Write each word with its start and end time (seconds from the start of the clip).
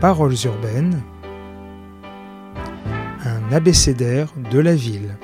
Paroles 0.00 0.36
urbaines, 0.44 1.02
un 3.24 3.52
abécédaire 3.52 4.32
de 4.52 4.60
la 4.60 4.76
ville. 4.76 5.16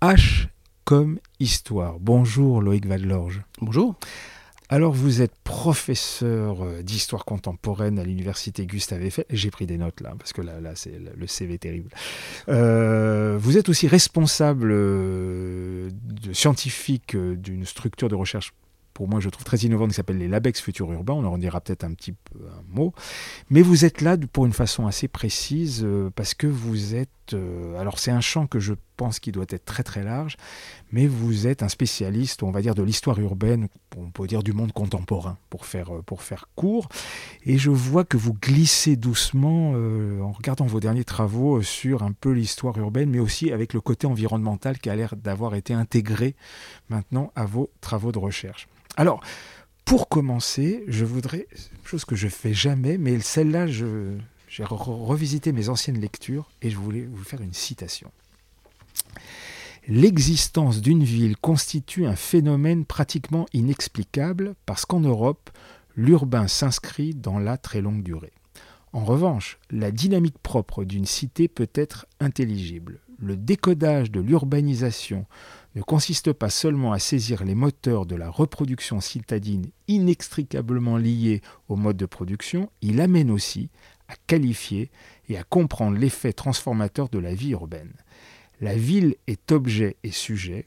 H 0.00 0.48
comme 0.84 1.18
histoire. 1.40 1.98
Bonjour 2.00 2.62
Loïc 2.62 2.86
Vadlorge. 2.86 3.42
Bonjour. 3.60 3.96
Alors 4.70 4.92
vous 4.92 5.22
êtes 5.22 5.34
professeur 5.44 6.62
euh, 6.62 6.82
d'histoire 6.82 7.24
contemporaine 7.24 7.98
à 7.98 8.04
l'université 8.04 8.66
Gustave 8.66 9.02
Eiffel. 9.02 9.24
J'ai 9.30 9.50
pris 9.50 9.66
des 9.66 9.78
notes 9.78 10.02
là 10.02 10.14
parce 10.18 10.34
que 10.34 10.42
là, 10.42 10.58
c'est 10.74 10.98
le 11.16 11.26
CV 11.26 11.58
terrible. 11.58 11.90
Euh, 12.48 13.38
vous 13.40 13.56
êtes 13.56 13.70
aussi 13.70 13.88
responsable 13.88 14.70
euh, 14.70 15.88
scientifique 16.32 17.16
d'une 17.16 17.64
structure 17.64 18.08
de 18.08 18.14
recherche 18.14 18.52
pour 18.92 19.06
moi, 19.06 19.20
je 19.20 19.28
trouve 19.28 19.44
très 19.44 19.58
innovante, 19.58 19.90
qui 19.90 19.94
s'appelle 19.94 20.18
les 20.18 20.26
Labex 20.26 20.60
Futurs 20.60 20.90
Urbains. 20.90 21.12
On 21.12 21.24
en 21.24 21.38
dira 21.38 21.60
peut-être 21.60 21.84
un 21.84 21.94
petit 21.94 22.10
peu 22.10 22.40
un 22.48 22.64
mot. 22.74 22.92
Mais 23.48 23.62
vous 23.62 23.84
êtes 23.84 24.00
là 24.00 24.16
pour 24.32 24.44
une 24.44 24.52
façon 24.52 24.88
assez 24.88 25.06
précise, 25.06 25.86
parce 26.16 26.34
que 26.34 26.48
vous 26.48 26.96
êtes. 26.96 27.36
Alors, 27.78 28.00
c'est 28.00 28.10
un 28.10 28.20
champ 28.20 28.48
que 28.48 28.58
je 28.58 28.74
pense 28.98 29.20
qui 29.20 29.32
doit 29.32 29.46
être 29.48 29.64
très 29.64 29.82
très 29.82 30.04
large, 30.04 30.36
mais 30.92 31.06
vous 31.06 31.46
êtes 31.46 31.62
un 31.62 31.70
spécialiste, 31.70 32.42
on 32.42 32.50
va 32.50 32.60
dire, 32.60 32.74
de 32.74 32.82
l'histoire 32.82 33.18
urbaine, 33.18 33.68
on 33.96 34.10
peut 34.10 34.26
dire 34.26 34.42
du 34.42 34.52
monde 34.52 34.72
contemporain, 34.72 35.38
pour 35.48 35.64
faire, 35.64 35.94
euh, 35.94 36.02
pour 36.02 36.22
faire 36.22 36.48
court. 36.54 36.90
Et 37.46 37.56
je 37.56 37.70
vois 37.70 38.04
que 38.04 38.18
vous 38.18 38.34
glissez 38.34 38.96
doucement, 38.96 39.70
en 39.70 40.32
regardant 40.32 40.66
vos 40.66 40.80
derniers 40.80 41.04
travaux, 41.04 41.62
sur 41.62 42.02
un 42.02 42.12
peu 42.12 42.32
l'histoire 42.32 42.76
urbaine, 42.76 43.08
mais 43.08 43.20
aussi 43.20 43.52
avec 43.52 43.72
le 43.72 43.80
côté 43.80 44.06
environnemental 44.06 44.78
qui 44.78 44.90
a 44.90 44.96
l'air 44.96 45.16
d'avoir 45.16 45.54
été 45.54 45.72
intégré 45.72 46.34
maintenant 46.90 47.32
à 47.36 47.46
vos 47.46 47.70
travaux 47.80 48.12
de 48.12 48.18
recherche. 48.18 48.68
Alors, 48.96 49.22
pour 49.88 50.08
commencer, 50.08 50.84
je 50.86 51.06
voudrais, 51.06 51.46
chose 51.82 52.04
que 52.04 52.14
je 52.14 52.28
fais 52.28 52.52
jamais, 52.52 52.98
mais 52.98 53.20
celle-là, 53.20 53.66
j'ai 53.66 54.64
revisité 54.64 55.52
mes 55.52 55.70
anciennes 55.70 55.98
lectures 55.98 56.50
et 56.60 56.68
je 56.68 56.76
voulais 56.76 57.08
vous 57.10 57.24
faire 57.24 57.40
une 57.40 57.54
citation. 57.54 58.10
L'existence 59.86 60.82
d'une 60.82 61.02
ville 61.02 61.36
constitue 61.36 62.06
un 62.06 62.16
phénomène 62.16 62.84
pratiquement 62.84 63.46
inexplicable 63.54 64.54
parce 64.66 64.84
qu'en 64.84 65.00
Europe, 65.00 65.50
l'urbain 65.96 66.46
s'inscrit 66.46 67.14
dans 67.14 67.38
la 67.38 67.56
très 67.56 67.80
longue 67.80 68.02
durée. 68.02 68.32
En 68.92 69.04
revanche, 69.04 69.58
la 69.70 69.90
dynamique 69.90 70.38
propre 70.38 70.84
d'une 70.84 71.06
cité 71.06 71.48
peut 71.48 71.70
être 71.74 72.06
intelligible. 72.20 73.00
Le 73.18 73.36
décodage 73.36 74.10
de 74.10 74.20
l'urbanisation 74.20 75.26
ne 75.74 75.82
consiste 75.82 76.32
pas 76.32 76.50
seulement 76.50 76.92
à 76.92 76.98
saisir 76.98 77.44
les 77.44 77.54
moteurs 77.54 78.06
de 78.06 78.14
la 78.14 78.30
reproduction 78.30 79.00
citadine 79.00 79.66
inextricablement 79.88 80.96
liés 80.96 81.42
au 81.68 81.76
mode 81.76 81.96
de 81.96 82.06
production, 82.06 82.70
il 82.80 83.00
amène 83.00 83.30
aussi 83.30 83.70
à 84.08 84.14
qualifier 84.26 84.90
et 85.28 85.36
à 85.36 85.44
comprendre 85.44 85.98
l'effet 85.98 86.32
transformateur 86.32 87.08
de 87.08 87.18
la 87.18 87.34
vie 87.34 87.50
urbaine. 87.50 87.92
La 88.60 88.74
ville 88.74 89.16
est 89.26 89.52
objet 89.52 89.96
et 90.02 90.10
sujet, 90.10 90.66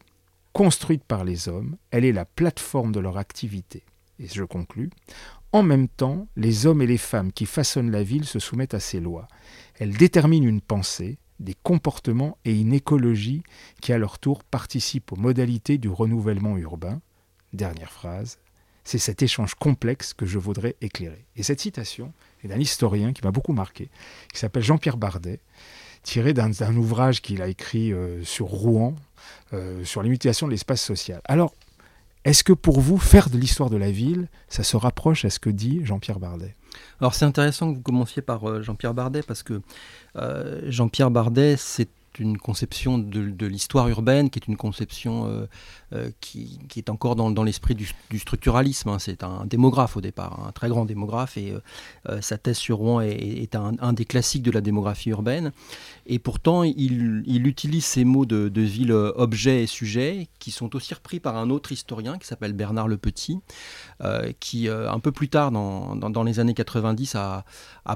construite 0.54 1.04
par 1.04 1.24
les 1.24 1.50
hommes, 1.50 1.78
elle 1.92 2.06
est 2.06 2.14
la 2.14 2.26
plateforme 2.26 2.92
de 2.92 3.00
leur 3.00 3.18
activité. 3.18 3.84
Et 4.20 4.28
je 4.28 4.44
conclus, 4.44 4.90
en 5.52 5.64
même 5.64 5.90
temps, 5.90 6.28
les 6.38 6.66
hommes 6.66 6.82
et 6.82 6.88
les 6.88 6.98
femmes 6.98 7.34
qui 7.34 7.46
façonnent 7.46 7.92
la 7.92 8.04
ville 8.04 8.26
se 8.26 8.40
soumettent 8.40 8.74
à 8.74 8.80
ces 8.80 9.02
lois. 9.02 9.28
Elles 9.80 9.98
déterminent 9.98 10.48
une 10.48 10.62
pensée, 10.62 11.18
des 11.42 11.56
comportements 11.64 12.38
et 12.46 12.58
une 12.58 12.74
écologie 12.74 13.44
qui 13.82 13.92
à 13.92 13.98
leur 13.98 14.20
tour 14.20 14.44
participent 14.44 15.12
aux 15.12 15.18
modalités 15.18 15.78
du 15.78 15.90
renouvellement 15.90 16.58
urbain. 16.58 17.02
Dernière 17.52 17.92
phrase, 17.92 18.38
c'est 18.86 19.00
cet 19.00 19.22
échange 19.22 19.56
complexe 19.56 20.14
que 20.14 20.26
je 20.26 20.40
voudrais 20.40 20.76
éclairer. 20.80 21.26
Et 21.36 21.44
cette 21.44 21.60
citation 21.60 22.14
est 22.44 22.48
d'un 22.48 22.60
historien 22.60 23.12
qui 23.12 23.24
m'a 23.24 23.32
beaucoup 23.32 23.54
marqué, 23.54 23.90
qui 24.32 24.40
s'appelle 24.40 24.64
Jean-Pierre 24.64 24.98
Bardet, 24.98 25.42
tiré 26.04 26.34
d'un 26.34 26.76
ouvrage 26.76 27.22
qu'il 27.22 27.42
a 27.42 27.48
écrit 27.48 27.94
euh, 27.94 28.24
sur 28.24 28.48
Rouen, 28.48 28.96
euh, 29.54 29.84
sur 29.84 30.04
l'imitation 30.04 30.48
de 30.48 30.52
l'espace 30.52 30.82
social. 30.82 31.22
Alors, 31.26 31.54
est-ce 32.24 32.44
que 32.44 32.54
pour 32.54 32.80
vous, 32.80 32.98
faire 32.98 33.30
de 33.30 33.38
l'histoire 33.38 33.70
de 33.70 33.78
la 33.78 33.92
ville, 33.92 34.28
ça 34.48 34.64
se 34.64 34.78
rapproche 34.78 35.26
à 35.26 35.30
ce 35.30 35.40
que 35.40 35.50
dit 35.50 35.82
Jean-Pierre 35.84 36.20
Bardet? 36.20 36.56
Alors 37.00 37.16
c'est 37.16 37.26
intéressant 37.26 37.72
que 37.72 37.78
vous 37.78 37.84
commenciez 37.84 38.22
par 38.22 38.48
euh, 38.48 38.62
Jean-Pierre 38.62 38.94
Bardet 38.94 39.24
parce 39.24 39.44
que 39.44 39.62
Jean-Pierre 40.68 41.12
Bardet, 41.12 41.56
c'est 41.58 41.90
une 42.20 42.38
conception 42.38 42.98
de, 42.98 43.46
l'histoire 43.46 43.88
urbaine 43.90 44.30
qui 44.30 44.40
est 44.40 44.48
une 44.48 44.58
conception 44.58 45.28
euh, 45.28 45.48
euh, 45.94 46.12
qui, 46.20 46.60
est 46.76 46.90
encore 46.90 47.16
dans, 47.16 47.44
l'esprit 47.44 47.76
du, 47.76 47.88
structuralisme. 48.18 48.90
Hein. 48.90 49.00
C'est 49.00 49.24
un 49.24 49.46
démographe 49.46 49.98
au 49.98 50.02
départ, 50.02 50.46
un 50.48 50.52
très 50.52 50.70
grand 50.70 50.86
démographe, 50.86 51.38
et 51.38 51.54
sa 52.22 52.38
thèse 52.38 52.58
sur 52.58 52.78
Rouen 52.78 53.02
est, 53.02 53.56
un, 53.56 53.94
des 53.94 54.06
classiques 54.06 54.44
de 54.44 54.52
la 54.52 54.62
démographie 54.62 55.10
urbaine. 55.10 55.52
Et 56.06 56.20
pourtant, 56.20 56.64
il, 56.64 57.48
utilise 57.48 57.86
ces 57.86 58.04
mots 58.04 58.26
de, 58.26 58.62
ville 58.62 58.92
objet 58.92 59.64
et 59.64 59.68
sujet 59.68 60.28
qui 60.40 60.52
sont 60.52 60.76
aussi 60.76 60.94
repris 60.94 61.20
par 61.20 61.38
un 61.38 61.50
autre 61.50 61.72
historien 61.72 62.18
qui 62.18 62.28
s'appelle 62.28 62.54
Bernard 62.54 62.88
Le 62.88 62.98
Petit, 62.98 63.40
qui 64.40 64.68
un 64.68 65.00
peu 65.00 65.12
plus 65.12 65.30
tard, 65.30 65.52
dans, 65.52 66.24
les 66.24 66.40
années 66.40 66.54
90, 66.54 67.16
a, 67.16 67.46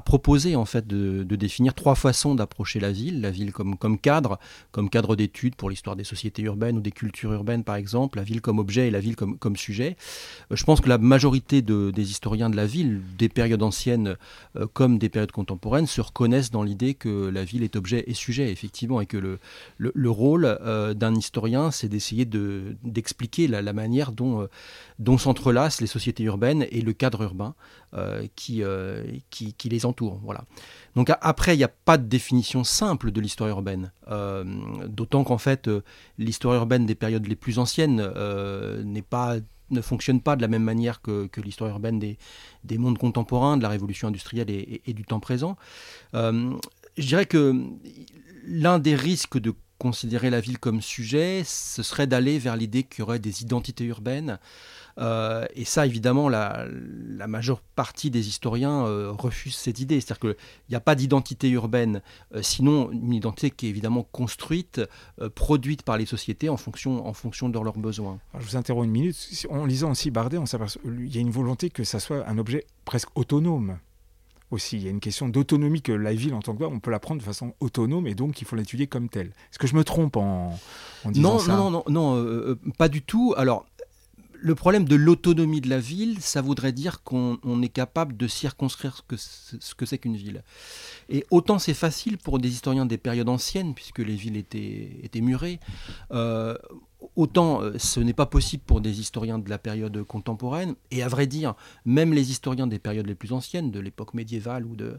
proposé 0.04 0.56
en 0.56 0.64
fait 0.64 0.86
de, 0.86 1.24
de 1.24 1.36
définir 1.36 1.74
trois 1.74 1.94
fois 1.94 2.06
façon 2.06 2.36
d'approcher 2.36 2.78
la 2.78 2.92
ville, 2.92 3.20
la 3.20 3.32
ville 3.32 3.52
comme, 3.52 3.76
comme 3.76 3.98
cadre, 3.98 4.38
comme 4.70 4.88
cadre 4.90 5.16
d'études 5.16 5.56
pour 5.56 5.70
l'histoire 5.70 5.96
des 5.96 6.04
sociétés 6.04 6.42
urbaines 6.42 6.78
ou 6.78 6.80
des 6.80 6.92
cultures 6.92 7.32
urbaines 7.32 7.64
par 7.64 7.74
exemple, 7.74 8.18
la 8.18 8.22
ville 8.22 8.40
comme 8.40 8.60
objet 8.60 8.86
et 8.86 8.90
la 8.92 9.00
ville 9.00 9.16
comme, 9.16 9.36
comme 9.38 9.56
sujet. 9.56 9.96
Euh, 10.52 10.56
je 10.56 10.62
pense 10.62 10.80
que 10.80 10.88
la 10.88 10.98
majorité 10.98 11.62
de, 11.62 11.90
des 11.90 12.10
historiens 12.12 12.48
de 12.48 12.54
la 12.54 12.66
ville, 12.66 13.00
des 13.18 13.28
périodes 13.28 13.64
anciennes 13.64 14.16
euh, 14.54 14.66
comme 14.72 14.98
des 14.98 15.08
périodes 15.08 15.32
contemporaines, 15.32 15.88
se 15.88 16.00
reconnaissent 16.00 16.52
dans 16.52 16.62
l'idée 16.62 16.94
que 16.94 17.28
la 17.28 17.42
ville 17.42 17.64
est 17.64 17.74
objet 17.74 18.04
et 18.06 18.14
sujet, 18.14 18.52
effectivement, 18.52 19.00
et 19.00 19.06
que 19.06 19.16
le, 19.16 19.40
le, 19.78 20.10
rôle 20.10 20.44
euh, 20.44 20.94
d'un 20.94 21.14
historien, 21.16 21.72
c'est 21.72 21.88
d'essayer 21.88 22.24
d'expliquer 22.24 23.48
la, 23.48 23.62
la, 23.62 23.72
manière 23.72 24.12
dont, 24.12 24.46
dont 25.00 25.18
s'entrelacent 25.18 25.80
les 25.80 25.88
sociétés 25.88 25.95
urbaines 26.20 26.66
et 26.70 26.80
le 26.80 26.92
cadre 26.92 27.22
urbain 27.22 27.54
qui, 28.34 28.62
qui, 29.30 29.54
qui, 29.54 29.68
les 29.68 29.86
entoure. 29.86 30.20
Voilà. 30.22 30.44
Donc 30.96 31.12
après, 31.20 31.54
il 31.54 31.58
n'y 31.58 31.64
a 31.64 31.68
pas 31.68 31.98
de 31.98 32.06
définition 32.06 32.64
simple 32.64 33.10
de 33.12 33.20
l'histoire 33.20 33.50
urbaine, 33.50 33.92
euh, 34.08 34.44
d'autant 34.88 35.24
qu'en 35.24 35.36
fait, 35.36 35.68
euh, 35.68 35.82
l'histoire 36.16 36.54
urbaine 36.54 36.86
des 36.86 36.94
périodes 36.94 37.26
les 37.26 37.36
plus 37.36 37.58
anciennes 37.58 38.00
euh, 38.00 38.82
pas, 39.08 39.36
ne 39.70 39.82
fonctionne 39.82 40.22
pas 40.22 40.36
de 40.36 40.42
la 40.42 40.48
même 40.48 40.62
manière 40.62 41.02
que, 41.02 41.28
l'histoire 41.36 41.68
urbaine 41.68 41.98
des, 41.98 42.16
des, 42.64 42.78
mondes 42.78 42.96
contemporains, 42.96 43.58
de 43.58 43.62
la 43.62 43.68
révolution 43.68 44.08
industrielle 44.08 44.48
et 44.48 44.92
du 44.94 45.04
temps 45.04 45.20
présent. 45.20 45.56
je 46.14 46.56
dirais 46.96 47.26
que 47.26 47.62
l'un 48.46 48.78
des 48.78 48.94
risques 48.94 49.38
de 49.38 49.52
considérer 49.78 50.30
la 50.30 50.40
ville 50.40 50.58
comme 50.58 50.80
sujet, 50.80 51.42
ce 51.44 51.82
serait 51.82 52.06
d'aller 52.06 52.38
vers 52.38 52.56
l'idée 52.56 52.84
qu'il 52.84 53.00
y 53.00 53.02
aurait 53.02 53.18
des 53.18 53.42
identités 53.42 53.84
urbaines. 53.84 54.38
Euh, 54.98 55.46
et 55.54 55.64
ça, 55.64 55.86
évidemment, 55.86 56.28
la, 56.28 56.66
majeure 57.26 57.60
partie 57.60 58.10
des 58.10 58.28
historiens 58.28 58.86
euh, 58.86 59.10
refusent 59.10 59.56
cette 59.56 59.80
idée. 59.80 60.00
C'est-à-dire 60.00 60.20
qu'il 60.20 60.36
n'y 60.70 60.76
a 60.76 60.80
pas 60.80 60.94
d'identité 60.94 61.48
urbaine, 61.50 62.02
euh, 62.34 62.42
sinon 62.42 62.90
une 62.92 63.12
identité 63.12 63.50
qui 63.50 63.66
est 63.66 63.70
évidemment 63.70 64.06
construite, 64.12 64.80
produite 65.34 65.82
par 65.82 65.98
les 65.98 66.06
sociétés 66.06 66.48
en 66.48 66.56
fonction, 66.56 67.06
en 67.06 67.12
fonction 67.12 67.48
de 67.48 67.58
leurs 67.58 67.78
besoins. 67.78 68.18
je 68.38 68.44
vous 68.44 68.56
interromps 68.56 68.86
une 68.86 68.92
minute. 68.92 69.16
En 69.50 69.64
lisant 69.64 69.90
aussi 69.90 70.10
Bardet, 70.10 70.38
il 70.84 71.14
y 71.14 71.18
a 71.18 71.20
une 71.20 71.30
volonté 71.30 71.70
que 71.70 71.84
ça 71.84 72.00
soit 72.00 72.26
un 72.28 72.38
objet 72.38 72.64
presque 72.84 73.08
autonome 73.16 73.78
aussi. 74.50 74.76
Il 74.76 74.84
y 74.84 74.86
a 74.86 74.90
une 74.90 75.00
question 75.00 75.28
d'autonomie 75.28 75.82
que 75.82 75.92
la 75.92 76.12
ville 76.12 76.34
en 76.34 76.40
tant 76.40 76.54
que 76.54 76.58
telle, 76.58 76.68
on 76.68 76.78
peut 76.78 76.90
la 76.90 77.00
prendre 77.00 77.20
de 77.20 77.26
façon 77.26 77.54
autonome 77.60 78.06
et 78.06 78.14
donc 78.14 78.40
il 78.40 78.46
faut 78.46 78.56
l'étudier 78.56 78.86
comme 78.86 79.08
telle. 79.08 79.28
Est-ce 79.50 79.58
que 79.58 79.66
je 79.66 79.74
me 79.74 79.84
trompe 79.84 80.16
en, 80.16 80.56
disant 81.06 81.32
non, 81.32 81.38
ça? 81.38 81.56
Non, 81.56 81.70
non, 81.70 81.84
non, 81.88 82.16
non 82.16 82.56
pas 82.78 82.88
du 82.88 83.02
tout. 83.02 83.34
Alors, 83.36 83.66
le 84.40 84.54
problème 84.54 84.84
de 84.84 84.96
l'autonomie 84.96 85.60
de 85.60 85.68
la 85.68 85.78
ville, 85.78 86.20
ça 86.20 86.40
voudrait 86.40 86.72
dire 86.72 87.02
qu'on 87.02 87.62
est 87.62 87.68
capable 87.68 88.16
de 88.16 88.28
circonscrire 88.28 89.04
ce 89.16 89.74
que 89.74 89.86
c'est 89.86 89.98
qu'une 89.98 90.16
ville. 90.16 90.42
Et 91.08 91.24
autant 91.30 91.58
c'est 91.58 91.74
facile 91.74 92.18
pour 92.18 92.38
des 92.38 92.48
historiens 92.48 92.86
des 92.86 92.98
périodes 92.98 93.28
anciennes, 93.28 93.74
puisque 93.74 93.98
les 93.98 94.14
villes 94.14 94.36
étaient, 94.36 95.20
murées, 95.20 95.60
euh, 96.12 96.56
autant 97.14 97.62
euh, 97.62 97.72
ce 97.78 98.00
n'est 98.00 98.12
pas 98.12 98.26
possible 98.26 98.62
pour 98.64 98.80
des 98.80 99.00
historiens 99.00 99.38
de 99.38 99.48
la 99.48 99.58
période 99.58 100.02
contemporaine, 100.04 100.74
et 100.90 101.02
à 101.02 101.08
vrai 101.08 101.26
dire, 101.26 101.54
même 101.84 102.12
les 102.12 102.30
historiens 102.30 102.66
des 102.66 102.78
périodes 102.78 103.06
les 103.06 103.14
plus 103.14 103.32
anciennes, 103.32 103.70
de 103.70 103.80
l'époque 103.80 104.14
médiévale 104.14 104.64
ou 104.64 104.76
de, 104.76 104.98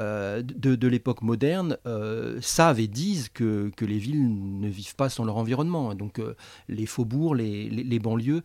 euh, 0.00 0.42
l'époque 0.82 1.22
moderne, 1.22 1.76
euh, 1.86 2.38
savent 2.40 2.80
et 2.80 2.88
disent 2.88 3.28
que, 3.28 3.70
les 3.80 3.98
villes 3.98 4.60
ne 4.60 4.68
vivent 4.68 4.94
pas 4.94 5.08
sans 5.08 5.24
leur 5.24 5.36
environnement. 5.36 5.94
Donc 5.94 6.20
les 6.68 6.86
faubourgs, 6.86 7.34
les, 7.34 7.68
les, 7.70 7.98
banlieues 7.98 8.42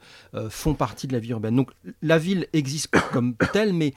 font 0.49 0.73
partie 0.73 1.07
de 1.07 1.13
la 1.13 1.19
vie 1.19 1.31
urbaine. 1.31 1.55
Donc 1.55 1.71
la 2.01 2.17
ville 2.17 2.47
existe 2.53 2.89
comme 3.11 3.35
telle, 3.51 3.73
mais 3.73 3.93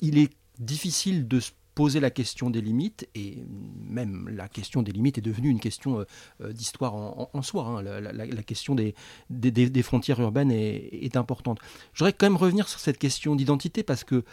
il 0.00 0.18
est 0.18 0.32
difficile 0.58 1.28
de 1.28 1.40
poser 1.74 2.00
la 2.00 2.10
question 2.10 2.50
des 2.50 2.60
limites, 2.60 3.08
et 3.14 3.44
même 3.88 4.28
la 4.28 4.48
question 4.48 4.82
des 4.82 4.92
limites 4.92 5.18
est 5.18 5.22
devenue 5.22 5.48
une 5.48 5.60
question 5.60 6.04
d'histoire 6.40 6.94
en, 6.94 7.42
soi. 7.42 7.66
Hein. 7.66 7.82
La, 7.82 8.42
question 8.42 8.74
des, 8.74 8.94
des, 9.30 9.82
frontières 9.82 10.20
urbaines 10.20 10.50
est, 10.50 11.16
importante. 11.16 11.58
Je 11.92 12.00
voudrais 12.00 12.12
quand 12.12 12.26
même 12.26 12.36
revenir 12.36 12.68
sur 12.68 12.80
cette 12.80 12.98
question 12.98 13.36
d'identité 13.36 13.82
parce 13.82 14.04
que 14.04 14.24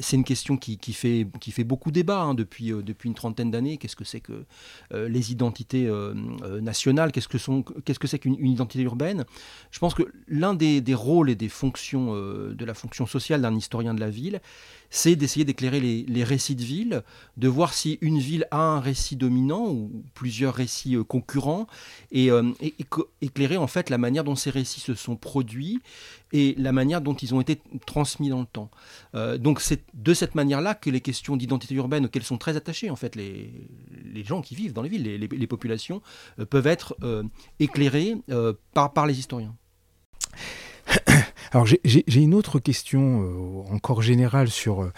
c'est 0.00 0.16
une 0.16 0.24
question 0.24 0.56
qui, 0.56 0.78
qui, 0.78 0.92
fait, 0.92 1.26
qui 1.40 1.50
fait 1.50 1.64
beaucoup 1.64 1.90
débat 1.90 2.20
hein, 2.20 2.34
depuis, 2.34 2.70
depuis 2.70 3.08
une 3.08 3.14
trentaine 3.14 3.50
d'années. 3.50 3.76
Qu'est-ce 3.76 3.96
que 3.96 4.04
c'est 4.04 4.20
que 4.20 4.44
les 4.92 5.32
identités 5.32 5.90
nationales? 6.60 7.12
Qu'est-ce 7.12 7.28
que 7.28 7.38
qu'est-ce 7.80 7.98
que 7.98 8.06
c'est 8.06 8.18
qu'une 8.18 8.34
identité 8.46 8.82
urbaine? 8.82 9.24
Je 9.70 9.78
pense 9.78 9.94
que 9.94 10.02
l'un 10.26 10.54
des, 10.54 10.80
des, 10.80 10.94
rôles 10.94 11.30
et 11.30 11.36
des 11.36 11.48
fonctions 11.48 12.14
de 12.14 12.64
la 12.64 12.74
fonction 12.74 13.06
sociale 13.06 13.42
d'un 13.42 13.54
historien 13.54 13.94
de 13.94 14.00
la 14.00 14.10
ville, 14.10 14.40
c'est 14.90 15.16
d'essayer 15.16 15.44
d'éclairer 15.44 15.80
les, 15.80 16.24
récits 16.24 16.54
de 16.54 16.62
de 17.36 17.48
voir 17.48 17.74
si 17.74 17.98
une 18.00 18.18
ville 18.18 18.46
a 18.50 18.60
un 18.60 18.80
récit 18.80 19.16
dominant 19.16 19.68
ou 19.68 20.04
plusieurs 20.14 20.54
récits 20.54 20.96
euh, 20.96 21.04
concurrents, 21.04 21.66
et, 22.10 22.30
euh, 22.30 22.52
éclairer 23.20 23.56
en 23.56 23.66
fait 23.66 23.90
la 23.90 23.98
manière 23.98 24.24
dont 24.24 24.36
ces 24.36 24.50
récits 24.50 24.80
se 24.80 24.94
sont 24.94 25.16
produits 25.16 25.80
et 26.32 26.54
la 26.58 26.72
manière 26.72 27.00
dont 27.00 27.14
ils 27.14 27.34
ont 27.34 27.40
été 27.40 27.60
transmis 27.86 28.28
dans 28.28 28.40
le 28.40 28.46
temps. 28.46 28.70
Euh, 29.14 29.38
donc 29.38 29.60
c'est 29.60 29.82
de 29.94 30.14
cette 30.14 30.34
manière-là 30.34 30.74
que 30.74 30.90
les 30.90 31.00
questions 31.00 31.36
d'identité 31.36 31.74
urbaine 31.74 32.06
auxquelles 32.06 32.24
sont 32.24 32.38
très 32.38 32.56
attachés 32.56 32.90
en 32.90 32.96
fait 32.96 33.16
les, 33.16 33.50
gens 34.24 34.42
qui 34.42 34.54
vivent 34.54 34.72
dans 34.72 34.82
les 34.82 34.88
villes, 34.88 35.04
les, 35.04 35.46
populations, 35.46 36.02
peuvent 36.50 36.66
être 36.66 36.96
éclairées 37.60 38.16
par, 38.74 39.06
les 39.06 39.18
historiens. 39.18 39.54
Alors 41.52 41.66
j'ai 41.66 42.20
une 42.20 42.34
autre 42.34 42.58
question 42.58 43.22
euh, 43.22 43.74
encore 43.74 44.02
générale 44.02 44.48
sur 44.48 44.82
euh, 44.82 44.92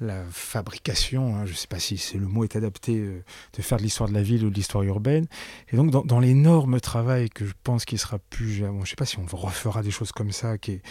la 0.00 0.24
fabrication, 0.30 1.36
hein. 1.36 1.46
je 1.46 1.52
ne 1.52 1.56
sais 1.56 1.66
pas 1.66 1.78
si 1.78 2.00
le 2.16 2.26
mot 2.26 2.44
est 2.44 2.56
adapté, 2.56 2.96
euh, 2.96 3.22
de 3.56 3.62
faire 3.62 3.78
de 3.78 3.82
l'histoire 3.82 4.08
de 4.08 4.14
la 4.14 4.22
ville 4.22 4.44
ou 4.44 4.50
de 4.50 4.54
l'histoire 4.54 4.82
urbaine. 4.82 5.26
Et 5.72 5.76
donc 5.76 5.90
dans, 5.90 6.20
l'énorme 6.20 6.80
travail 6.80 7.28
que 7.28 7.44
je 7.44 7.52
pense 7.62 7.84
qu'il 7.84 7.98
sera 7.98 8.18
plus, 8.18 8.52
je 8.52 8.64
ne 8.64 8.84
sais 8.84 8.96
pas 8.96 9.06
si 9.06 9.18
on 9.18 9.26
refera 9.36 9.82
des 9.82 9.90
choses 9.90 10.12
comme 10.12 10.32
ça, 10.32 10.58
qui 10.58 10.72
est 10.72 10.82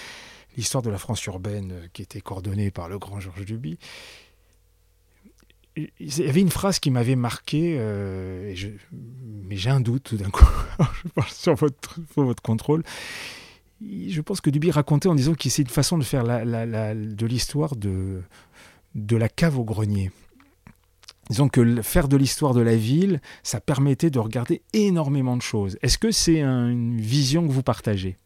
l'histoire 0.57 0.83
de 0.83 0.89
la 0.89 0.97
France 0.97 1.25
urbaine, 1.25 1.89
qui 1.93 2.01
était 2.01 2.21
coordonnée 2.21 2.71
par 2.71 2.87
le 2.89 2.99
grand 2.99 3.19
Georges 3.19 3.45
Duby. 3.45 3.79
Il 5.75 5.87
y 5.99 6.27
avait 6.27 6.41
une 6.41 6.51
phrase 6.51 6.79
qui 6.79 6.91
m'avait 6.91 7.15
marqué, 7.15 7.79
mais 8.91 9.55
j'ai 9.55 9.69
un 9.69 9.79
doute 9.79 10.03
tout 10.03 10.17
d'un 10.17 10.29
coup. 10.29 10.45
je 11.03 11.09
parle 11.09 11.29
sur 11.29 11.55
votre, 11.55 11.99
votre 12.15 12.43
contrôle 12.43 12.83
je 13.81 14.21
pense 14.21 14.41
que 14.41 14.49
Duby 14.49 14.71
racontait 14.71 15.07
en 15.07 15.15
disant 15.15 15.33
que 15.33 15.49
c'est 15.49 15.61
une 15.61 15.69
façon 15.69 15.97
de 15.97 16.03
faire 16.03 16.23
de 16.23 17.25
l'histoire 17.25 17.75
de, 17.75 18.21
de 18.95 19.15
la 19.15 19.29
cave 19.29 19.57
au 19.57 19.63
grenier. 19.63 20.11
Disons 21.29 21.47
que 21.47 21.81
faire 21.83 22.07
de 22.07 22.17
l'histoire 22.17 22.53
de 22.53 22.61
la 22.61 22.75
ville, 22.75 23.21
ça 23.43 23.59
permettait 23.59 24.09
de 24.09 24.19
regarder 24.19 24.63
énormément 24.73 25.37
de 25.37 25.41
choses. 25.43 25.77
Est-ce 25.81 25.99
que 25.99 26.11
c'est 26.11 26.41
une 26.41 26.99
vision 26.99 27.47
que 27.47 27.51
vous 27.51 27.63
partagez? 27.63 28.17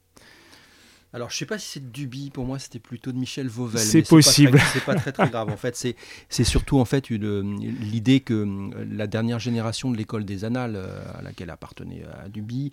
Alors, 1.16 1.30
je 1.30 1.38
sais 1.38 1.46
pas 1.46 1.60
si 1.60 1.70
c'est 1.70 1.80
de 1.80 1.92
Duby, 1.92 2.32
pour 2.32 2.44
moi 2.44 2.58
c'était 2.58 2.80
plutôt 2.80 3.12
de 3.12 3.18
Michel 3.18 3.48
Vauvel. 3.48 3.80
C'est 3.80 4.02
possible. 4.02 4.60
C'est 4.74 4.84
pas, 4.84 4.96
très 4.96 5.12
très 5.12 5.30
grave. 5.30 5.48
En 5.50 5.58
fait, 5.58 5.76
c'est 5.76 6.44
surtout 6.44 6.80
en 6.80 6.86
fait 6.86 7.10
l'idée 7.10 8.20
que 8.20 8.34
euh, 8.34 8.86
la 8.92 9.06
dernière 9.06 9.38
génération 9.38 9.92
de 9.92 9.98
l'école 9.98 10.26
des 10.26 10.44
Annales, 10.44 10.76
euh, 10.76 11.04
à 11.14 11.22
laquelle 11.22 11.52
appartenait 11.52 12.04
euh, 12.04 12.26
à 12.26 12.30
Duby, 12.30 12.72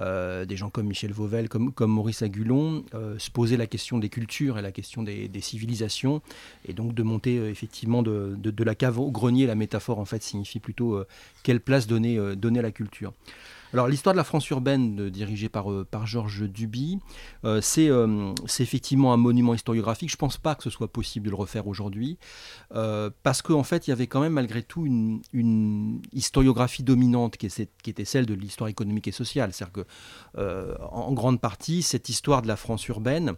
des 0.00 0.56
gens 0.56 0.70
comme 0.70 0.86
Michel 0.86 1.10
Vauvel, 1.10 1.48
comme, 1.48 1.72
comme 1.72 1.90
Maurice 1.90 2.22
Agulon, 2.22 2.84
se 3.18 3.30
posaient 3.30 3.56
la 3.56 3.66
question 3.66 3.98
des 3.98 4.08
cultures 4.08 4.56
et 4.56 4.62
la 4.62 4.72
question 4.72 5.02
des, 5.02 5.28
civilisations, 5.40 6.22
et 6.66 6.72
donc 6.72 6.94
de 6.94 7.02
monter 7.02 7.36
effectivement 7.48 8.02
de, 8.02 8.36
de, 8.38 8.64
la 8.64 8.76
cave 8.76 9.00
au 9.00 9.10
grenier. 9.10 9.46
La 9.46 9.56
métaphore 9.56 9.98
en 9.98 10.04
fait 10.04 10.22
signifie 10.22 10.60
plutôt 10.60 11.02
quelle 11.42 11.60
place 11.60 11.86
donner, 11.86 12.18
donner 12.36 12.60
à 12.60 12.62
la 12.62 12.70
culture. 12.70 13.12
Alors 13.72 13.86
l'histoire 13.86 14.14
de 14.14 14.16
la 14.16 14.24
France 14.24 14.48
urbaine, 14.50 15.10
dirigée 15.10 15.48
par, 15.48 15.70
euh, 15.70 15.86
par 15.88 16.06
Georges 16.06 16.42
Duby, 16.42 16.98
euh, 17.44 17.60
euh, 17.78 18.34
c'est 18.46 18.62
effectivement 18.62 19.12
un 19.12 19.16
monument 19.16 19.54
historiographique. 19.54 20.10
Je 20.10 20.16
ne 20.16 20.18
pense 20.20 20.38
pas 20.38 20.54
que 20.54 20.62
ce 20.62 20.70
soit 20.70 20.92
possible 20.92 21.26
de 21.26 21.30
le 21.30 21.36
refaire 21.36 21.66
aujourd'hui, 21.66 22.18
parce 23.22 23.42
qu'en 23.42 23.62
fait, 23.62 23.86
il 23.86 23.90
y 23.90 23.92
avait 23.92 24.06
quand 24.06 24.20
même 24.20 24.32
malgré 24.32 24.62
tout 24.62 24.86
une, 24.86 26.00
historiographie 26.12 26.82
dominante 26.82 27.36
qui, 27.36 27.48
qui, 27.82 27.90
était 27.90 28.04
celle 28.04 28.26
de 28.26 28.34
l'histoire 28.34 28.68
économique 28.68 29.08
et 29.08 29.12
sociale. 29.12 29.52
C'est-à-dire 29.52 29.84
que, 29.84 30.76
en 30.90 31.12
grande 31.12 31.40
partie, 31.40 31.82
cette 31.82 32.08
histoire 32.08 32.42
de 32.42 32.48
la 32.48 32.56
France 32.56 32.86
urbaine, 32.88 33.34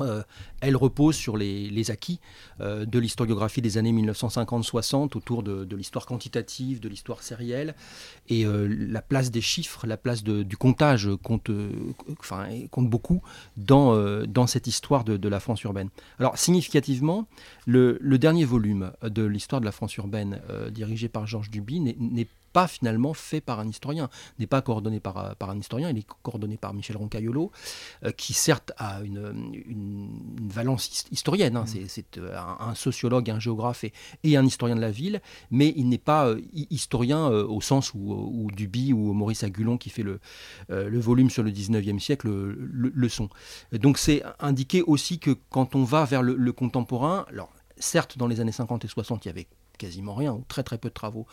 euh, 0.00 0.22
elle 0.60 0.76
repose 0.76 1.16
sur 1.16 1.36
les, 1.36 1.90
acquis 1.90 2.20
euh, 2.60 2.84
de 2.84 2.98
l'historiographie 2.98 3.62
des 3.62 3.78
années 3.78 3.92
1950-60 3.92 5.16
autour 5.16 5.42
de, 5.42 5.76
l'histoire 5.76 6.06
quantitative, 6.06 6.80
de 6.80 6.88
l'histoire 6.88 7.22
sérielle, 7.22 7.74
et 8.28 8.44
euh, 8.44 8.66
la 8.68 9.02
place 9.02 9.30
des 9.30 9.40
chiffres, 9.40 9.86
la 9.86 9.96
place 9.96 10.22
du 10.22 10.56
comptage 10.56 11.08
compte, 11.22 11.50
beaucoup 12.78 13.22
dans, 13.56 14.24
dans 14.26 14.46
cette 14.46 14.66
histoire 14.66 15.04
de, 15.04 15.28
la 15.28 15.40
France 15.40 15.62
urbaine. 15.62 15.90
Alors 16.18 16.38
significativement, 16.38 17.28
le, 17.66 17.98
le 18.00 18.18
dernier 18.18 18.44
volume 18.44 18.92
de 19.02 19.24
l'histoire 19.24 19.60
de 19.60 19.66
la 19.66 19.72
France 19.72 19.96
urbaine 19.96 20.40
dirigé 20.70 21.08
par 21.08 21.26
Georges 21.26 21.50
Duby 21.50 21.80
n'est 21.80 22.28
pas 22.52 22.66
finalement 22.66 23.14
fait 23.14 23.40
par 23.40 23.60
un 23.60 23.68
historien, 23.68 24.08
n'est 24.38 24.46
pas 24.46 24.62
coordonné 24.62 25.00
par, 25.00 25.18
euh, 25.18 25.32
par 25.38 25.50
un 25.50 25.58
historien, 25.58 25.90
il 25.90 25.98
est 25.98 26.06
coordonné 26.22 26.56
par 26.56 26.74
Michel 26.74 26.96
Roncaiolo, 26.96 27.50
euh, 28.04 28.10
qui 28.12 28.32
certes 28.32 28.72
a 28.76 29.00
une, 29.02 29.52
une, 29.66 30.48
valence 30.50 31.06
historienne, 31.10 31.56
hein. 31.56 31.64
mmh. 31.64 31.88
c'est 31.88 32.18
euh, 32.18 32.36
un, 32.36 32.74
sociologue, 32.74 33.30
un 33.30 33.38
géographe 33.38 33.84
et, 33.84 34.36
un 34.36 34.44
historien 34.44 34.76
de 34.76 34.80
la 34.80 34.90
ville, 34.90 35.20
mais 35.50 35.72
il 35.76 35.88
n'est 35.88 35.98
pas 35.98 36.34
historien 36.70 37.26
au 37.28 37.60
sens 37.60 37.92
où, 37.94 38.48
Duby 38.52 38.92
ou 38.92 39.12
Maurice 39.12 39.42
Agulon, 39.42 39.78
qui 39.78 39.90
fait 39.90 40.04
le, 40.04 40.20
le 40.68 41.00
volume 41.00 41.28
sur 41.28 41.42
le 41.42 41.50
19e 41.50 41.98
siècle, 41.98 42.28
le, 42.28 43.08
sont. 43.08 43.28
Donc 43.72 43.98
c'est 43.98 44.22
indiqué 44.38 44.82
aussi 44.82 45.18
que 45.18 45.36
quand 45.50 45.74
on 45.74 45.82
va 45.82 46.04
vers 46.04 46.22
le, 46.22 46.36
le 46.36 46.52
contemporain, 46.52 47.24
alors 47.28 47.50
certes 47.78 48.18
dans 48.18 48.26
les 48.26 48.40
années 48.40 48.52
50 48.52 48.84
et 48.84 48.88
60 48.88 49.24
il 49.24 49.28
y 49.28 49.30
avait 49.30 49.48
quasiment 49.78 50.14
rien, 50.14 50.32
ou 50.32 50.44
très 50.48 50.62
très 50.62 50.76
peu 50.76 50.88
de 50.88 50.94
travaux 50.94 51.26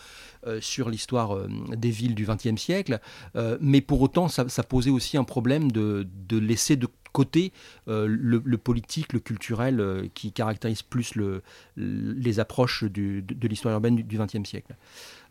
euh, 0.47 0.61
sur 0.61 0.89
l'histoire 0.89 1.35
euh, 1.35 1.49
des 1.75 1.89
villes 1.89 2.15
du 2.15 2.25
XXe 2.25 2.61
siècle, 2.61 2.99
euh, 3.35 3.57
mais 3.59 3.81
pour 3.81 4.01
autant 4.01 4.29
ça, 4.29 4.45
posait 4.63 4.91
aussi 4.91 5.17
un 5.17 5.23
problème 5.23 5.71
de, 5.71 6.07
laisser 6.31 6.75
de 6.75 6.87
côté 7.11 7.53
le, 7.87 8.55
politique, 8.57 9.13
le 9.13 9.19
culturel 9.19 10.09
qui 10.13 10.33
caractérise 10.33 10.81
plus 10.81 11.15
le, 11.15 11.43
les 11.77 12.39
approches 12.39 12.83
de, 12.83 13.23
l'histoire 13.47 13.73
urbaine 13.73 13.95
du 13.95 14.17
XXe 14.17 14.47
siècle. 14.47 14.75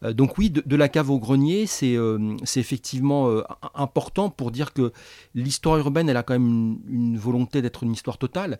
Euh, 0.05 0.12
donc 0.12 0.39
oui, 0.39 0.51
de, 0.51 0.77
la 0.77 0.89
cave 0.89 1.11
au 1.11 1.19
grenier, 1.19 1.67
c'est 1.67 1.97
euh, 1.97 2.37
effectivement 2.56 3.29
euh, 3.29 3.43
important 3.75 4.31
pour 4.31 4.51
dire 4.51 4.73
que 4.73 4.93
l'histoire 5.35 5.79
urbaine, 5.79 6.09
elle 6.09 6.17
a 6.17 6.23
quand 6.23 6.35
même 6.35 6.79
une, 6.89 7.19
volonté 7.19 7.62
d'être 7.62 7.83
une 7.83 7.93
histoire 7.93 8.19
totale. 8.19 8.58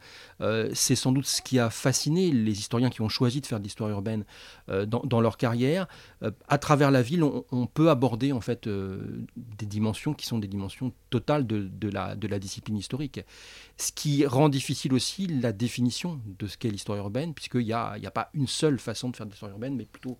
c'est 0.73 0.95
sans 0.95 1.13
doute 1.13 1.27
ce 1.27 1.43
qui 1.43 1.59
a 1.59 1.71
fasciné 1.71 2.31
les 2.31 2.59
historiens 2.59 2.89
qui 2.89 3.01
ont 3.03 3.09
choisi 3.09 3.41
de 3.41 3.47
faire 3.47 3.59
de 3.59 3.65
l'histoire 3.65 3.91
urbaine 3.91 4.25
dans, 4.69 5.21
leur 5.21 5.37
carrière. 5.37 5.87
à 6.49 6.59
travers 6.59 6.91
la 6.91 7.03
ville, 7.03 7.25
on, 7.25 7.67
peut 7.67 7.91
aborder 7.91 8.33
en 8.33 8.41
fait 8.41 8.69
des 8.69 9.67
dimensions 9.67 10.15
qui 10.15 10.27
sont 10.27 10.39
des 10.39 10.47
dimensions 10.47 10.93
totales 11.11 11.47
de, 11.47 11.89
la, 11.89 12.15
de 12.15 12.29
la 12.29 12.39
discipline 12.39 12.77
historique. 12.77 13.21
Ce 13.77 13.91
qui 13.93 14.25
rend 14.25 14.49
difficile 14.49 14.95
aussi 14.95 15.27
la 15.27 15.53
définition 15.53 16.21
de 16.39 16.47
ce 16.47 16.57
qu'est 16.57 16.71
l'histoire 16.71 16.99
urbaine, 16.99 17.35
puisqu'il 17.35 17.65
n'y 17.65 17.73
a, 17.73 17.97
a 18.03 18.11
pas 18.11 18.31
une 18.35 18.47
seule 18.47 18.79
façon 18.79 19.09
de 19.09 19.17
faire 19.17 19.27
de 19.27 19.33
l'histoire 19.33 19.51
urbaine, 19.51 19.75
mais 19.75 19.87
plutôt 19.87 20.19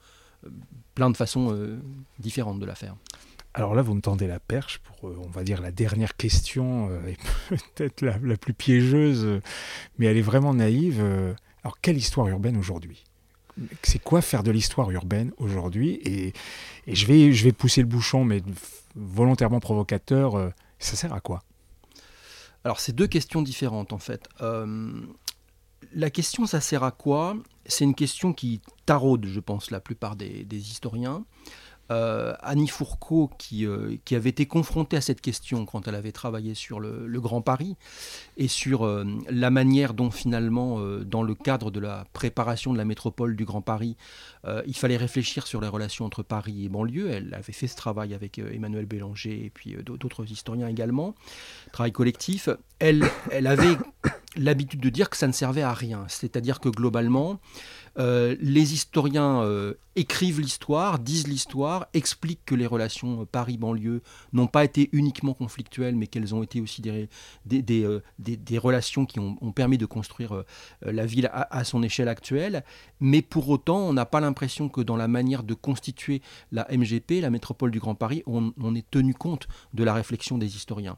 plein 0.95 1.11
de 1.11 1.17
façons 1.17 1.53
euh, 1.53 1.79
différentes 2.19 2.61
de 2.61 2.67
la 2.67 2.75
faire. 2.75 2.97
Alors 3.53 3.75
là, 3.75 3.83
vous 3.83 3.95
me 3.95 4.01
tendez 4.01 4.27
la 4.27 4.41
perche 4.41 4.79
pour, 4.79 5.09
euh, 5.09 5.17
on 5.25 5.29
va 5.29 5.45
dire, 5.45 5.61
la 5.61 5.71
dernière 5.71 6.17
question, 6.17 6.89
euh, 6.91 7.07
et 7.09 7.17
peut-être 7.75 8.03
la, 8.03 8.37
plus 8.37 8.55
piégeuse, 8.55 9.41
mais 9.99 10.07
elle 10.07 10.17
est 10.17 10.23
vraiment 10.23 10.55
naïve. 10.55 11.01
alors, 11.63 11.81
quelle 11.81 11.97
histoire 11.97 12.29
urbaine 12.29 12.57
aujourd'hui? 12.57 13.05
C'est 13.83 14.03
quoi 14.03 14.21
faire 14.21 14.43
de 14.43 14.51
l'histoire 14.51 14.91
urbaine 14.91 15.33
aujourd'hui? 15.37 16.01
Et, 16.05 16.33
je, 16.89 17.07
vais, 17.07 17.33
je 17.33 17.45
vais 17.45 17.53
pousser 17.53 17.81
le 17.81 17.87
bouchon, 17.87 18.25
mais 18.25 18.43
volontairement 18.97 19.61
provocateur, 19.61 20.53
ça 20.81 20.97
sert 20.97 21.13
à 21.13 21.21
quoi? 21.21 21.45
Alors, 22.65 22.81
c'est 22.81 22.93
deux 22.93 23.07
questions 23.07 23.43
différentes, 23.43 23.93
en 23.93 23.99
fait 23.99 24.29
la 25.95 26.11
question, 26.11 26.47
ça 26.47 26.61
sert 26.61 26.83
à 26.83 26.91
quoi? 26.91 27.37
C'est 27.67 27.85
une 27.85 27.95
question 27.95 28.33
qui 28.33 28.61
taraude, 28.87 29.27
je 29.27 29.41
pense, 29.41 29.71
la 29.71 29.81
plupart 29.81 30.17
des, 30.17 30.47
historiens. 30.51 31.25
Euh, 31.91 32.33
Annie 32.41 32.69
Fourcault, 32.69 33.31
euh, 33.53 33.97
qui, 34.07 34.15
avait 34.15 34.31
été 34.31 34.47
confrontée 34.47 34.97
à 34.97 35.03
cette 35.03 35.21
question 35.21 35.67
quand 35.67 35.87
elle 35.87 35.95
avait 35.95 36.13
travaillé 36.13 36.55
sur 36.55 36.81
le, 36.81 37.21
Grand 37.21 37.43
Paris 37.43 37.77
et 38.39 38.49
sur 38.49 38.87
euh, 38.87 39.05
la 39.29 39.51
manière 39.51 39.93
dont 39.93 40.11
finalement, 40.11 40.81
dans 41.05 41.23
le 41.23 41.35
cadre 41.35 41.71
de 41.71 41.81
la 41.81 42.07
préparation 42.15 42.73
de 42.73 42.79
la 42.79 42.87
métropole 42.87 43.37
du 43.37 43.45
Grand 43.45 43.61
Paris, 43.61 43.97
il 44.67 44.77
fallait 44.77 44.97
réfléchir 44.97 45.47
sur 45.47 45.61
les 45.61 45.69
relations 45.69 46.07
entre 46.07 46.23
Paris 46.23 46.65
et 46.65 46.69
banlieue. 46.69 47.11
Elle 47.11 47.35
avait 47.35 47.53
fait 47.53 47.67
ce 47.67 47.77
travail 47.77 48.15
avec 48.15 48.39
Emmanuel 48.39 48.87
Bélanger 48.87 49.45
et 49.45 49.51
puis 49.51 49.77
d'autres 49.85 50.31
historiens 50.31 50.69
également, 50.69 51.15
travail 51.73 51.93
collectif. 51.93 52.49
Elle, 52.79 53.05
elle 53.31 53.47
avait 53.47 53.77
l'habitude 54.37 54.81
de 54.81 54.89
dire 54.89 55.11
que 55.11 55.17
ça 55.17 55.27
ne 55.27 55.33
servait 55.33 55.63
à 55.63 55.73
rien. 55.73 56.05
C'est-à-dire 56.09 56.61
que 56.61 56.69
globalement, 56.69 57.41
euh, 57.99 58.35
les 58.41 58.75
historiens 58.75 59.43
euh, 59.43 59.75
écrivent 59.95 60.41
l'histoire, 60.41 60.99
disent 60.99 61.29
l'histoire, 61.29 61.87
expliquent 61.95 62.45
que 62.45 62.55
les 62.55 62.67
relations 62.67 63.23
euh, 63.23 63.25
Paris-banlieue 63.25 64.03
n'ont 64.33 64.49
pas 64.49 64.65
été 64.65 64.89
uniquement 64.93 65.33
conflictuelles, 65.33 65.95
mais 65.95 66.09
qu'elles 66.09 66.35
ont 66.35 66.43
été 66.43 66.61
aussi 66.61 66.83
des, 66.83 67.09
des, 67.47 68.59
relations 68.59 69.07
qui 69.07 69.21
ont, 69.21 69.37
permis 69.53 69.79
de 69.79 69.87
construire 69.87 70.45
la 70.83 71.07
ville 71.07 71.31
à, 71.33 71.65
son 71.65 71.83
échelle 71.83 72.09
actuelle. 72.09 72.65
Mais 73.01 73.23
pour 73.23 73.49
autant, 73.49 73.79
on 73.79 73.93
n'a 73.93 74.07
pas 74.07 74.21
l'impression 74.21 74.69
que 74.69 74.81
dans 74.81 74.97
la 74.97 75.09
manière 75.09 75.43
de 75.43 75.55
constituer 75.55 76.23
la 76.51 76.67
MGP, 76.71 77.21
la 77.21 77.31
métropole 77.31 77.71
du 77.71 77.79
Grand 77.79 77.95
Paris, 77.95 78.23
on, 78.27 78.53
on 78.61 78.75
ait 78.75 78.85
tenu 78.91 79.15
compte 79.15 79.47
de 79.75 79.85
la 79.85 79.95
réflexion 79.95 80.39
des 80.39 80.57
historiens. 80.57 80.97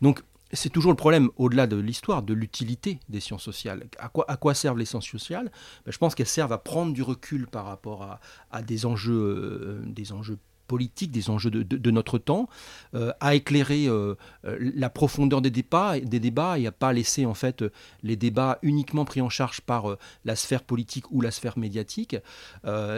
Donc 0.00 0.22
c'est 0.52 0.68
toujours 0.68 0.92
le 0.92 0.96
problème, 0.96 1.30
au-delà 1.36 1.66
de 1.66 1.76
l'histoire, 1.76 2.22
de 2.22 2.34
l'utilité 2.34 3.00
des 3.08 3.20
sciences 3.20 3.42
sociales. 3.42 3.88
À 3.98 4.36
quoi, 4.36 4.54
servent 4.54 4.78
les 4.78 4.84
sciences 4.84 5.08
sociales? 5.08 5.50
Ben, 5.84 5.92
Je 5.92 5.98
pense 5.98 6.14
qu'elles 6.14 6.26
servent 6.26 6.52
à 6.52 6.58
prendre 6.58 6.92
du 6.92 7.02
recul 7.02 7.46
par 7.46 7.64
rapport 7.64 8.02
à, 8.02 8.20
à 8.50 8.62
des 8.62 8.84
enjeux, 8.86 9.12
euh, 9.14 9.82
des 9.86 10.12
enjeux 10.12 10.38
politique, 10.72 11.10
des 11.10 11.28
enjeux 11.28 11.50
de, 11.50 11.90
notre 11.90 12.16
temps, 12.16 12.48
euh, 12.94 13.12
à 13.20 13.34
éclairer 13.34 13.88
euh, 13.88 14.14
euh, 14.46 14.56
la 14.74 14.88
profondeur 14.88 15.42
des 15.42 15.50
débats, 15.50 16.00
des 16.00 16.18
débats 16.18 16.58
et 16.58 16.66
à 16.66 16.72
pas 16.72 16.94
laisser 16.94 17.26
en 17.26 17.34
fait 17.34 17.62
les 18.02 18.16
débats 18.16 18.58
uniquement 18.62 19.04
pris 19.04 19.20
en 19.20 19.28
charge 19.28 19.60
par 19.60 19.98
la 20.24 20.34
sphère 20.34 20.62
politique 20.62 21.04
ou 21.10 21.20
la 21.20 21.30
sphère 21.30 21.58
médiatique. 21.58 22.16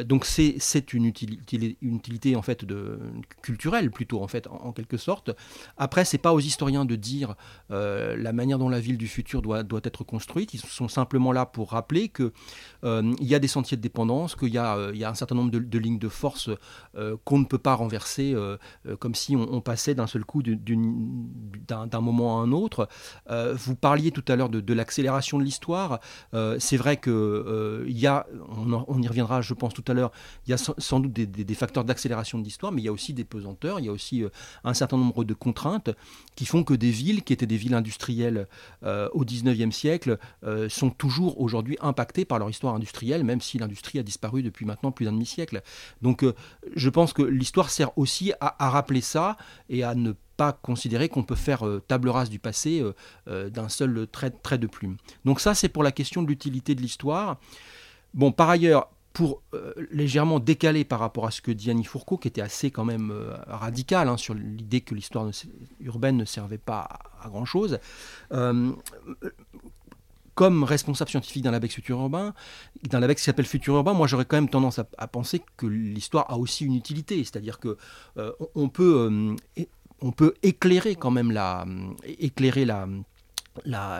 donc 0.04 0.25
c'est 0.25 0.93
une 0.93 1.07
utilité, 1.07 1.76
une 1.83 1.97
utilité 1.97 2.37
en 2.37 2.43
fait 2.43 2.64
de, 2.64 3.00
culturelle 3.43 3.90
plutôt 3.90 4.23
en 4.23 4.28
fait 4.28 4.47
en, 4.47 4.71
quelque 4.71 4.97
sorte. 4.97 5.31
Après 5.76 6.04
c'est 6.04 6.23
pas 6.26 6.33
aux 6.33 6.45
historiens 6.50 6.85
de 6.85 6.95
dire 6.95 7.35
la 7.71 8.33
manière 8.33 8.59
dont 8.59 8.69
la 8.69 8.81
ville 8.81 8.99
du 8.99 9.09
futur 9.09 9.43
doit, 9.43 9.64
doit 9.64 9.81
être 9.83 10.04
construite. 10.04 10.54
Ils 10.54 10.61
sont 10.61 10.88
simplement 10.88 11.33
là 11.33 11.45
pour 11.45 11.73
rappeler 11.73 12.09
que 12.09 12.33
il 12.85 13.28
y 13.33 13.35
a 13.35 13.40
des 13.40 13.52
sentiers 13.57 13.76
de 13.76 13.83
dépendance, 13.83 14.37
qu'il 14.37 14.54
y, 14.59 14.62
y 15.02 15.04
a 15.04 15.11
un 15.14 15.19
certain 15.23 15.35
nombre 15.35 15.50
de, 15.50 15.59
de 15.59 15.78
lignes 15.78 15.99
de 15.99 16.12
force 16.23 16.50
qu'on 17.25 17.38
ne 17.38 17.47
peut 17.47 17.63
pas 17.64 17.75
renverser 17.75 18.35
euh, 18.35 18.59
euh, 18.87 18.94
comme 18.94 19.14
si 19.14 19.35
on, 19.35 19.61
passait 19.62 19.94
d'un 19.94 20.06
seul 20.06 20.25
coup 20.25 20.42
d'un 20.42 22.00
moment 22.00 22.38
à 22.38 22.44
un 22.44 22.52
autre. 22.52 22.88
Euh, 23.30 23.54
vous 23.56 23.75
parliez 23.75 24.11
tout 24.11 24.25
à 24.28 24.37
l'heure 24.37 24.50
de, 24.50 24.75
l'accélération 24.75 25.38
de 25.38 25.44
l'histoire. 25.44 26.00
C'est 26.59 26.76
vrai 26.76 26.99
que 26.99 27.85
il 27.88 27.99
y 27.99 28.06
a, 28.06 28.26
on, 28.87 29.00
y 29.00 29.09
reviendra, 29.09 29.40
je 29.40 29.54
pense 29.54 29.73
tout 29.73 29.85
à 29.88 29.94
l'heure. 29.94 30.12
Il 30.47 30.50
y 30.50 30.52
a 30.52 30.59
sans, 30.59 31.00
doute 31.00 31.12
des, 31.12 31.54
facteurs 31.54 31.85
d'accélération 31.85 32.38
de 32.38 32.44
l'histoire, 32.44 32.71
mais 32.71 32.83
il 32.83 32.85
y 32.85 32.88
a 32.88 32.92
aussi 32.92 33.14
des 33.14 33.25
pesanteurs. 33.25 33.80
Il 33.80 33.87
y 33.87 33.88
a 33.88 33.92
aussi 33.92 34.23
un 34.62 34.75
certain 34.75 34.99
nombre 34.99 35.25
de 35.25 35.33
contraintes 35.33 35.90
qui 36.37 36.44
font 36.44 36.64
que 36.64 36.75
des 36.75 36.90
villes 36.90 37.23
qui 37.23 37.33
étaient 37.33 37.47
des 37.47 37.56
villes 37.56 37.75
industrielles 37.75 38.47
au 38.83 39.25
19e 39.25 39.71
siècle 39.71 40.18
sont 40.68 40.90
toujours 40.90 41.40
aujourd'hui 41.40 41.78
impactées 41.80 42.26
par 42.26 42.38
leur 42.38 42.50
histoire 42.50 42.75
industrielle, 42.75 43.25
même 43.25 43.40
si 43.40 43.56
l'industrie 43.59 43.99
a 43.99 44.02
disparu 44.02 44.42
depuis 44.42 44.66
maintenant 44.66 44.92
plus 44.92 45.06
d'un 45.06 45.12
demi-siècle. 45.12 45.62
Donc 46.02 46.25
je 46.75 46.90
pense 46.90 47.14
que 47.14 47.23
l'histoire 47.44 47.68
sert 47.68 47.96
aussi 47.98 48.32
à, 48.40 48.70
rappeler 48.70 49.02
ça 49.02 49.36
et 49.68 49.84
à 49.84 49.94
ne 49.94 50.12
pas 50.38 50.54
considérer 50.54 51.10
qu'on 51.10 51.24
peut 51.24 51.34
faire 51.34 51.66
euh, 51.66 51.78
table 51.86 52.08
rase 52.08 52.30
du 52.30 52.38
passé 52.38 52.80
euh, 52.80 52.94
euh, 53.28 53.50
d'un 53.50 53.68
seul 53.68 54.06
trait, 54.10 54.32
de 54.56 54.66
plume. 54.66 54.96
Donc 55.26 55.40
ça, 55.40 55.54
c'est 55.54 55.68
pour 55.68 55.82
la 55.82 55.92
question 55.92 56.22
de 56.22 56.28
l'utilité 56.28 56.74
de 56.74 56.80
l'histoire. 56.80 57.38
Bon, 58.14 58.32
par 58.32 58.48
ailleurs, 58.48 58.88
pour 59.12 59.42
légèrement 59.92 60.40
décaler 60.40 60.84
par 60.84 60.98
rapport 60.98 61.26
à 61.26 61.30
ce 61.30 61.40
que 61.40 61.52
dit 61.52 61.70
Annie 61.70 61.84
Fourcault, 61.84 62.16
qui 62.16 62.26
était 62.26 62.40
assez 62.40 62.72
quand 62.72 62.84
même 62.84 63.12
radical 63.46 64.08
hein, 64.08 64.16
sur 64.16 64.34
l'idée 64.34 64.80
que 64.80 64.94
l'histoire 64.94 65.30
urbaine 65.78 66.16
ne 66.16 66.24
servait 66.24 66.58
pas 66.58 66.88
à, 67.22 67.28
grand-chose, 67.28 67.78
comme 70.35 70.64
responsable 70.64 71.11
scientifique 71.11 71.45
d'un 71.45 71.50
label 71.50 71.71
futur 71.71 71.99
urbain, 72.00 72.35
d'un 72.88 73.00
label 73.00 73.17
qui 73.17 73.23
s'appelle 73.23 73.47
Futur 73.47 73.76
urbain, 73.76 73.93
moi 73.93 74.07
j'aurais 74.07 74.25
quand 74.25 74.37
même 74.37 74.49
tendance 74.49 74.79
à, 74.79 75.07
penser 75.07 75.41
que 75.57 75.67
l'histoire 75.67 76.31
a 76.31 76.38
aussi 76.38 76.64
une 76.64 76.75
utilité, 76.75 77.19
c'est-à-dire 77.19 77.59
que 77.59 77.76
euh, 78.19 78.33
on, 78.55 78.69
peut, 78.69 79.37
euh, 79.57 79.64
on 80.00 80.12
peut 80.12 80.35
éclairer 80.43 80.97
quand 80.97 81.11
même 81.11 81.31
la, 81.31 81.64
éclairer 82.19 82.64
la, 82.64 82.87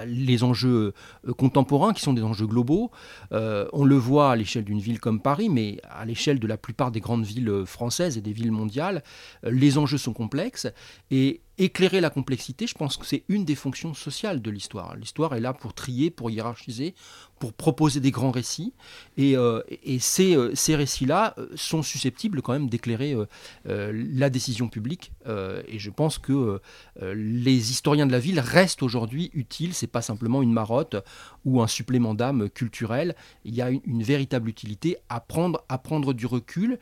les 0.07 0.43
enjeux 0.43 0.93
euh, 1.29 1.33
contemporains 1.35 1.93
qui 1.93 2.03
sont 2.03 2.13
des 2.13 2.23
enjeux 2.23 2.47
globaux. 2.47 2.91
on 3.31 3.85
le 3.85 3.97
voit 3.97 4.33
à 4.33 4.37
l'échelle 4.37 4.65
d'une 4.65 4.81
ville 4.81 4.99
comme 4.99 5.21
Paris, 5.21 5.49
mais 5.49 5.79
à 5.89 6.05
l'échelle 6.05 6.41
de 6.41 6.47
la 6.49 6.57
plupart 6.57 6.91
des 6.91 7.01
grandes 7.01 7.25
villes 7.25 7.65
françaises 7.65 8.19
et 8.19 8.21
des 8.21 8.33
villes 8.33 8.53
mondiales, 8.53 9.05
les 9.45 9.79
enjeux 9.79 9.99
sont 9.99 10.13
complexes 10.13 10.67
et 11.13 11.41
éclairer 11.59 12.01
la 12.01 12.11
complexité, 12.11 12.67
je 12.67 12.75
pense 12.75 12.97
que 12.97 13.07
c'est 13.07 13.25
une 13.29 13.45
des 13.45 13.55
fonctions 13.55 13.95
sociales 13.95 14.43
de 14.43 14.51
l'histoire. 14.51 14.97
L'histoire 14.97 15.35
est 15.35 15.41
là 15.41 15.53
pour 15.53 15.73
trier, 15.75 16.11
pour 16.11 16.31
hiérarchiser, 16.31 16.95
pour 17.39 17.53
proposer 17.53 18.01
des 18.01 18.11
grands 18.11 18.31
récits. 18.31 18.73
Et, 19.17 19.37
euh, 19.37 19.61
ces, 19.99 20.37
euh, 20.37 20.55
ces 20.55 20.77
récits-là 20.77 21.35
euh, 21.39 21.49
sont 21.55 21.83
susceptibles 21.83 22.43
quand 22.43 22.53
même 22.53 22.69
d'éclairer 22.69 23.15
la 23.65 24.31
décision 24.31 24.69
publique. 24.69 25.13
et 25.27 25.79
je 25.79 25.91
pense 25.91 26.19
que 26.19 26.61
les 27.01 27.71
historiens 27.71 28.07
de 28.07 28.13
la 28.13 28.19
ville 28.19 28.41
restent 28.41 28.83
aujourd'hui 28.83 29.31
utiles. 29.35 29.75
C'est 29.75 29.87
pas 29.87 30.03
simplement 30.03 30.43
une 30.43 30.53
marotte 30.53 30.97
ou 31.45 31.63
un 31.63 31.67
supplément 31.67 32.15
d'âme 32.15 32.49
culturel. 32.51 33.15
Il 33.45 33.55
y 33.55 33.63
a 33.63 33.71
une, 33.71 34.03
véritable 34.03 34.49
utilité 34.49 34.97
à 35.09 35.21
prendre 35.21 36.13
du 36.13 36.27
recul 36.27 36.79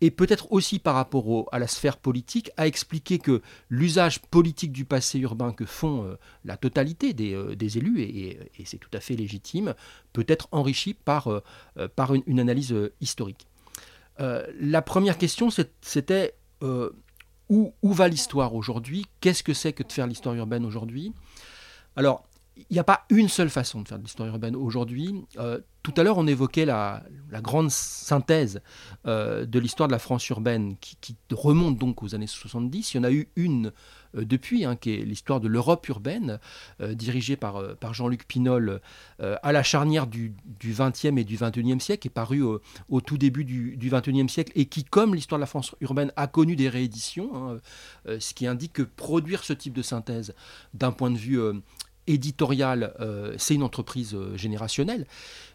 et 0.00 0.10
peut-être 0.10 0.52
aussi 0.52 0.78
par 0.78 0.94
rapport 0.94 1.48
à 1.52 1.58
la 1.58 1.66
sphère 1.66 1.96
politique, 1.96 2.50
à 2.56 2.66
expliquer 2.66 3.18
que 3.18 3.40
l'usage 3.70 4.20
politique 4.20 4.72
du 4.72 4.84
passé 4.84 5.18
urbain 5.18 5.52
que 5.52 5.64
font 5.64 6.04
euh, 6.04 6.16
la 6.44 6.56
totalité 6.56 7.14
des, 7.14 7.34
euh, 7.34 7.56
élus, 7.58 8.02
et, 8.02 8.38
c'est 8.64 8.78
tout 8.78 8.90
à 8.92 9.00
fait 9.00 9.16
légitime, 9.16 9.74
peut 10.12 10.26
être 10.28 10.48
enrichi 10.52 10.94
par, 10.94 11.28
euh, 11.28 11.42
par 11.96 12.14
une, 12.14 12.40
analyse 12.40 12.74
historique. 13.00 13.46
la 14.18 14.82
première 14.82 15.18
question, 15.18 15.48
c'était 15.80 16.34
où, 17.48 17.72
où, 17.82 17.92
va 17.92 18.08
l'histoire 18.08 18.54
aujourd'hui? 18.54 19.06
Qu'est-ce 19.20 19.42
que 19.42 19.54
c'est 19.54 19.72
que 19.72 19.82
de 19.82 19.92
faire 19.92 20.06
l'histoire 20.06 20.34
urbaine 20.34 20.64
aujourd'hui? 20.64 21.12
Alors, 21.96 22.26
il 22.56 22.72
n'y 22.72 22.78
a 22.78 22.84
pas 22.84 23.04
une 23.10 23.28
seule 23.28 23.50
façon 23.50 23.82
de 23.82 23.88
faire 23.88 23.98
de 23.98 24.02
l'histoire 24.02 24.28
urbaine 24.28 24.56
aujourd'hui. 24.56 25.24
Euh, 25.86 25.92
tout 25.92 26.00
à 26.00 26.04
l'heure, 26.04 26.18
on 26.18 26.26
évoquait 26.26 26.64
la, 26.64 27.02
grande 27.42 27.70
synthèse 27.70 28.60
euh, 29.06 29.44
de 29.44 29.58
l'histoire 29.58 29.88
de 29.88 29.92
la 29.92 29.98
France 29.98 30.28
urbaine 30.28 30.76
qui, 30.80 31.16
remonte 31.32 31.76
donc 31.76 32.02
aux 32.02 32.14
années 32.14 32.26
70. 32.26 32.94
Il 32.94 32.96
y 32.96 33.00
en 33.00 33.04
a 33.04 33.10
eu 33.10 33.28
une 33.36 33.72
euh, 34.16 34.24
depuis, 34.24 34.64
hein, 34.64 34.76
qui 34.76 34.94
est 34.94 35.04
l'histoire 35.04 35.40
de 35.40 35.48
l'Europe 35.48 35.86
urbaine, 35.88 36.38
dirigée 36.80 37.36
par, 37.36 37.62
Jean-Luc 37.92 38.26
Pinol 38.26 38.80
à 39.18 39.52
la 39.52 39.62
charnière 39.62 40.06
du, 40.06 40.34
du, 40.60 40.72
20e 40.72 41.18
et 41.18 41.24
du 41.24 41.36
21e 41.36 41.80
siècle, 41.80 42.06
est 42.06 42.10
parue 42.10 42.42
au 42.42 43.00
tout 43.00 43.18
début 43.18 43.44
du, 43.44 43.76
du 43.76 43.90
21e 43.90 44.28
siècle 44.28 44.52
et 44.54 44.66
qui, 44.66 44.84
comme 44.84 45.14
l'histoire 45.14 45.38
de 45.38 45.42
la 45.42 45.46
France 45.46 45.74
urbaine, 45.80 46.12
a 46.16 46.26
connu 46.26 46.56
des 46.56 46.68
rééditions, 46.68 47.30
hein, 47.34 48.18
ce 48.18 48.34
qui 48.34 48.46
indique 48.46 48.74
que 48.74 48.82
produire 48.82 49.44
ce 49.44 49.52
type 49.52 49.74
de 49.74 49.82
synthèse 49.82 50.34
d'un 50.74 50.92
point 50.92 51.10
de 51.10 51.18
vue 51.18 51.40
éditorial, 52.06 52.94
euh, 53.00 53.34
c'est 53.38 53.54
une 53.54 53.62
entreprise 53.62 54.14
euh, 54.14 54.36
générationnelle. 54.36 55.06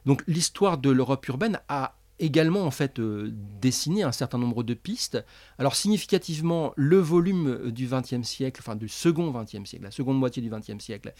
Donc 0.06 0.24
l'histoire 0.28 0.78
de 0.78 0.90
l'Europe 0.90 1.28
urbaine 1.28 1.60
a 1.68 1.96
également 2.20 2.62
en 2.62 2.72
fait 2.72 3.00
euh, 3.00 3.32
dessiné 3.62 4.04
un 4.04 4.12
certain 4.12 4.38
nombre 4.38 4.64
de 4.64 4.74
pistes. 4.74 5.24
Alors 5.58 5.76
significativement, 5.76 6.74
le 6.76 6.98
volume 6.98 7.72
du 7.72 7.88
XXe 7.88 8.28
siècle, 8.28 8.62
enfin 8.64 8.76
du 8.76 8.90
second 8.90 9.32
XXe 9.32 9.68
siècle, 9.68 9.86
la 9.86 9.92
seconde 9.92 10.20
moitié 10.20 10.42
du 10.42 10.50
XXe 10.50 10.84
siècle, 10.84 11.14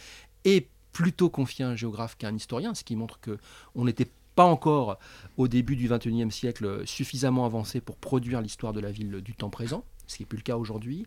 est 0.46 0.68
plutôt 0.92 1.30
confié 1.30 1.64
à 1.64 1.70
un 1.70 1.76
géographe 1.76 2.18
qu'à 2.18 2.28
un 2.28 2.36
historien, 2.36 2.76
ce 2.76 2.84
qui 2.84 2.96
montre 2.96 3.20
que 3.20 3.38
on 3.76 3.86
n'était 3.86 4.10
pas 4.36 4.44
encore 4.44 4.98
au 5.38 5.48
début 5.48 5.76
du 5.76 5.90
XXIe 5.90 6.32
siècle 6.32 6.86
suffisamment 6.86 7.46
avancé 7.46 7.82
pour 7.82 7.98
produire 7.98 8.42
l'histoire 8.42 8.74
de 8.74 8.80
la 8.80 8.92
ville 8.92 9.22
du 9.22 9.34
temps 9.34 9.50
présent, 9.50 9.84
ce 10.08 10.18
qui 10.18 10.24
n'est 10.24 10.28
plus 10.28 10.38
le 10.38 10.44
cas 10.44 10.58
aujourd'hui. 10.58 11.06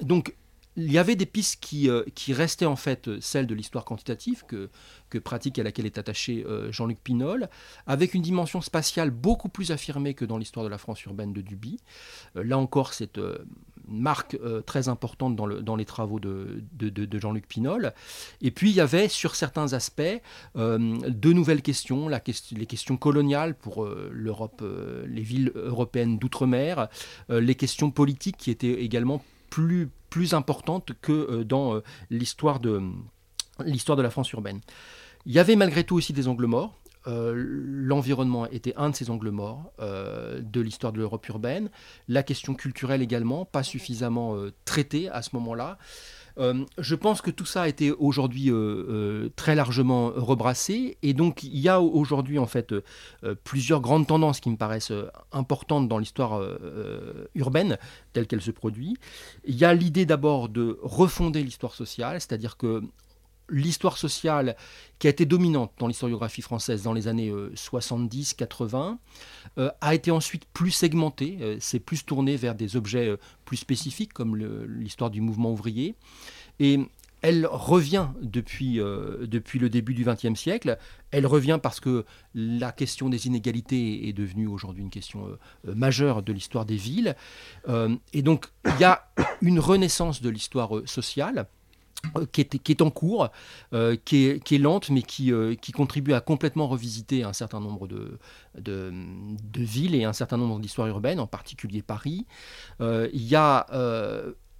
donc 0.00 0.34
il 0.76 0.90
y 0.90 0.98
avait 0.98 1.16
des 1.16 1.26
pistes 1.26 1.62
qui, 1.62 1.88
euh, 1.88 2.04
restaient 2.28 2.66
en 2.66 2.76
fait 2.76 3.08
euh, 3.08 3.18
celles 3.20 3.46
de 3.46 3.54
l'histoire 3.54 3.84
quantitative 3.84 4.44
que, 4.46 4.70
que 5.10 5.18
pratique 5.18 5.58
à 5.58 5.62
laquelle 5.62 5.86
est 5.86 5.98
attaché 5.98 6.44
euh, 6.46 6.72
Jean-Luc 6.72 6.98
Pinol, 7.02 7.48
avec 7.86 8.14
une 8.14 8.22
dimension 8.22 8.60
spatiale 8.60 9.10
beaucoup 9.10 9.48
plus 9.48 9.70
affirmée 9.70 10.14
que 10.14 10.24
dans 10.24 10.38
l'histoire 10.38 10.64
de 10.64 10.70
la 10.70 10.78
France 10.78 11.04
urbaine 11.04 11.32
de 11.32 11.42
Duby. 11.42 11.78
là 12.34 12.56
encore, 12.56 12.94
c'est 12.94 13.18
une 13.18 14.00
marque 14.00 14.38
très 14.66 14.88
importante 14.88 15.36
dans, 15.36 15.46
le, 15.46 15.62
dans 15.62 15.76
les 15.76 15.84
travaux 15.84 16.20
de, 16.20 16.62
de, 16.72 16.88
de, 16.88 17.18
Jean-Luc 17.18 17.46
Pinol. 17.46 17.92
Et 18.40 18.50
puis 18.50 18.70
il 18.70 18.76
y 18.76 18.80
avait 18.80 19.08
sur 19.08 19.34
certains 19.34 19.72
aspects 19.72 20.02
de 20.54 21.32
nouvelles 21.32 21.62
questions, 21.62 22.08
la 22.08 22.22
les 22.52 22.66
questions 22.66 22.96
coloniales 22.96 23.54
pour 23.54 23.86
l'Europe, 23.86 24.64
les 25.06 25.22
villes 25.22 25.52
européennes 25.54 26.18
d'outre-mer, 26.18 26.88
les 27.28 27.54
questions 27.54 27.90
politiques 27.90 28.36
qui 28.36 28.50
étaient 28.50 28.82
également 28.82 29.22
plus, 30.08 30.34
importante 30.34 30.92
que 31.00 31.12
euh, 31.12 31.44
dans 31.44 31.76
euh, 31.76 31.82
l'histoire 32.10 32.60
de, 32.60 32.80
l'histoire 33.64 33.96
de 33.96 34.02
la 34.02 34.10
France 34.10 34.32
urbaine. 34.32 34.60
Il 35.26 35.32
y 35.32 35.38
avait 35.38 35.56
malgré 35.56 35.84
tout 35.84 35.96
aussi 35.96 36.12
des 36.12 36.28
angles 36.28 36.46
morts. 36.46 36.78
Euh, 37.06 37.34
l'environnement 37.36 38.46
était 38.46 38.74
un 38.76 38.90
de 38.90 38.96
ces 38.96 39.10
angles 39.10 39.30
morts 39.30 39.72
de 39.78 40.60
l'histoire 40.60 40.92
de 40.92 40.98
l'Europe 40.98 41.26
urbaine. 41.28 41.70
La 42.08 42.22
question 42.22 42.54
culturelle 42.54 43.02
également, 43.02 43.44
pas 43.44 43.62
suffisamment 43.62 44.36
traitée 44.64 45.08
à 45.08 45.22
ce 45.22 45.30
moment-là. 45.34 45.78
Euh, 46.38 46.64
je 46.78 46.94
pense 46.94 47.20
que 47.20 47.30
tout 47.30 47.44
ça 47.44 47.62
a 47.62 47.68
été 47.68 47.92
aujourd'hui 47.92 48.50
euh, 48.50 48.54
euh, 48.54 49.28
très 49.36 49.54
largement 49.54 50.12
rebrassé 50.14 50.96
et 51.02 51.14
donc 51.14 51.42
il 51.42 51.58
y 51.58 51.68
a 51.68 51.80
aujourd'hui 51.80 52.38
en 52.38 52.46
fait 52.46 52.74
plusieurs 53.44 53.80
grandes 53.80 54.06
tendances 54.06 54.40
qui 54.40 54.50
me 54.50 54.56
paraissent 54.56 54.92
importantes 55.32 55.88
dans 55.88 55.98
l'histoire 55.98 56.40
urbaine 57.34 57.78
telle 58.12 58.26
qu'elle 58.26 58.40
se 58.40 58.50
produit. 58.50 58.96
Il 59.44 59.56
y 59.56 59.64
a 59.64 59.74
l'idée 59.74 60.06
d'abord 60.06 60.48
de 60.48 60.78
refonder 60.82 61.42
l'histoire 61.42 61.74
sociale, 61.74 62.20
c'est-à-dire 62.20 62.56
que 62.56 62.82
l'histoire 63.52 63.98
sociale 63.98 64.56
qui 64.98 65.06
a 65.06 65.10
été 65.10 65.26
dominante 65.26 65.72
dans 65.78 65.86
l'historiographie 65.86 66.42
française 66.42 66.82
dans 66.82 66.92
les 66.92 67.06
années 67.06 67.30
70-80 67.30 68.96
a 69.56 69.94
été 69.94 70.10
ensuite 70.10 70.46
plus 70.52 70.70
segmentée, 70.70 71.58
c'est 71.60 71.80
plus 71.80 72.04
tourné 72.04 72.36
vers 72.36 72.54
des 72.54 72.76
objets 72.76 73.16
plus 73.44 73.58
spécifiques 73.58 74.12
comme 74.12 74.36
l'histoire 74.36 75.10
du 75.10 75.20
mouvement 75.20 75.52
ouvrier. 75.52 75.94
Et 76.60 76.80
elle 77.22 77.46
revient 77.46 78.08
depuis, 78.20 78.80
euh, 78.80 79.26
le 79.54 79.68
début 79.68 79.94
du 79.94 80.04
XXe 80.04 80.38
siècle. 80.38 80.76
Elle 81.12 81.26
revient 81.26 81.60
parce 81.62 81.78
que 81.78 82.04
la 82.34 82.72
question 82.72 83.08
des 83.08 83.28
inégalités 83.28 84.08
est 84.08 84.12
devenue 84.12 84.48
aujourd'hui 84.48 84.82
une 84.82 84.90
question 84.90 85.26
euh, 85.26 85.38
euh, 85.68 85.74
majeure 85.74 86.22
de 86.22 86.32
l'histoire 86.32 86.66
des 86.66 86.76
villes. 86.76 87.16
et 88.12 88.22
donc, 88.22 88.46
il 88.66 88.80
y 88.80 88.84
a 88.84 89.08
une 89.40 89.60
renaissance 89.60 90.20
de 90.20 90.28
l'histoire 90.28 90.70
sociale. 90.84 91.46
Qui 92.32 92.42
est, 92.42 92.58
qui 92.58 92.72
est, 92.72 92.82
en 92.82 92.90
cours, 92.90 93.30
qui, 94.04 94.26
est, 94.26 94.44
qui, 94.44 94.54
est, 94.56 94.58
lente, 94.58 94.90
mais 94.90 95.02
qui, 95.02 95.32
qui, 95.62 95.72
contribue 95.72 96.12
à 96.12 96.20
complètement 96.20 96.66
revisiter 96.66 97.22
un 97.22 97.32
certain 97.32 97.60
nombre 97.60 97.88
de, 97.88 98.92
villes 99.54 99.94
et 99.94 100.04
un 100.04 100.12
certain 100.12 100.36
nombre 100.36 100.58
d'histoires 100.58 100.88
urbaines, 100.88 101.20
en 101.20 101.26
particulier 101.26 101.80
Paris. 101.80 102.26
Il 102.80 103.22
y 103.22 103.34
a 103.36 103.66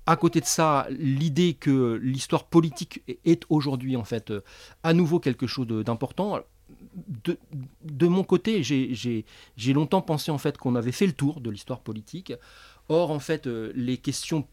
à 0.06 0.16
côté 0.16 0.40
de 0.40 0.46
ça, 0.46 0.86
l'idée 0.90 1.54
que 1.54 1.94
l'histoire 2.02 2.44
politique 2.44 3.02
est 3.24 3.44
aujourd'hui 3.48 3.96
en 3.96 4.04
fait 4.04 4.30
euh, 4.30 4.40
à 4.82 4.94
nouveau 4.94 5.20
quelque 5.20 5.46
chose 5.46 5.66
d'important. 5.66 6.40
De, 7.24 7.38
de, 7.84 8.06
mon 8.08 8.24
côté, 8.24 8.62
j'ai 8.62 9.72
longtemps 9.72 10.02
pensé 10.02 10.30
en 10.30 10.38
fait 10.38 10.58
qu'on 10.58 10.74
avait 10.74 10.92
fait 10.92 11.06
le 11.06 11.12
tour 11.12 11.40
de 11.40 11.50
l'histoire 11.50 11.80
politique. 11.80 12.32
Or, 12.88 13.10
en 13.10 13.20
fait, 13.20 13.46
euh, 13.46 13.72
les 13.76 13.98
questions 13.98 14.48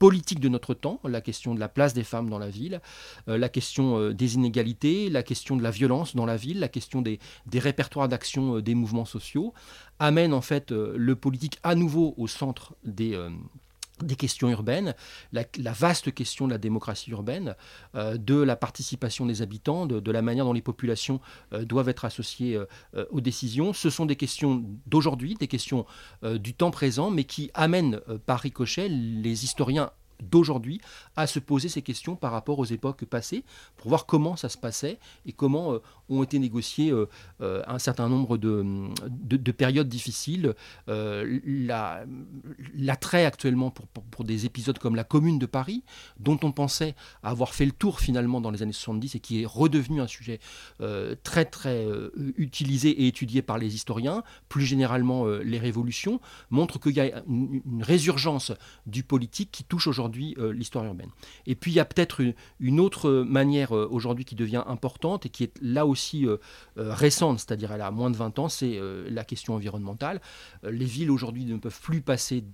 politiques 0.00 0.40
de 0.40 0.48
notre 0.48 0.74
temps, 0.74 0.98
la 1.04 1.20
question 1.20 1.54
de 1.54 1.60
la 1.60 1.68
place 1.68 1.94
des 1.94 2.02
femmes 2.02 2.28
dans 2.28 2.40
la 2.40 2.50
ville, 2.50 2.80
euh, 3.28 3.38
la 3.38 3.48
question 3.48 4.10
des 4.10 4.34
inégalités, 4.34 5.08
la 5.08 5.22
question 5.22 5.56
de 5.56 5.62
la 5.62 5.70
violence 5.70 6.16
dans 6.16 6.26
la 6.26 6.36
ville, 6.36 6.58
la 6.58 6.68
question 6.68 7.02
des, 7.02 7.20
des 7.46 7.60
répertoires 7.60 8.08
d'action 8.08 8.58
des 8.58 8.74
mouvements 8.74 9.04
sociaux, 9.04 9.54
amènent 10.00 10.34
en 10.34 10.40
fait 10.40 10.72
le 10.72 11.14
politique 11.14 11.58
à 11.62 11.76
nouveau 11.76 12.14
au 12.16 12.26
centre 12.26 12.74
des 12.82 13.14
des 14.02 14.16
questions 14.16 14.48
urbaines, 14.48 14.94
la, 15.32 15.44
vaste 15.72 16.12
question 16.12 16.46
de 16.46 16.52
la 16.52 16.58
démocratie 16.58 17.10
urbaine, 17.10 17.54
euh, 17.94 18.16
de 18.16 18.36
la 18.36 18.56
participation 18.56 19.26
des 19.26 19.42
habitants, 19.42 19.86
de, 19.86 20.10
la 20.10 20.22
manière 20.22 20.44
dont 20.44 20.52
les 20.52 20.62
populations 20.62 21.20
euh, 21.52 21.64
doivent 21.64 21.88
être 21.88 22.04
associées 22.04 22.56
euh, 22.56 23.04
aux 23.10 23.20
décisions. 23.20 23.72
Ce 23.72 23.90
sont 23.90 24.06
des 24.06 24.16
questions 24.16 24.64
d'aujourd'hui, 24.86 25.34
des 25.34 25.48
questions 25.48 25.86
du 26.22 26.54
temps 26.54 26.70
présent, 26.70 27.10
mais 27.10 27.24
qui 27.24 27.50
amènent 27.54 28.00
par 28.26 28.40
ricochet 28.40 28.88
les 28.88 29.44
historiens 29.44 29.90
d'aujourd'hui 30.22 30.80
à 31.16 31.26
se 31.26 31.38
poser 31.38 31.68
ces 31.68 31.82
questions 31.82 32.16
par 32.16 32.32
rapport 32.32 32.58
aux 32.58 32.64
époques 32.64 33.04
passées 33.04 33.44
pour 33.76 33.88
voir 33.88 34.06
comment 34.06 34.36
ça 34.36 34.48
se 34.48 34.58
passait 34.58 34.98
et 35.26 35.32
comment 35.32 35.74
euh, 35.74 35.78
ont 36.08 36.22
été 36.22 36.38
négociées 36.38 36.90
euh, 36.90 37.08
euh, 37.40 37.62
un 37.66 37.78
certain 37.78 38.08
nombre 38.08 38.36
de, 38.36 38.64
de, 39.08 39.52
périodes 39.52 39.88
difficiles. 39.88 40.54
L'attrait 42.74 43.24
actuellement 43.24 43.70
pour, 43.70 43.86
pour, 43.86 44.24
des 44.24 44.46
épisodes 44.46 44.78
comme 44.78 44.96
la 44.96 45.04
Commune 45.04 45.38
de 45.38 45.46
Paris, 45.46 45.82
dont 46.18 46.38
on 46.42 46.52
pensait 46.52 46.94
avoir 47.22 47.54
fait 47.54 47.64
le 47.64 47.72
tour 47.72 48.00
finalement 48.00 48.40
dans 48.40 48.50
les 48.50 48.62
années 48.62 48.72
70 48.72 49.14
et 49.14 49.20
qui 49.20 49.42
est 49.42 49.46
redevenu 49.46 50.00
un 50.00 50.06
sujet 50.06 50.40
très 51.22 51.44
très 51.44 51.86
utilisé 52.36 52.90
et 52.90 53.06
étudié 53.06 53.42
par 53.42 53.58
les 53.58 53.74
historiens, 53.74 54.22
plus 54.48 54.64
généralement 54.64 55.26
les 55.26 55.58
révolutions, 55.58 56.20
montre 56.50 56.78
qu'il 56.80 56.96
y 56.96 57.00
a 57.00 57.22
une 57.28 57.82
résurgence 57.82 58.52
du 58.86 59.02
politique 59.02 59.50
qui 59.50 59.64
touche 59.64 59.86
aujourd'hui 59.86 60.09
euh, 60.38 60.52
l'histoire 60.52 60.84
urbaine. 60.84 61.10
Et 61.46 61.54
puis 61.54 61.72
il 61.72 61.74
y 61.74 61.80
a 61.80 61.84
peut-être 61.84 62.22
une, 62.60 62.80
autre 62.80 63.10
manière 63.10 63.76
euh, 63.76 63.88
aujourd'hui 63.90 64.24
qui 64.24 64.34
devient 64.34 64.62
importante 64.66 65.26
et 65.26 65.28
qui 65.28 65.44
est 65.44 65.52
là 65.60 65.86
aussi 65.86 66.26
euh, 66.26 66.38
récente, 66.76 67.40
c'est-à-dire 67.40 67.72
elle 67.72 67.82
a 67.82 67.90
moins 67.90 68.10
de 68.10 68.16
20 68.16 68.38
ans, 68.38 68.48
c'est 68.48 68.78
la 69.08 69.24
question 69.24 69.54
environnementale. 69.54 70.20
les 70.62 70.84
villes 70.84 71.10
aujourd'hui 71.10 71.44
ne 71.44 71.56
peuvent 71.56 71.80
plus 71.80 72.00
passer 72.00 72.44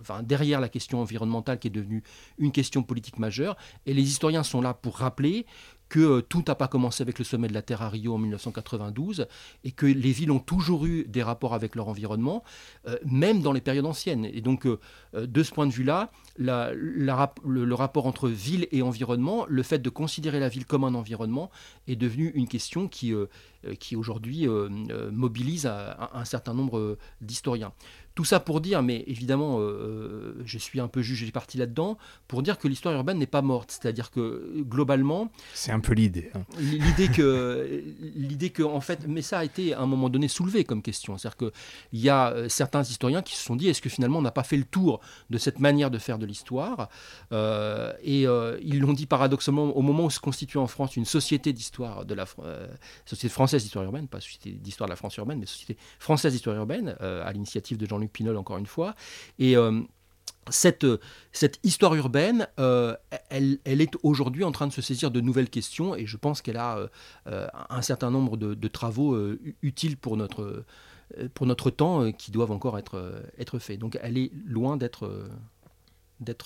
Enfin, 0.00 0.22
derrière 0.22 0.60
la 0.60 0.68
question 0.68 1.00
environnementale 1.00 1.58
qui 1.58 1.68
est 1.68 1.70
devenue 1.70 2.02
une 2.38 2.52
question 2.52 2.82
politique 2.82 3.18
majeure. 3.18 3.56
Et 3.86 3.94
les 3.94 4.02
historiens 4.02 4.42
sont 4.42 4.60
là 4.60 4.74
pour 4.74 4.96
rappeler 4.96 5.46
que 5.88 6.00
euh, 6.00 6.22
tout 6.22 6.42
n'a 6.46 6.54
pas 6.54 6.68
commencé 6.68 7.02
avec 7.02 7.18
le 7.18 7.24
sommet 7.24 7.48
de 7.48 7.54
la 7.54 7.62
Terre 7.62 7.82
à 7.82 7.88
Rio 7.88 8.14
en 8.14 8.18
1992 8.18 9.26
et 9.64 9.70
que 9.70 9.86
les 9.86 10.12
villes 10.12 10.30
ont 10.30 10.38
toujours 10.38 10.86
eu 10.86 11.04
des 11.04 11.22
rapports 11.22 11.54
avec 11.54 11.74
leur 11.74 11.88
environnement, 11.88 12.42
euh, 12.86 12.96
même 13.04 13.40
dans 13.40 13.52
les 13.52 13.60
périodes 13.60 13.86
anciennes. 13.86 14.24
Et 14.24 14.40
donc, 14.40 14.66
euh, 14.66 14.78
de 15.14 15.42
ce 15.42 15.52
point 15.52 15.66
de 15.66 15.72
vue-là, 15.72 16.10
le, 16.36 17.72
rapport 17.74 18.06
entre 18.06 18.28
ville 18.28 18.66
et 18.72 18.82
environnement, 18.82 19.46
le 19.48 19.62
fait 19.62 19.78
de 19.78 19.90
considérer 19.90 20.40
la 20.40 20.48
ville 20.48 20.66
comme 20.66 20.84
un 20.84 20.94
environnement, 20.94 21.50
est 21.86 21.96
devenu 21.96 22.32
une 22.34 22.48
question 22.48 22.88
qui, 22.88 23.14
qui 23.78 23.94
aujourd'hui 23.94 24.48
mobilise 25.12 25.66
un 25.66 26.24
certain 26.24 26.54
nombre 26.54 26.98
d'historiens. 27.20 27.72
Tout 28.14 28.24
ça 28.24 28.38
pour 28.38 28.60
dire, 28.60 28.80
mais 28.80 29.02
évidemment, 29.08 29.58
euh, 29.58 29.62
euh, 29.62 30.42
je 30.44 30.56
suis 30.56 30.78
un 30.78 30.86
peu 30.86 31.02
jugé 31.02 31.28
parti 31.32 31.58
là-dedans, 31.58 31.98
pour 32.28 32.44
dire 32.44 32.58
que 32.58 32.68
l'histoire 32.68 32.94
urbaine 32.94 33.18
n'est 33.18 33.26
pas 33.26 33.42
morte. 33.42 33.72
C'est-à-dire 33.72 34.12
que 34.12 34.62
globalement. 34.62 35.32
C'est 35.52 35.72
un 35.72 35.80
peu 35.80 35.94
l'idée. 35.94 36.30
Hein. 36.34 36.42
L'idée 36.60 37.08
que, 37.08 37.82
l'idée 38.14 38.50
que, 38.50 38.62
en 38.62 38.80
fait, 38.80 39.00
mais 39.08 39.20
ça 39.20 39.40
a 39.40 39.44
été 39.44 39.74
à 39.74 39.80
un 39.80 39.86
moment 39.86 40.10
donné 40.10 40.28
soulevé 40.28 40.62
comme 40.62 40.80
question. 40.80 41.18
C'est-à-dire 41.18 41.36
qu'il 41.36 41.98
y 41.98 42.08
a 42.08 42.30
euh, 42.30 42.48
certains 42.48 42.82
historiens 42.82 43.20
qui 43.20 43.34
se 43.34 43.42
sont 43.42 43.56
dit 43.56 43.68
est-ce 43.68 43.82
que 43.82 43.88
finalement 43.88 44.20
on 44.20 44.22
n'a 44.22 44.30
pas 44.30 44.44
fait 44.44 44.56
le 44.56 44.64
tour 44.64 45.00
de 45.30 45.38
cette 45.38 45.58
manière 45.58 45.90
de 45.90 45.98
faire 45.98 46.18
de 46.20 46.26
l'histoire? 46.26 46.88
Et 47.32 48.22
ils 48.22 48.78
l'ont 48.78 48.92
dit 48.92 49.06
paradoxalement 49.06 49.76
au 49.76 49.82
moment 49.82 50.04
où 50.04 50.10
se 50.10 50.20
constitue 50.20 50.58
en 50.58 50.68
France 50.68 50.96
une 50.96 51.04
société 51.04 51.52
d'histoire 51.52 52.04
de 52.04 52.14
la 52.14 52.26
société 53.06 53.28
française 53.28 53.62
d'histoire 53.62 53.84
urbaine, 53.84 54.06
pas 54.06 54.20
société 54.20 54.52
d'histoire 54.52 54.86
de 54.86 54.92
la 54.92 54.96
France 54.96 55.16
urbaine, 55.16 55.40
mais 55.40 55.46
société 55.46 55.76
française 55.98 56.32
d'histoire 56.32 56.56
urbaine, 56.56 56.96
à 57.00 57.32
l'initiative 57.32 57.76
de 57.76 57.86
Jean-Luc 58.04 58.12
Pinol, 58.12 58.36
encore 58.36 58.58
une 58.58 58.66
fois. 58.66 58.94
Et 59.38 59.56
euh, 59.56 59.80
cette, 60.50 60.86
cette, 61.32 61.58
histoire 61.62 61.94
urbaine, 61.94 62.48
euh, 62.58 62.94
elle, 63.30 63.58
elle, 63.64 63.80
est 63.80 63.94
aujourd'hui 64.02 64.44
en 64.44 64.52
train 64.52 64.66
de 64.66 64.72
se 64.72 64.82
saisir 64.82 65.10
de 65.10 65.20
nouvelles 65.20 65.48
questions 65.48 65.96
et 65.96 66.06
je 66.06 66.16
pense 66.16 66.42
qu'elle 66.42 66.58
a 66.58 66.90
euh, 67.26 67.48
un 67.70 67.82
certain 67.82 68.10
nombre 68.10 68.36
de, 68.36 68.68
travaux 68.68 69.16
utiles 69.62 69.96
pour 69.96 70.16
notre, 70.16 70.64
pour 71.32 71.46
notre 71.46 71.70
temps 71.70 72.12
qui 72.12 72.30
doivent 72.30 72.52
encore 72.52 72.78
être, 72.78 73.22
être 73.38 73.58
faits. 73.58 73.78
Donc 73.78 73.98
elle 74.02 74.18
est 74.18 74.30
loin 74.46 74.76
d'être 74.76 75.30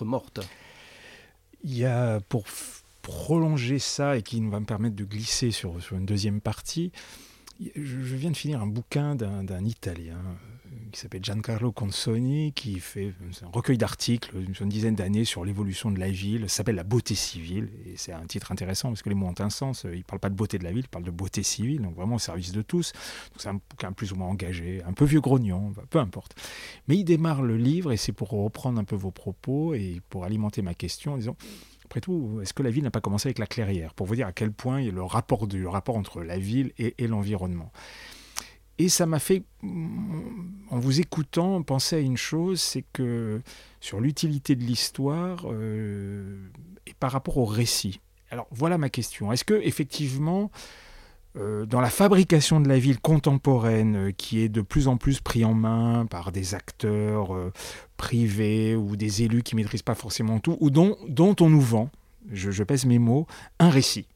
morte. 0.03 0.40
Il 1.64 1.77
y 1.77 1.85
a, 1.85 2.21
pour 2.29 2.44
prolonger 3.03 3.81
ça 3.81 4.16
et 4.16 4.23
qui 4.23 4.40
va 4.49 4.61
me 4.61 4.66
permettre 4.66 4.94
de 4.94 5.05
glisser 5.05 5.51
sur, 5.51 5.83
sur 5.83 5.97
une 5.97 6.07
deuxième 6.07 6.40
partie, 6.40 6.92
je 7.75 8.16
viens 8.16 8.31
de 8.31 8.37
finir 8.37 8.62
un 8.62 8.66
bouquin 8.66 9.14
d'un 9.14 9.64
Italien 9.64 10.18
qui 10.92 11.00
s'appelle 11.00 11.22
Giancarlo 11.22 11.72
Consoni, 11.72 12.52
qui 12.52 12.81
fait 12.81 13.12
un 13.42 13.48
recueil 13.52 13.78
d'articles 13.78 14.37
une 14.61 14.68
dizaine 14.68 14.94
d'années 14.94 15.24
sur 15.24 15.44
l'évolution 15.44 15.90
de 15.90 15.98
la 15.98 16.11
ville, 16.11 16.48
s'appelle 16.48 16.76
La 16.76 16.85
beauté 16.85 17.14
civile, 17.14 17.70
et 17.87 17.96
c'est 17.96 18.12
un 18.12 18.26
titre 18.26 18.52
intéressant 18.52 18.88
parce 18.88 19.02
que 19.02 19.09
les 19.09 19.14
mots 19.14 19.26
ont 19.26 19.35
un 19.38 19.50
sens, 19.50 19.85
il 19.85 19.98
ne 19.98 20.02
parle 20.02 20.20
pas 20.20 20.31
de 20.31 20.35
beauté 20.35 20.59
de 20.59 20.64
la 20.64 20.72
ville, 20.72 20.85
il 20.85 20.88
parle 20.88 21.04
de 21.04 21.11
beauté 21.11 21.42
civile, 21.42 21.83
donc 21.83 21.94
vraiment 21.94 22.16
au 22.16 22.20
service 22.20 22.52
de 22.52 22.62
tous. 22.62 22.92
c'est 23.37 23.48
un 23.48 23.54
bouquin 23.54 23.92
plus 23.92 24.12
ou 24.12 24.16
moins 24.16 24.28
engagé, 24.28 24.83
un 24.85 24.92
peu 24.92 25.04
vieux 25.04 25.20
grognon, 25.20 25.72
peu 25.90 25.98
importe. 25.98 26.35
Mais 26.88 26.96
il 26.96 27.04
démarre 27.04 27.42
le 27.42 27.57
livre, 27.57 27.92
et 27.92 27.96
c'est 27.96 28.12
pour 28.12 28.31
reprendre 28.31 28.81
un 28.81 28.85
peu 28.85 28.96
vos 28.96 29.11
propos 29.11 29.74
et 29.74 30.00
pour 30.09 30.24
alimenter 30.24 30.62
ma 30.62 30.74
question, 30.74 31.14
en 31.14 31.16
disant 31.18 31.37
après 31.85 32.00
tout, 32.00 32.40
est-ce 32.42 32.52
que 32.52 32.62
la 32.62 32.70
ville 32.70 32.85
n'a 32.85 32.90
pas 32.90 33.00
commencé 33.00 33.28
avec 33.28 33.38
la 33.38 33.46
clairière? 33.46 33.94
Pour 33.94 34.07
vous 34.07 34.14
dire 34.14 34.26
à 34.26 34.33
quel 34.33 34.52
point 34.52 34.81
il 34.81 34.87
y 34.87 34.88
a 34.90 34.92
le 34.92 35.02
rapport, 35.02 35.46
du, 35.46 35.66
rapport 35.66 35.96
entre 35.96 36.22
la 36.22 36.38
ville 36.38 36.72
et 36.76 37.07
l'environnement. 37.07 37.72
Et 38.79 38.88
ça 38.88 39.07
m'a 39.07 39.19
fait, 39.19 39.43
en 39.64 40.79
vous 40.79 41.01
écoutant, 41.01 41.62
penser 41.62 41.97
à 41.97 41.99
une 41.99 42.17
chose, 42.17 42.61
c'est 42.61 42.85
que 42.93 43.41
sur 43.81 44.01
l'utilité 44.01 44.55
de 44.55 44.62
l'histoire 44.62 45.47
euh, 45.51 46.38
et 46.87 46.95
par 46.95 47.11
rapport 47.11 47.38
au 47.38 47.45
récit. 47.45 48.01
Alors 48.31 48.47
voilà 48.53 48.79
ma 48.79 48.88
question. 48.88 49.33
Est-ce 49.33 49.45
que 49.45 49.55
effectivement, 49.55 50.53
euh, 51.37 51.67
dans 51.67 51.81
la 51.81 51.91
fabrication 51.91 52.61
de 52.61 52.69
la 52.69 52.79
ville 52.79 53.01
contemporaine, 53.01 53.97
euh, 53.97 54.12
qui 54.12 54.41
est 54.41 54.49
de 54.49 54.61
plus 54.61 54.87
en 54.87 54.97
plus 54.97 55.21
pris 55.21 55.45
en 55.45 55.55
main 55.55 56.07
par 56.07 56.31
des 56.31 56.55
acteurs 56.55 57.37
privés 57.97 58.77
ou 58.77 58.95
des 58.95 59.25
élus 59.25 59.43
qui 59.43 59.57
maîtrisent 59.57 59.83
pas 59.83 59.97
forcément 59.97 60.38
tout, 60.38 60.57
ou 60.61 60.71
dont, 60.71 60.97
on 61.41 61.51
nous 61.51 61.61
vend, 61.61 61.91
je 62.31 62.62
pèse 62.62 62.87
mes 62.87 63.01
mots, 63.01 63.27
un 63.59 63.71
récit? 63.71 64.07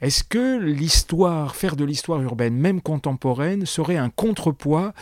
Est-ce 0.00 0.24
que 0.24 0.58
l'histoire, 0.58 1.56
faire 1.56 1.76
de 1.76 1.84
l'histoire 1.84 2.20
urbaine, 2.20 2.54
même 2.54 2.80
contemporaine, 2.80 3.66
serait 3.66 3.96
un 3.96 4.10
contrepoids 4.10 4.92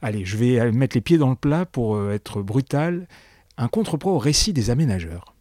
Allez, 0.00 0.24
je 0.24 0.36
vais 0.36 0.70
mettre 0.72 0.96
les 0.96 1.00
pieds 1.00 1.18
dans 1.18 1.30
le 1.30 1.36
plat 1.36 1.66
pour 1.66 1.96
euh, 1.96 2.12
être 2.12 2.40
brutal, 2.42 3.08
un 3.56 3.68
contrepoids 3.68 4.12
au 4.12 4.18
récit 4.18 4.52
des 4.52 4.70
aménageurs? 4.70 5.34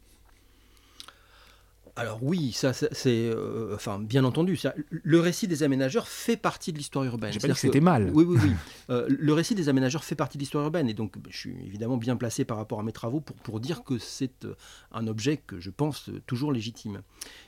Alors 1.98 2.20
oui, 2.22 2.52
ça, 2.52 2.74
c'est, 2.74 2.90
euh, 3.08 3.74
enfin, 3.74 3.98
bien 3.98 4.24
entendu, 4.24 4.60
le 4.90 5.20
récit 5.20 5.48
des 5.48 5.64
aménageurs 5.64 6.08
fait 6.08 6.38
partie 6.38 6.72
de 6.72 6.78
l'histoire 6.78 7.04
urbaine. 7.04 7.34
J'ai 7.34 7.40
pas 7.40 7.48
dit 7.48 7.54
que 7.56 7.60
c'était 7.60 7.82
mal. 7.82 8.12
Oui, 8.14 8.24
oui, 8.24 8.38
oui. 8.42 8.52
Euh, 8.90 9.06
le 9.10 9.34
récit 9.34 9.54
des 9.54 9.68
aménageurs 9.68 10.06
fait 10.06 10.16
partie 10.16 10.38
de 10.38 10.44
l'histoire 10.44 10.64
urbaine, 10.64 10.88
et 10.88 10.94
donc 10.94 11.16
je 11.30 11.38
suis 11.38 11.58
évidemment 11.66 11.98
bien 11.98 12.16
placé 12.16 12.46
par 12.46 12.56
rapport 12.56 12.80
à 12.80 12.84
mes 12.84 12.94
travaux 12.94 13.20
pour, 13.20 13.36
pour 13.36 13.60
dire 13.60 13.84
que 13.84 13.98
c'est 13.98 14.46
euh, 14.46 14.54
un 14.94 15.08
objet 15.08 15.36
que 15.36 15.60
je 15.60 15.70
pense 15.70 16.10
toujours 16.26 16.54
légitime. 16.54 17.02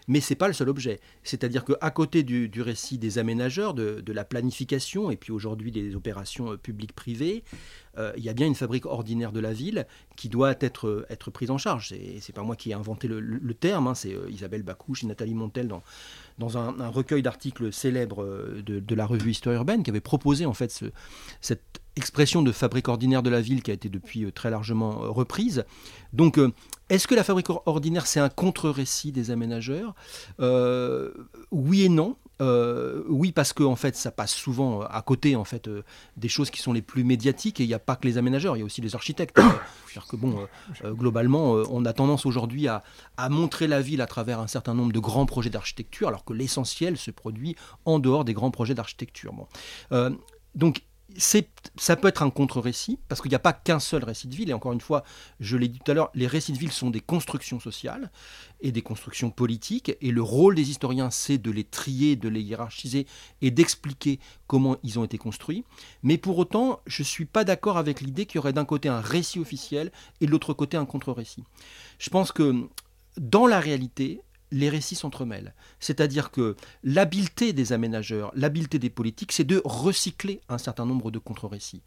Mais 0.09 0.19
c'est 0.19 0.35
pas 0.35 0.47
le 0.47 0.53
seul 0.53 0.67
objet. 0.67 0.99
C'est-à-dire 1.23 1.63
qu'à 1.63 1.91
côté 1.91 2.23
du, 2.23 2.49
du, 2.49 2.61
récit 2.61 2.97
des 2.97 3.19
aménageurs, 3.19 3.73
de, 3.73 4.01
de 4.01 4.11
la 4.11 4.25
planification, 4.25 5.11
et 5.11 5.15
puis 5.15 5.31
aujourd'hui 5.31 5.71
des 5.71 5.95
opérations 5.95 6.57
publiques-privées, 6.57 7.45
euh, 7.99 8.13
il 8.17 8.23
y 8.23 8.29
a 8.29 8.33
bien 8.33 8.47
une 8.47 8.55
fabrique 8.55 8.85
ordinaire 8.85 9.31
de 9.31 9.39
la 9.39 9.51
ville 9.51 9.85
qui 10.15 10.29
doit 10.29 10.55
être, 10.61 10.87
euh, 10.87 11.31
prise 11.33 11.51
en 11.51 11.57
charge. 11.57 11.93
C'est 12.19 12.33
pas 12.33 12.43
moi 12.43 12.55
qui 12.55 12.71
ai 12.71 12.73
inventé 12.73 13.07
le, 13.07 13.53
terme, 13.53 13.87
hein, 13.87 13.95
c'est 13.95 14.13
euh, 14.13 14.29
Isabelle 14.29 14.63
Bacouche 14.63 15.03
et 15.03 15.07
Nathalie 15.07 15.33
Montel 15.33 15.67
dans, 15.67 15.83
dans 16.37 16.57
un, 16.57 16.87
recueil 16.87 17.21
d'articles 17.21 17.73
célèbres 17.73 18.25
de, 18.63 18.95
la 18.95 19.05
revue 19.05 19.31
Histoire 19.31 19.55
urbaine 19.55 19.83
qui 19.83 19.89
avait 19.89 19.99
proposé 19.99 20.45
en 20.45 20.53
fait 20.53 20.83
cette 21.41 21.81
expression 21.95 22.41
de 22.41 22.51
fabrique 22.51 22.87
ordinaire 22.87 23.21
de 23.21 23.29
la 23.29 23.41
ville 23.41 23.61
qui 23.61 23.71
a 23.71 23.73
été 23.73 23.89
depuis 23.89 24.31
très 24.31 24.49
largement 24.49 24.91
reprise. 25.11 25.65
Donc, 26.13 26.39
est-ce 26.89 27.07
que 27.07 27.15
la 27.15 27.23
fabrique 27.23 27.49
ordinaire, 27.65 28.07
c'est 28.07 28.19
un 28.19 28.29
contre-récit 28.29 29.11
des 29.11 29.31
aménageurs? 29.31 29.93
Oui 31.51 31.83
et 31.83 31.89
non. 31.89 32.15
Euh, 32.41 33.03
oui, 33.07 33.31
parce 33.31 33.53
que 33.53 33.63
en 33.63 33.75
fait, 33.75 33.95
ça 33.95 34.11
passe 34.11 34.33
souvent 34.33 34.81
à 34.81 35.01
côté 35.01 35.35
en 35.35 35.43
fait 35.43 35.67
euh, 35.67 35.83
des 36.17 36.29
choses 36.29 36.49
qui 36.49 36.61
sont 36.61 36.73
les 36.73 36.81
plus 36.81 37.03
médiatiques. 37.03 37.59
Et 37.59 37.63
il 37.63 37.67
n'y 37.67 37.73
a 37.73 37.79
pas 37.79 37.95
que 37.95 38.07
les 38.07 38.17
aménageurs, 38.17 38.55
il 38.55 38.59
y 38.59 38.63
a 38.63 38.65
aussi 38.65 38.81
les 38.81 38.95
architectes. 38.95 39.39
dire 39.93 40.05
que 40.07 40.15
bon, 40.15 40.47
euh, 40.83 40.93
globalement, 40.93 41.53
on 41.69 41.85
a 41.85 41.93
tendance 41.93 42.25
aujourd'hui 42.25 42.67
à, 42.67 42.83
à, 43.17 43.29
montrer 43.29 43.67
la 43.67 43.81
ville 43.81 44.01
à 44.01 44.07
travers 44.07 44.39
un 44.39 44.47
certain 44.47 44.73
nombre 44.73 44.93
de 44.93 44.99
grands 44.99 45.25
projets 45.25 45.49
d'architecture, 45.49 46.07
alors 46.07 46.23
que 46.23 46.33
l'essentiel 46.33 46.97
se 46.97 47.11
produit 47.11 47.55
en 47.85 47.99
dehors 47.99 48.25
des 48.25 48.33
grands 48.33 48.51
projets 48.51 48.75
d'architecture. 48.75 49.33
Bon. 49.33 49.47
donc 50.55 50.81
ça 51.17 51.95
peut 51.95 52.07
être 52.07 52.23
un 52.23 52.29
contre-récit, 52.29 52.99
parce 53.07 53.21
qu'il 53.21 53.29
n'y 53.29 53.35
a 53.35 53.39
pas 53.39 53.53
qu'un 53.53 53.79
seul 53.79 54.03
récit 54.03 54.27
de 54.27 54.35
ville, 54.35 54.49
et 54.49 54.53
encore 54.53 54.73
une 54.73 54.81
fois, 54.81 55.03
je 55.39 55.57
l'ai 55.57 55.67
dit 55.67 55.79
tout 55.79 55.91
à 55.91 55.95
l'heure, 55.95 56.11
les 56.13 56.27
récits 56.27 56.53
de 56.53 56.57
ville 56.57 56.71
sont 56.71 56.89
des 56.89 56.99
constructions 56.99 57.59
sociales 57.59 58.11
et 58.61 58.71
des 58.71 58.81
constructions 58.81 59.31
politiques, 59.31 59.95
et 60.01 60.11
le 60.11 60.21
rôle 60.21 60.55
des 60.55 60.69
historiens, 60.69 61.09
c'est 61.09 61.37
de 61.37 61.51
les 61.51 61.63
trier, 61.63 62.15
de 62.15 62.29
les 62.29 62.41
hiérarchiser 62.41 63.07
et 63.41 63.51
d'expliquer 63.51 64.19
comment 64.47 64.77
ils 64.83 64.99
ont 64.99 65.03
été 65.03 65.17
construits. 65.17 65.63
Mais 66.03 66.17
pour 66.17 66.37
autant, 66.37 66.81
je 66.85 67.01
ne 67.01 67.07
suis 67.07 67.25
pas 67.25 67.43
d'accord 67.43 67.77
avec 67.77 68.01
l'idée 68.01 68.25
qu'il 68.25 68.35
y 68.35 68.39
aurait 68.39 68.53
d'un 68.53 68.65
côté 68.65 68.89
un 68.89 69.01
récit 69.01 69.39
officiel 69.39 69.91
et 70.21 70.25
de 70.25 70.31
l'autre 70.31 70.53
côté 70.53 70.77
un 70.77 70.85
contre-récit. 70.85 71.43
Je 71.97 72.09
pense 72.09 72.31
que 72.31 72.67
dans 73.17 73.47
la 73.47 73.59
réalité, 73.59 74.21
les 74.51 74.69
récits 74.69 74.95
s'entremêlent. 74.95 75.53
C'est-à-dire 75.79 76.31
que 76.31 76.55
l'habileté 76.83 77.53
des 77.53 77.73
aménageurs, 77.73 78.31
l'habileté 78.35 78.79
des 78.79 78.89
politiques, 78.89 79.31
c'est 79.31 79.43
de 79.43 79.61
recycler 79.63 80.41
un 80.49 80.57
certain 80.57 80.85
nombre 80.85 81.11
de 81.11 81.19
contre-récits. 81.19 81.81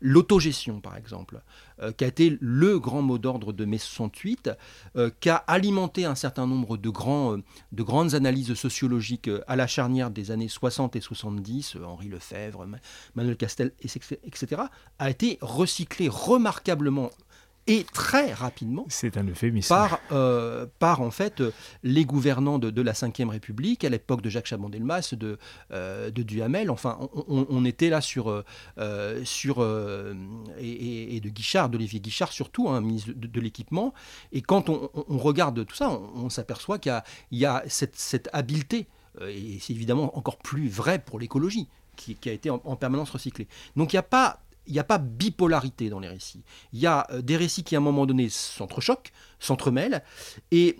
L'autogestion, 0.00 0.80
par 0.80 0.96
exemple, 0.96 1.40
euh, 1.82 1.92
qui 1.92 2.04
a 2.04 2.06
été 2.06 2.38
le 2.40 2.78
grand 2.78 3.02
mot 3.02 3.18
d'ordre 3.18 3.52
de 3.52 3.64
mai 3.64 3.78
68, 3.78 4.50
euh, 4.96 5.10
qui 5.20 5.28
a 5.28 5.36
alimenté 5.36 6.04
un 6.04 6.14
certain 6.14 6.46
nombre 6.46 6.76
de, 6.76 6.88
grands, 6.88 7.34
euh, 7.34 7.42
de 7.72 7.82
grandes 7.82 8.14
analyses 8.14 8.54
sociologiques 8.54 9.30
à 9.46 9.56
la 9.56 9.66
charnière 9.66 10.10
des 10.10 10.30
années 10.30 10.48
60 10.48 10.96
et 10.96 11.00
70, 11.00 11.76
Henri 11.84 12.08
Lefebvre, 12.08 12.66
Manuel 13.14 13.36
Castel, 13.36 13.72
etc., 13.82 14.62
a 14.98 15.10
été 15.10 15.38
recyclé 15.40 16.08
remarquablement 16.08 17.10
et 17.66 17.84
très 17.92 18.32
rapidement 18.32 18.84
c'est 18.88 19.16
un 19.16 19.24
euphémisme. 19.24 19.68
par, 19.68 20.00
euh, 20.12 20.66
par 20.78 21.00
en 21.00 21.10
fait 21.10 21.42
les 21.82 22.04
gouvernants 22.04 22.58
de, 22.58 22.82
la 22.82 22.92
Ve 22.92 23.28
République 23.28 23.84
à 23.84 23.88
l'époque 23.88 24.22
de 24.22 24.30
Jacques 24.30 24.46
Chaban-Delmas, 24.46 25.14
de, 25.14 25.38
euh, 25.72 26.10
de 26.10 26.22
Duhamel. 26.22 26.70
Enfin, 26.70 26.98
on, 27.28 27.64
était 27.64 27.90
là 27.90 28.00
sur, 28.00 28.30
euh, 28.78 29.24
sur 29.24 29.60
et, 30.58 31.20
de 31.20 31.28
Guichard, 31.28 31.68
d'Olivier 31.68 32.00
Guichard 32.00 32.32
surtout, 32.32 32.68
hein, 32.68 32.80
ministre 32.80 33.12
de, 33.14 33.40
l'équipement. 33.40 33.92
Et 34.32 34.42
quand 34.42 34.68
on, 34.68 34.90
regarde 35.18 35.64
tout 35.66 35.74
ça, 35.74 35.90
on, 35.90 36.30
s'aperçoit 36.30 36.78
qu'il 36.78 37.00
y, 37.32 37.38
y 37.38 37.46
a, 37.46 37.62
cette, 37.66 37.96
cette 37.96 38.28
habileté, 38.32 38.86
et 39.28 39.58
c'est 39.60 39.72
évidemment 39.72 40.16
encore 40.16 40.38
plus 40.38 40.68
vrai 40.68 40.98
pour 40.98 41.18
l'écologie, 41.18 41.68
qui, 41.96 42.14
qui, 42.14 42.28
a 42.28 42.32
été 42.32 42.50
en, 42.50 42.60
en 42.64 42.76
permanence 42.76 43.10
recyclée. 43.10 43.48
Donc 43.76 43.92
il 43.92 43.96
n'y 43.96 44.00
a 44.00 44.04
pas 44.04 44.40
il 44.66 44.72
n'y 44.72 44.78
a 44.78 44.84
pas 44.84 44.98
bipolarité 44.98 45.88
dans 45.88 46.00
les 46.00 46.08
récits. 46.08 46.44
Il 46.72 46.80
y 46.80 46.86
a 46.86 47.06
euh, 47.10 47.22
des 47.22 47.36
récits 47.36 47.64
qui 47.64 47.74
à 47.74 47.78
un 47.78 47.82
moment 47.82 48.06
donné 48.06 48.28
s'entrechoquent, 48.28 49.12
s'entremêlent, 49.38 50.02
et 50.50 50.76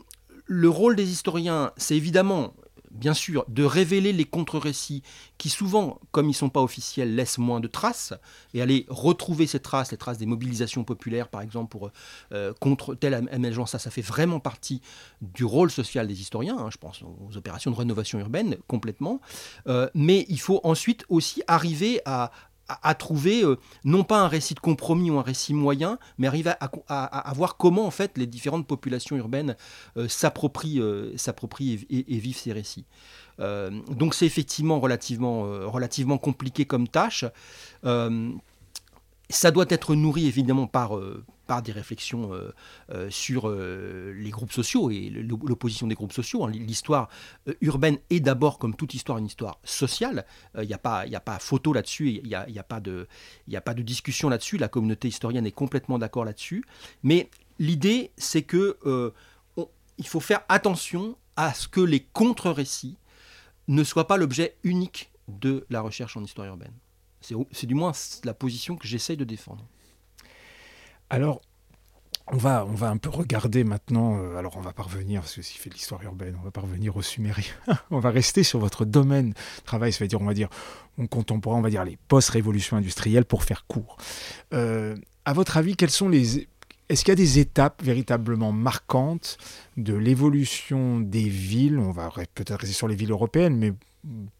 le 0.46 0.68
rôle 0.68 0.96
des 0.96 1.10
historiens, 1.10 1.72
c'est 1.76 1.96
évidemment, 1.96 2.54
bien 2.92 3.14
sûr, 3.14 3.44
de 3.48 3.64
révéler 3.64 4.12
les 4.12 4.24
contre-récits 4.24 5.02
qui 5.38 5.50
souvent, 5.50 6.00
comme 6.12 6.26
ils 6.26 6.30
ne 6.30 6.34
sont 6.34 6.48
pas 6.48 6.62
officiels, 6.62 7.14
laissent 7.14 7.38
moins 7.38 7.60
de 7.60 7.66
traces, 7.66 8.14
et 8.54 8.62
aller 8.62 8.86
retrouver 8.88 9.46
ces 9.46 9.60
traces, 9.60 9.90
les 9.90 9.96
traces 9.96 10.18
des 10.18 10.26
mobilisations 10.26 10.84
populaires, 10.84 11.28
par 11.28 11.42
exemple, 11.42 11.68
pour, 11.70 11.90
euh, 12.32 12.52
contre 12.60 12.94
telle 12.94 13.14
aménagement, 13.14 13.66
ça, 13.66 13.78
ça 13.78 13.90
fait 13.90 14.02
vraiment 14.02 14.38
partie 14.38 14.80
du 15.20 15.44
rôle 15.44 15.70
social 15.70 16.06
des 16.06 16.20
historiens, 16.20 16.56
hein, 16.58 16.68
je 16.70 16.78
pense 16.78 17.02
aux 17.02 17.36
opérations 17.36 17.72
de 17.72 17.76
rénovation 17.76 18.18
urbaine, 18.20 18.56
complètement, 18.68 19.20
euh, 19.66 19.88
mais 19.94 20.24
il 20.28 20.40
faut 20.40 20.60
ensuite 20.62 21.04
aussi 21.08 21.42
arriver 21.48 22.00
à, 22.04 22.30
à, 22.68 22.94
trouver 22.94 23.44
euh, 23.44 23.56
non 23.84 24.04
pas 24.04 24.20
un 24.20 24.28
récit 24.28 24.54
de 24.54 24.60
compromis 24.60 25.10
ou 25.10 25.18
un 25.18 25.22
récit 25.22 25.54
moyen, 25.54 25.98
mais 26.18 26.26
arriver 26.26 26.52
à, 26.60 27.32
voir 27.34 27.56
comment 27.56 27.86
en 27.86 27.90
fait 27.90 28.18
les 28.18 28.26
différentes 28.26 28.66
populations 28.66 29.16
urbaines 29.16 29.56
euh, 29.96 30.08
s'approprient, 30.08 30.80
euh, 30.80 31.14
et, 31.90 32.18
vivent 32.18 32.38
ces 32.38 32.52
récits. 32.52 32.86
donc 33.38 34.14
c'est 34.14 34.26
effectivement 34.26 34.80
relativement, 34.80 35.42
relativement 35.70 36.18
compliqué 36.18 36.64
comme 36.64 36.88
tâche. 36.88 37.24
ça 39.28 39.50
doit 39.50 39.66
être 39.68 39.94
nourri 39.94 40.26
évidemment 40.26 40.66
par, 40.66 40.98
par 41.46 41.62
des 41.62 41.72
réflexions 41.72 42.32
euh, 42.32 42.52
euh, 42.90 43.10
sur 43.10 43.48
euh, 43.48 44.12
les 44.16 44.30
groupes 44.30 44.52
sociaux 44.52 44.90
et 44.90 45.10
l'opposition 45.10 45.86
des 45.86 45.94
groupes 45.94 46.12
sociaux. 46.12 46.44
Hein. 46.44 46.50
L'histoire 46.50 47.08
urbaine 47.60 47.98
est 48.10 48.20
d'abord, 48.20 48.58
comme 48.58 48.74
toute 48.74 48.94
histoire, 48.94 49.18
une 49.18 49.26
histoire 49.26 49.58
sociale. 49.64 50.26
Il 50.60 50.66
n'y 50.66 50.74
a, 50.74 50.78
pas, 50.78 51.38
photo 51.38 51.72
là-dessus, 51.72 52.20
il 52.22 52.28
n'y 52.28 52.34
a, 52.34 52.46
a, 52.56 52.62
pas 52.62 52.80
de, 52.80 53.06
a 53.52 53.60
pas 53.60 53.74
de 53.74 53.82
discussion 53.82 54.28
là-dessus. 54.28 54.58
La 54.58 54.68
communauté 54.68 55.08
historienne 55.08 55.46
est 55.46 55.52
complètement 55.52 55.98
d'accord 55.98 56.24
là-dessus. 56.24 56.64
Mais 57.02 57.30
l'idée, 57.58 58.10
c'est 58.16 58.42
que 58.42 59.12
il 59.98 60.06
faut 60.06 60.20
faire 60.20 60.40
attention 60.48 61.16
à 61.36 61.54
ce 61.54 61.68
que 61.68 61.80
les 61.80 62.00
contre-récits 62.00 62.98
ne 63.68 63.82
soient 63.82 64.06
pas 64.06 64.18
l'objet 64.18 64.56
unique 64.62 65.10
de 65.28 65.66
la 65.70 65.80
recherche 65.80 66.16
en 66.16 66.24
histoire 66.24 66.46
urbaine. 66.46 66.72
C'est 67.20 67.66
du 67.66 67.74
moins 67.74 67.92
la 68.24 68.34
position 68.34 68.76
que 68.76 68.86
j'essaye 68.86 69.16
de 69.16 69.24
défendre. 69.24 69.66
Alors, 71.10 71.40
on 72.28 72.36
va, 72.36 72.66
un 72.82 72.96
peu 72.96 73.08
regarder 73.08 73.62
maintenant, 73.62 74.18
euh, 74.18 74.36
alors 74.36 74.56
on 74.56 74.60
va 74.60 74.72
parvenir, 74.72 75.20
parce 75.20 75.36
que 75.36 75.42
s'il 75.42 75.60
fait 75.60 75.70
de 75.70 75.74
l'histoire 75.74 76.02
urbaine, 76.02 76.36
on 76.40 76.44
va 76.44 76.50
parvenir 76.50 76.96
au 76.96 77.02
Sumérien. 77.02 77.44
on 77.90 78.00
va 78.00 78.10
rester 78.10 78.42
sur 78.42 78.58
votre 78.58 78.84
domaine 78.84 79.30
de 79.30 79.64
travail, 79.64 79.92
ça 79.92 80.02
veut 80.02 80.08
dire, 80.08 80.20
on 80.20 80.24
va 80.24 80.34
dire, 80.34 80.48
on 80.98 81.06
contemporain, 81.06 81.58
on 81.58 81.62
va 81.62 81.70
dire 81.70 81.84
les 81.84 81.98
post-révolutions 82.08 82.76
industrielles 82.76 83.24
pour 83.24 83.44
faire 83.44 83.64
court. 83.66 83.96
Euh, 84.52 84.96
à 85.24 85.32
votre 85.32 85.56
avis, 85.56 85.76
quelles 85.76 85.90
sont 85.90 86.08
les... 86.08 86.48
Est-ce 86.88 87.04
qu'il 87.04 87.10
y 87.10 87.12
a 87.12 87.16
des 87.16 87.40
étapes 87.40 87.82
véritablement 87.82 88.52
marquantes 88.52 89.38
de 89.76 89.94
l'évolution 89.94 91.00
des 91.00 91.28
villes? 91.28 91.78
On 91.78 91.90
va 91.90 92.10
peut-être 92.34 92.60
rester 92.60 92.74
sur 92.74 92.86
les 92.86 92.94
villes 92.94 93.10
européennes, 93.10 93.56
mais 93.56 93.72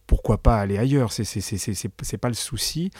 pourquoi 0.07 0.38
pas 0.38 0.59
aller 0.59 0.79
ailleurs, 0.79 1.12
c'est 1.12 2.18
pas 2.18 2.29
le 2.29 2.35
souci, 2.35 2.90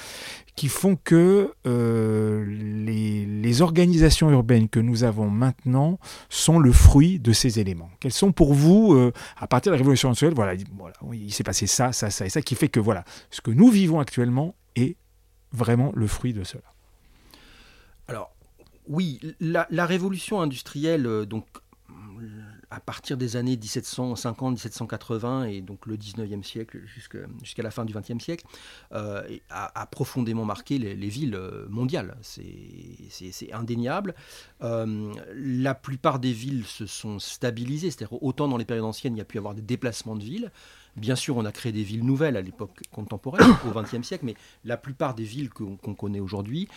qui 0.57 0.68
font 0.68 0.96
que 0.96 1.55
euh, 1.66 2.44
les, 2.46 3.62
organisations 3.62 4.31
urbaines 4.31 4.68
que 4.68 4.81
nous 4.81 5.02
avons 5.02 5.31
maintenant 5.31 5.98
sont 6.29 6.59
le 6.59 6.72
fruit 6.72 7.18
de 7.18 7.33
ces 7.33 7.59
éléments. 7.59 7.90
Quels 8.00 8.12
sont 8.12 8.33
pour 8.33 8.52
vous, 8.52 8.92
euh, 8.92 9.12
à 9.38 9.46
partir 9.46 9.70
de 9.70 9.76
la 9.76 9.79
révolution 9.79 10.09
industrielle, 10.09 10.35
voilà, 10.35 10.55
voilà 10.76 10.94
il 11.12 11.33
s'est 11.33 11.44
passé 11.44 11.66
ça, 11.66 11.92
ça, 11.92 12.11
ça 12.11 12.26
et 12.26 12.29
ça, 12.29 12.42
qui 12.42 12.55
fait 12.55 12.68
que 12.68 12.81
voilà, 12.81 13.05
ce 13.31 13.40
que 13.40 13.50
nous 13.50 13.70
vivons 13.70 13.98
actuellement 13.98 14.55
est 14.74 14.96
vraiment 15.52 15.90
le 15.94 16.07
fruit 16.07 16.35
de 16.35 16.44
cela. 16.44 16.64
Alors, 18.09 18.31
oui, 18.88 19.20
la, 19.40 19.66
la 19.70 19.87
révolution 19.87 20.40
industrielle, 20.40 21.07
euh, 21.07 21.24
donc 21.24 21.46
à 22.70 22.81
partir 22.81 23.16
des 23.16 23.37
années 23.37 23.57
1750-1780 23.57 25.48
et 25.48 25.61
donc 25.61 25.87
le 25.87 25.96
19e 25.96 26.42
siècle 26.42 26.81
jusqu'à 26.87 27.62
la 27.62 27.70
fin 27.70 27.85
du 27.85 27.94
20e 27.94 28.20
siècle, 28.20 28.44
euh, 28.92 29.22
a, 29.50 29.87
profondément 29.87 30.44
marqué 30.44 30.79
les, 30.79 31.09
villes 31.09 31.35
euh, 31.35 31.66
mondiales. 31.68 32.16
C'est 32.22 33.52
indéniable. 33.52 34.14
Euh, 34.62 35.12
la 35.35 35.74
plupart 35.74 36.18
des 36.18 36.33
villes 36.33 36.64
se 36.64 36.87
sont 36.87 37.18
stabilisées, 37.18 37.90
c'est-à-dire 37.90 38.22
autant 38.22 38.48
dans 38.48 38.57
les 38.57 38.64
périodes 38.64 38.85
anciennes, 38.85 39.14
il 39.14 39.18
y 39.18 39.22
a 39.22 39.24
pu 39.24 39.37
y 39.37 39.38
avoir 39.38 39.55
des 39.55 39.62
déplacements 39.62 40.16
de 40.16 40.24
villes. 40.24 40.50
Bien 40.96 41.14
sûr, 41.14 41.37
on 41.37 41.44
a 41.44 41.52
créé 41.52 41.72
des 41.72 41.83
villes 41.83 42.05
nouvelles 42.05 42.37
à 42.37 42.42
l'époque 42.42 42.81
contemporaine, 42.90 43.50
au 43.68 43.81
XXe 43.81 44.07
siècle, 44.07 44.24
mais 44.24 44.35
la 44.64 44.79
plupart 44.79 45.14
des 45.14 45.24
villes 45.24 45.50
qu'on 45.50 45.76
connaît 45.76 46.20
aujourd'hui 46.20 46.68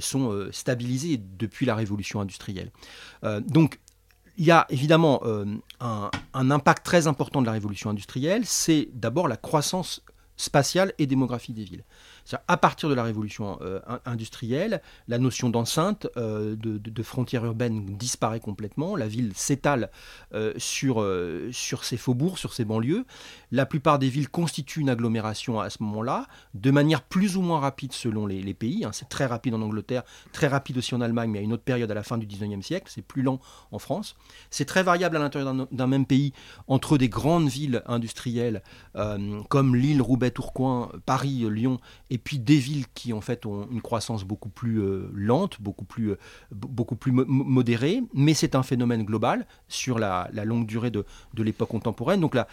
sont 0.00 0.48
stabilisées 0.50 1.18
depuis 1.18 1.66
la 1.66 1.74
révolution 1.74 2.20
industrielle. 2.20 2.70
donc, 3.42 3.78
il 4.36 4.44
y 4.44 4.50
a 4.50 4.66
évidemment 4.68 5.22
un, 5.24 6.10
un, 6.34 6.50
impact 6.50 6.84
très 6.84 7.06
important 7.06 7.40
de 7.40 7.46
la 7.46 7.52
révolution 7.52 7.90
industrielle, 7.90 8.44
c'est 8.44 8.88
d'abord 8.92 9.28
la 9.28 9.36
croissance 9.36 10.02
spatiale 10.36 10.92
et 10.98 11.06
démographique 11.06 11.54
des 11.54 11.64
villes 11.64 11.84
à 12.48 12.56
partir 12.56 12.88
de 12.88 12.94
la 12.94 13.04
révolution 13.04 13.58
euh, 13.60 13.80
industrielle, 14.04 14.82
la 15.08 15.18
notion 15.18 15.48
d'enceinte, 15.48 16.06
euh, 16.16 16.56
de, 16.56 17.02
frontière 17.02 17.44
urbaine 17.44 17.96
disparaît 17.96 18.40
complètement. 18.40 18.96
La 18.96 19.06
ville 19.06 19.32
s'étale 19.34 19.90
euh, 20.34 20.52
sur, 20.56 21.06
sur 21.52 21.84
ses 21.84 21.96
faubourgs, 21.96 22.38
sur 22.38 22.52
ses 22.52 22.64
banlieues. 22.64 23.04
La 23.52 23.66
plupart 23.66 23.98
des 23.98 24.08
villes 24.08 24.28
constituent 24.28 24.80
une 24.80 24.90
agglomération 24.90 25.60
à 25.60 25.70
ce 25.70 25.82
moment-là, 25.82 26.26
de 26.54 26.70
manière 26.70 27.02
plus 27.02 27.36
ou 27.36 27.42
moins 27.42 27.60
rapide 27.60 27.92
selon 27.92 28.26
les, 28.26 28.54
pays. 28.54 28.84
Hein. 28.84 28.90
C'est 28.92 29.08
très 29.08 29.26
rapide 29.26 29.54
en 29.54 29.62
Angleterre, 29.62 30.02
très 30.32 30.48
rapide 30.48 30.78
aussi 30.78 30.94
en 30.94 31.00
Allemagne, 31.00 31.30
mais 31.30 31.38
à 31.38 31.42
une 31.42 31.52
autre 31.52 31.62
période 31.62 31.90
à 31.90 31.94
la 31.94 32.02
fin 32.02 32.18
du 32.18 32.26
19e 32.26 32.62
siècle. 32.62 32.90
C'est 32.92 33.02
plus 33.02 33.22
lent 33.22 33.40
en 33.70 33.78
France. 33.78 34.16
C'est 34.50 34.64
très 34.64 34.82
variable 34.82 35.16
à 35.16 35.20
l'intérieur 35.20 35.54
d'un 35.70 35.86
même 35.86 36.06
pays 36.06 36.32
entre 36.66 36.98
des 36.98 37.08
grandes 37.08 37.48
villes 37.48 37.82
industrielles 37.86 38.62
comme 39.48 39.76
Lille, 39.76 40.02
Roubaix, 40.02 40.30
Tourcoing, 40.30 40.90
Paris, 41.04 41.44
Lyon 41.50 41.78
et 42.10 42.15
puis 42.18 42.38
des 42.38 42.56
villes 42.56 42.84
qui 42.94 43.12
en 43.12 43.20
fait 43.20 43.46
ont 43.46 43.68
une 43.70 43.82
croissance 43.82 44.24
beaucoup 44.24 44.48
plus 44.48 44.80
euh, 44.80 45.10
lente, 45.14 45.60
beaucoup 45.60 45.84
plus, 45.84 46.12
euh, 46.12 46.16
modérée, 46.50 48.02
mais 48.14 48.34
c'est 48.34 48.54
un 48.54 48.62
phénomène 48.62 49.04
global 49.04 49.46
sur 49.68 49.98
la, 49.98 50.28
longue 50.44 50.66
durée 50.66 50.90
de, 50.90 51.04
l'époque 51.38 51.68
contemporaine. 51.68 52.20
Donc 52.20 52.34
là, 52.34 52.46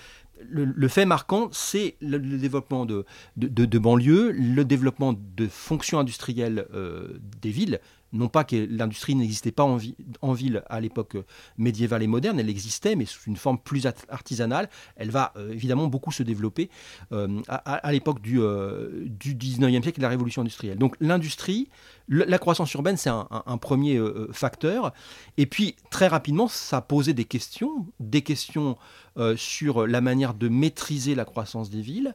le, 0.50 0.88
fait 0.88 1.06
marquant, 1.06 1.50
c'est 1.52 1.96
le, 2.02 2.20
développement 2.20 2.86
de, 2.86 3.06
de, 3.38 3.78
banlieues, 3.80 4.32
le 4.32 4.66
développement 4.66 5.14
de 5.14 5.48
fonctions 5.48 6.00
industrielles 6.00 6.66
euh, 6.74 7.20
des 7.42 7.52
villes, 7.52 7.80
non 8.14 8.30
pas 8.30 8.44
que 8.44 8.56
l'industrie 8.56 9.16
n'existait 9.16 9.52
pas 9.52 9.64
en, 9.64 10.34
ville 10.34 10.64
à 10.70 10.80
l'époque 10.80 11.18
médiévale 11.58 12.04
et 12.04 12.08
moderne, 12.08 12.40
elle 12.40 12.50
existait, 12.50 12.96
mais 12.96 13.06
sous 13.06 13.28
une 13.28 13.36
forme 13.36 13.58
plus 13.58 13.88
artisanale. 14.10 14.70
Elle 14.96 15.10
va 15.10 15.34
euh, 15.36 15.52
évidemment 15.52 15.88
beaucoup 15.88 16.12
se 16.12 16.24
développer 16.24 16.70
euh, 17.12 17.42
à, 17.48 17.92
l'époque 17.92 18.22
du, 18.22 18.40
euh, 18.40 19.06
du 19.06 19.36
19e 19.36 19.82
siècle 19.82 19.90
et 19.90 20.02
de 20.02 20.02
la 20.04 20.10
révolution 20.10 20.42
industrielle. 20.42 20.78
Donc 20.78 20.96
l'industrie, 21.02 21.70
la 22.08 22.38
croissance 22.38 22.72
urbaine, 22.74 22.98
c'est 22.98 23.10
un, 23.10 23.58
premier 23.58 24.00
facteur. 24.32 24.94
Et 25.38 25.46
puis 25.46 25.76
très 25.90 26.08
rapidement, 26.08 26.48
ça 26.48 26.82
posait 26.82 27.14
des 27.14 27.26
questions, 27.26 27.88
des 28.00 28.22
questions 28.22 28.78
sur 29.36 29.88
la 29.88 30.02
manière 30.02 30.34
de 30.34 30.50
maîtriser 30.50 31.16
la 31.16 31.24
croissance 31.24 31.70
des 31.70 31.82
villes 31.82 32.14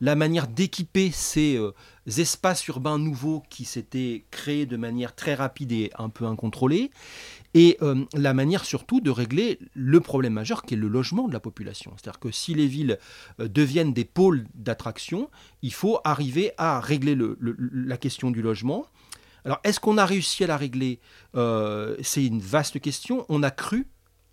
la 0.00 0.14
manière 0.14 0.46
d'équiper 0.48 1.10
ces 1.10 1.56
euh, 1.56 1.72
espaces 2.06 2.66
urbains 2.68 2.98
nouveaux 2.98 3.42
qui 3.48 3.64
s'étaient 3.64 4.24
créés 4.30 4.66
de 4.66 4.76
manière 4.76 5.14
très 5.14 5.34
rapide 5.34 5.72
et 5.72 5.90
un 5.98 6.08
peu 6.08 6.26
incontrôlée, 6.26 6.90
et 7.54 7.78
euh, 7.82 8.04
la 8.14 8.34
manière 8.34 8.64
surtout 8.64 9.00
de 9.00 9.10
régler 9.10 9.58
le 9.74 10.00
problème 10.00 10.34
majeur 10.34 10.62
qui 10.62 10.74
est 10.74 10.76
le 10.76 10.88
logement 10.88 11.28
de 11.28 11.32
la 11.32 11.40
population. 11.40 11.92
C'est-à-dire 11.96 12.20
que 12.20 12.30
si 12.30 12.54
les 12.54 12.66
villes 12.66 12.98
euh, 13.40 13.48
deviennent 13.48 13.92
des 13.92 14.04
pôles 14.04 14.46
d'attraction, 14.54 15.30
il 15.62 15.72
faut 15.72 16.00
arriver 16.04 16.52
à 16.58 16.80
régler 16.80 17.16
la 17.40 17.96
question 17.96 18.30
du 18.30 18.42
logement. 18.42 18.86
Alors, 19.44 19.60
est-ce 19.62 19.78
qu'on 19.78 19.96
a 19.96 20.04
réussi 20.04 20.42
à 20.42 20.48
la 20.48 20.56
régler? 20.56 20.98
C'est 22.02 22.24
une 22.24 22.40
vaste 22.40 22.80
question. 22.80 23.24
On 23.28 23.44
a 23.44 23.52
cru 23.52 23.86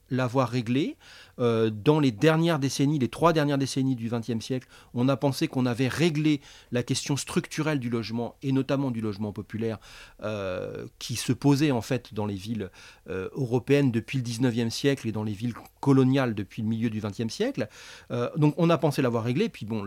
l'avoir 0.10 0.50
réglé. 0.50 0.98
Euh, 1.40 1.72
dans 1.72 2.00
les 2.00 2.12
dernières 2.12 2.60
décennies, 2.60 3.00
les 3.00 3.08
trois 3.08 3.34
dernières 3.34 3.58
décennies 3.58 3.96
du 3.96 4.10
XXe 4.10 4.44
siècle, 4.44 4.68
on 4.94 5.10
a 5.10 5.18
pensé 5.18 5.48
qu'on 5.48 5.66
avait 5.66 5.88
réglé 5.88 6.42
la 6.72 6.84
question 6.84 7.18
structurelle 7.18 7.80
du 7.80 7.90
logement, 7.90 8.36
et 8.44 8.52
notamment 8.52 8.92
du 8.92 9.02
logement 9.02 9.32
populaire, 9.32 9.80
euh, 10.22 10.86
qui 11.00 11.16
se 11.16 11.34
posait 11.34 11.72
en 11.72 11.82
fait 11.82 12.14
dans 12.14 12.26
les 12.26 12.36
villes 12.36 12.70
euh, 13.10 13.30
européennes 13.34 13.92
depuis 13.92 14.20
le 14.20 14.24
XIXe 14.24 14.74
siècle 14.74 15.08
et 15.08 15.12
dans 15.12 15.24
les 15.24 15.34
villes 15.34 15.56
coloniales 15.80 16.36
depuis 16.36 16.62
le 16.62 16.68
milieu 16.68 16.90
du 16.90 17.02
XXe 17.02 17.34
siècle. 17.34 17.68
donc 18.38 18.54
on 18.58 18.70
a 18.70 18.78
pensé 18.78 19.02
l'avoir 19.02 19.24
réglé, 19.24 19.50
puis 19.50 19.66
bon, 19.66 19.84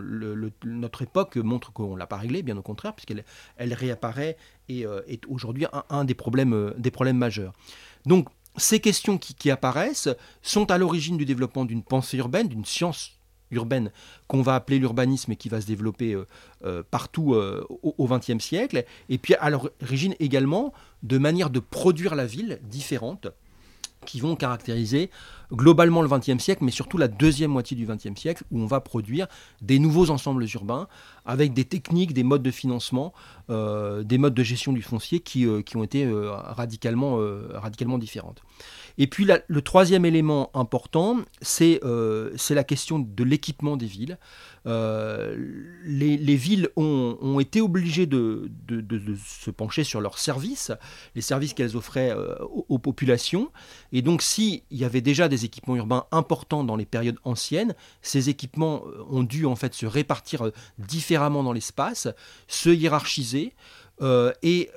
notre 0.63 1.01
époque 1.01 1.37
montre 1.37 1.71
qu'on 1.73 1.93
ne 1.93 1.97
l'a 1.97 2.05
pas 2.05 2.17
réglé, 2.17 2.43
bien 2.43 2.55
au 2.55 2.61
contraire, 2.61 2.93
puisqu'elle 2.93 3.23
elle 3.57 3.73
réapparaît 3.73 4.37
et 4.69 4.85
est 5.07 5.25
aujourd'hui 5.27 5.65
un, 5.73 5.83
un, 5.89 6.05
des, 6.05 6.13
problèmes, 6.13 6.73
des 6.77 6.91
problèmes 6.91 7.17
majeurs. 7.17 7.53
Donc 8.05 8.29
ces 8.57 8.79
questions 8.79 9.17
qui, 9.17 9.51
apparaissent 9.51 10.09
sont 10.41 10.69
à 10.71 10.77
l'origine 10.77 11.17
du 11.17 11.25
développement 11.25 11.65
d'une 11.65 11.83
pensée 11.83 12.17
urbaine, 12.17 12.47
d'une 12.47 12.65
science 12.65 13.13
urbaine 13.51 13.91
qu'on 14.27 14.41
va 14.41 14.55
appeler 14.55 14.77
l'urbanisme 14.77 15.31
et 15.31 15.35
qui 15.37 15.47
va 15.47 15.61
se 15.61 15.67
développer 15.67 16.13
euh, 16.13 16.27
euh, 16.65 16.83
partout 16.89 17.33
euh, 17.33 17.65
au 17.69 18.07
XXe 18.07 18.43
siècle, 18.43 18.83
et 19.07 19.17
puis 19.17 19.35
à 19.35 19.49
l'origine 19.49 20.15
également 20.19 20.73
de 21.03 21.17
manières 21.17 21.49
de 21.49 21.59
produire 21.59 22.15
la 22.15 22.25
ville 22.25 22.59
différentes 22.63 23.27
qui 24.07 24.19
vont 24.21 24.35
caractériser 24.35 25.11
globalement 25.51 26.01
le 26.01 26.07
XXe 26.07 26.41
siècle, 26.43 26.63
mais 26.63 26.71
surtout 26.71 26.97
la 26.97 27.07
deuxième 27.07 27.51
moitié 27.51 27.77
du 27.77 27.85
XXe 27.85 28.19
siècle, 28.19 28.43
où 28.51 28.59
on 28.59 28.65
va 28.65 28.79
produire 28.79 29.27
des 29.61 29.79
nouveaux 29.79 30.09
ensembles 30.09 30.45
urbains 30.55 30.87
avec 31.25 31.53
des 31.53 31.65
techniques, 31.65 32.13
des 32.13 32.23
modes 32.23 32.41
de 32.41 32.51
financement, 32.51 33.13
euh, 33.49 34.03
des 34.03 34.17
modes 34.17 34.33
de 34.33 34.43
gestion 34.43 34.73
du 34.73 34.81
foncier 34.81 35.19
qui, 35.19 35.45
euh, 35.45 35.61
ont 35.75 35.83
été 35.83 36.05
euh, 36.05 36.31
radicalement, 36.31 37.19
radicalement 37.53 37.97
différentes. 37.97 38.41
Et 38.97 39.07
puis 39.07 39.27
le 39.47 39.61
troisième 39.61 40.05
élément 40.05 40.49
important, 40.53 41.17
c'est 41.41 41.79
la 41.81 42.63
question 42.63 42.99
de 42.99 43.23
l'équipement 43.23 43.77
des 43.77 43.85
villes. 43.85 44.17
Les, 44.65 46.35
villes 46.35 46.69
ont, 46.75 47.39
été 47.39 47.61
obligées 47.61 48.05
de, 48.05 48.49
se 49.25 49.51
pencher 49.51 49.83
sur 49.83 50.01
leurs 50.01 50.17
services, 50.17 50.71
les 51.15 51.21
services 51.21 51.53
qu'elles 51.53 51.77
offraient 51.77 52.13
aux, 52.41 52.65
aux, 52.69 52.79
populations. 52.79 53.51
Et 53.91 54.01
donc 54.01 54.21
s'il 54.21 54.61
y 54.71 54.83
avait 54.83 55.01
déjà 55.01 55.27
des 55.27 55.45
équipements 55.45 55.75
urbains 55.75 56.05
importants 56.11 56.63
dans 56.63 56.75
les 56.75 56.85
périodes 56.85 57.19
anciennes. 57.23 57.75
Ces 58.01 58.29
équipements 58.29 58.83
euh, 58.85 59.03
ont 59.09 59.23
dû 59.23 59.45
en 59.45 59.55
fait 59.55 59.73
se 59.73 59.85
répartir 59.85 60.45
euh, 60.47 60.51
différemment 60.77 61.43
dans 61.43 61.53
l'espace, 61.53 62.07
se 62.47 62.69
hiérarchiser 62.69 63.53
euh, 64.01 64.31
et 64.43 64.69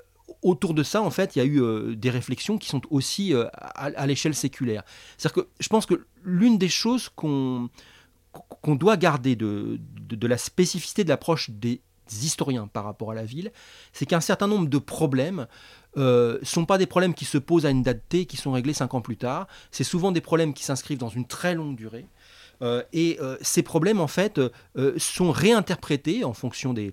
autour 0.42 0.74
de 0.74 0.82
ça, 0.82 1.02
en 1.02 1.10
fait, 1.10 1.36
il 1.36 1.38
y 1.38 1.42
a 1.42 1.44
eu 1.44 1.96
des 1.96 2.10
réflexions 2.10 2.58
qui 2.58 2.68
sont 2.68 2.82
aussi 2.90 3.34
à, 3.52 4.06
l'échelle 4.06 4.34
séculaire. 4.34 4.82
C'est-à-dire 5.16 5.44
que 5.44 5.48
je 5.58 5.68
pense 5.68 5.86
que 5.86 6.06
l'une 6.24 6.58
des 6.58 6.68
choses 6.68 7.08
qu'on 7.08 7.68
qu'on 8.32 8.76
doit 8.76 8.96
garder 8.96 9.34
de, 9.36 9.80
de, 9.80 10.26
la 10.28 10.38
spécificité 10.38 11.02
de 11.02 11.08
l'approche 11.08 11.50
des 11.50 11.80
historiens 12.22 12.66
par 12.66 12.84
rapport 12.84 13.10
à 13.10 13.14
la 13.14 13.24
ville, 13.24 13.52
c'est 13.92 14.06
qu'un 14.06 14.20
certain 14.20 14.46
nombre 14.46 14.68
de 14.68 14.78
problèmes 14.78 15.46
euh, 15.96 16.38
sont 16.42 16.66
pas 16.66 16.78
des 16.78 16.86
problèmes 16.86 17.14
qui 17.14 17.24
se 17.24 17.38
posent 17.38 17.66
à 17.66 17.70
une 17.70 17.82
date 17.82 18.02
T, 18.08 18.26
qui 18.26 18.36
sont 18.36 18.52
réglés 18.52 18.72
cinq 18.72 18.94
ans 18.94 19.00
plus 19.00 19.16
tard. 19.16 19.46
C'est 19.70 19.84
souvent 19.84 20.12
des 20.12 20.20
problèmes 20.20 20.54
qui 20.54 20.62
s'inscrivent 20.64 20.98
dans 20.98 21.08
une 21.08 21.26
très 21.26 21.54
longue 21.54 21.76
durée. 21.76 22.06
Euh, 22.62 22.82
et 22.92 23.18
euh, 23.20 23.36
ces 23.40 23.62
problèmes, 23.62 24.00
en 24.00 24.06
fait, 24.06 24.38
euh, 24.38 24.92
sont 24.96 25.30
réinterprétés 25.30 26.24
en 26.24 26.32
fonction 26.32 26.74
des, 26.74 26.92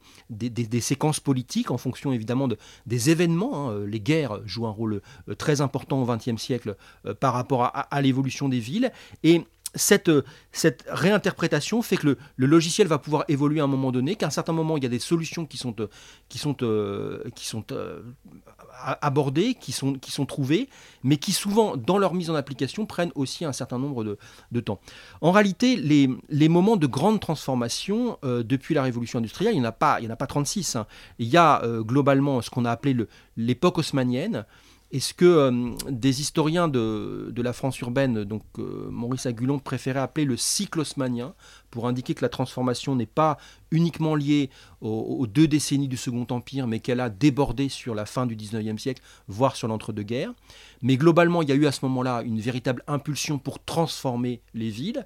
séquences 0.81 1.19
politiques, 1.19 1.71
en 1.71 1.77
fonction 1.77 2.11
évidemment 2.11 2.47
de, 2.47 2.57
des 2.85 3.09
événements. 3.09 3.69
Hein. 3.69 3.85
Les 3.85 3.99
guerres 3.99 4.39
jouent 4.45 4.67
un 4.67 4.71
rôle 4.71 5.01
très 5.37 5.61
important 5.61 6.01
au 6.01 6.05
XXe 6.05 6.41
siècle 6.41 6.75
par 7.19 7.33
rapport 7.33 7.71
à, 7.73 8.01
l'évolution 8.01 8.49
des 8.49 8.59
villes. 8.59 8.91
Et 9.23 9.43
cette, 9.75 10.11
cette 10.51 10.85
réinterprétation 10.87 11.81
fait 11.81 11.97
que 11.97 12.17
le, 12.35 12.45
logiciel 12.47 12.87
va 12.87 12.97
pouvoir 12.97 13.25
évoluer 13.27 13.59
à 13.59 13.65
un 13.65 13.67
moment 13.67 13.91
donné, 13.91 14.15
qu'à 14.15 14.27
un 14.27 14.31
certain 14.31 14.53
moment, 14.53 14.77
il 14.77 14.83
y 14.83 14.85
a 14.85 14.89
des 14.89 14.99
solutions 14.99 15.45
qui 15.45 15.57
sont, 15.57 15.75
qui 16.29 16.37
sont, 16.37 16.55
qui 17.35 17.45
sont 17.45 17.65
abordées, 19.01 19.55
qui 19.55 19.71
sont, 19.71 19.93
qui 19.93 20.11
sont 20.11 20.25
trouvées, 20.25 20.69
mais 21.03 21.17
qui 21.17 21.31
souvent, 21.31 21.77
dans 21.77 21.97
leur 21.97 22.13
mise 22.13 22.29
en 22.29 22.35
application, 22.35 22.85
prennent 22.85 23.11
aussi 23.15 23.45
un 23.45 23.53
certain 23.53 23.79
nombre 23.79 24.03
de, 24.03 24.17
de 24.51 24.59
temps. 24.59 24.79
En 25.21 25.31
réalité, 25.31 25.75
les, 25.75 26.09
les, 26.29 26.49
moments 26.49 26.77
de 26.77 26.87
grande 26.87 27.19
transformation 27.19 28.17
euh, 28.23 28.43
depuis 28.43 28.75
la 28.75 28.83
révolution 28.83 29.19
industrielle, 29.19 29.53
il 29.53 29.59
n'y 29.59 29.65
en, 29.65 29.69
a 29.69 29.73
pas, 29.73 29.99
en 30.01 30.09
a 30.09 30.15
pas 30.15 30.27
36. 30.27 30.75
Hein. 30.75 30.87
Il 31.19 31.27
y 31.27 31.37
a 31.37 31.63
euh, 31.63 31.81
globalement 31.81 32.41
ce 32.41 32.49
qu'on 32.49 32.65
a 32.65 32.71
appelé 32.71 32.95
l'époque 33.35 33.77
haussmanienne, 33.77 34.45
est 34.91 34.99
ce 34.99 35.13
que 35.13 35.25
euh, 35.25 35.75
des 35.89 36.21
historiens 36.21 36.67
de, 36.67 37.33
la 37.35 37.53
France 37.53 37.79
urbaine, 37.79 38.23
donc 38.23 38.43
Maurice 38.57 39.25
Agulon, 39.25 39.59
préférait 39.59 39.99
appeler 39.99 40.25
le 40.25 40.37
cycle 40.37 40.79
haussmanien, 40.79 41.33
pour 41.71 41.87
indiquer 41.87 42.13
que 42.13 42.23
la 42.23 42.29
transformation 42.29 42.95
n'est 42.95 43.05
pas 43.05 43.37
uniquement 43.71 44.15
liée 44.15 44.49
aux, 44.81 45.27
deux 45.27 45.47
décennies 45.47 45.87
du 45.87 45.97
Second 45.97 46.25
Empire, 46.29 46.67
mais 46.67 46.79
qu'elle 46.79 46.99
a 46.99 47.09
débordé 47.09 47.69
sur 47.69 47.93
la 47.93 48.05
fin 48.05 48.25
du 48.25 48.35
XIXe 48.35 48.81
siècle, 48.81 49.01
voire 49.27 49.55
sur 49.55 49.67
l'entre-deux-guerres? 49.67 50.33
Mais 50.81 50.97
globalement, 50.97 51.41
il 51.41 51.49
y 51.49 51.51
a 51.51 51.55
eu 51.55 51.65
à 51.67 51.71
ce 51.71 51.83
moment-là 51.83 52.21
une 52.23 52.39
véritable 52.39 52.83
impulsion 52.87 53.37
pour 53.37 53.63
transformer 53.63 54.41
les 54.53 54.69
villes. 54.69 55.05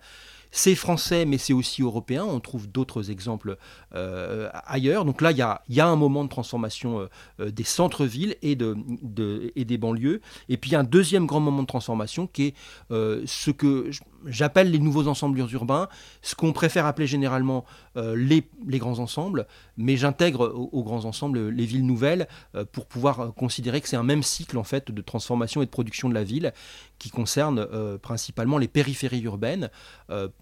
C'est 0.52 0.76
français, 0.76 1.26
mais 1.26 1.38
c'est 1.38 1.54
aussi 1.54 1.82
européen. 1.82 2.26
On 2.26 2.40
trouve 2.42 2.70
d'autres 2.70 3.10
exemples 3.10 3.58
euh, 3.96 4.50
ailleurs. 4.66 5.06
Donc 5.06 5.22
là, 5.22 5.32
il 5.32 5.38
y 5.38 5.80
a, 5.80 5.88
un 5.88 5.96
moment 5.96 6.24
de 6.26 6.30
transformation 6.30 7.00
euh, 7.00 7.08
euh, 7.40 7.52
des 7.52 7.64
centres-villes 7.64 8.36
et 8.42 8.56
des 8.56 9.78
banlieues. 9.78 10.22
Et 10.50 10.58
puis, 10.58 10.72
il 10.72 10.74
y 10.74 10.76
a 10.76 10.80
un 10.80 10.84
deuxième 10.84 11.26
grand 11.26 11.40
moment 11.40 11.62
de 11.62 11.68
transformation 11.68 12.28
qui 12.28 12.48
est 12.48 12.56
ce 12.90 13.52
que 13.52 13.90
j'appelle 14.26 14.72
les 14.72 14.80
nouveaux 14.80 15.08
ensembles 15.08 15.40
urbains, 15.40 15.88
ce 16.22 16.36
qu'on 16.36 16.54
préfère 16.54 16.86
appeler 16.86 17.08
généralement 17.08 17.66
euh, 17.98 18.16
les, 18.16 18.44
grands 18.80 19.00
ensembles, 19.00 19.48
mais 19.78 19.98
j'intègre 19.98 20.54
aux, 20.54 20.84
grands 20.84 21.06
ensembles 21.06 21.50
les 21.50 21.66
villes 21.66 21.86
nouvelles 21.86 22.28
euh, 22.56 22.66
pour 22.72 22.86
pouvoir 22.86 23.34
considérer 23.34 23.82
que 23.82 23.88
c'est 23.88 23.96
un 23.98 24.04
même 24.04 24.24
cycle 24.24 24.58
en 24.58 24.64
fait 24.64 24.92
de 24.92 25.02
transformation 25.02 25.62
et 25.62 25.66
de 25.66 25.72
production 25.72 26.10
de 26.10 26.14
la 26.14 26.24
ville 26.24 26.54
qui 27.00 27.10
concerne 27.10 27.68
principalement 27.98 28.60
les 28.60 28.68
périphéries 28.68 29.24
urbaines 29.24 29.72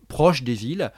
proches 0.09 0.43
des 0.43 0.55
villes 0.55 0.91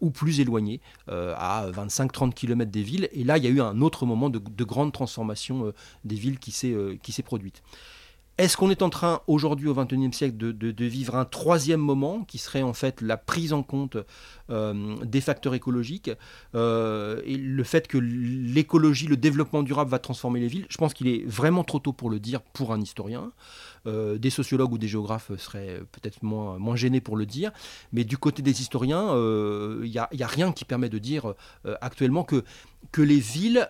ou 0.00 0.10
plus 0.10 0.40
éloignées, 0.40 0.80
à 1.06 1.66
25-30 1.70 2.32
km 2.32 2.68
des 2.68 2.82
villes. 2.82 3.08
Et 3.12 3.22
là, 3.22 3.38
il 3.38 3.44
y 3.44 3.46
a 3.46 3.50
eu 3.50 3.60
un 3.60 3.80
autre 3.80 4.06
moment 4.06 4.28
de 4.28 4.64
grande 4.64 4.92
transformation 4.92 5.72
des 6.04 6.16
villes 6.16 6.40
qui 6.40 6.50
s'est 6.50 7.22
produite. 7.24 7.62
Est-ce 8.36 8.56
qu'on 8.56 8.68
est 8.68 8.82
en 8.82 8.90
train 8.90 9.20
aujourd'hui 9.28 9.68
au 9.68 9.74
XXIe 9.74 10.12
siècle 10.12 10.36
de, 10.36 10.84
vivre 10.84 11.14
un 11.14 11.24
troisième 11.24 11.80
moment 11.80 12.24
qui 12.24 12.38
serait 12.38 12.62
en 12.62 12.72
fait 12.72 13.00
la 13.00 13.16
prise 13.16 13.52
en 13.52 13.62
compte 13.62 13.96
euh, 14.50 14.96
des 15.04 15.20
facteurs 15.20 15.54
écologiques 15.54 16.10
euh, 16.56 17.22
et 17.24 17.36
le 17.36 17.62
fait 17.62 17.86
que 17.86 17.96
l'écologie, 17.96 19.06
le 19.06 19.16
développement 19.16 19.62
durable 19.62 19.88
va 19.88 20.00
transformer 20.00 20.40
les 20.40 20.48
villes? 20.48 20.66
Je 20.68 20.78
pense 20.78 20.94
qu'il 20.94 21.06
est 21.06 21.24
vraiment 21.26 21.62
trop 21.62 21.78
tôt 21.78 21.92
pour 21.92 22.10
le 22.10 22.18
dire 22.18 22.42
pour 22.42 22.72
un 22.72 22.80
historien. 22.80 23.30
Euh, 23.86 24.18
des 24.18 24.30
sociologues 24.30 24.72
ou 24.72 24.78
des 24.78 24.88
géographes 24.88 25.30
seraient 25.36 25.82
peut-être 25.92 26.22
moins, 26.22 26.74
gênés 26.74 27.00
pour 27.00 27.16
le 27.16 27.26
dire, 27.26 27.52
mais 27.92 28.02
du 28.02 28.18
côté 28.18 28.42
des 28.42 28.60
historiens, 28.62 29.14
il 29.14 29.90
n'y 29.90 29.98
a, 29.98 30.26
rien 30.26 30.50
qui 30.50 30.64
permet 30.64 30.88
de 30.88 30.98
dire 30.98 31.34
actuellement 31.80 32.24
que 32.24 33.02
les 33.02 33.20
villes 33.20 33.68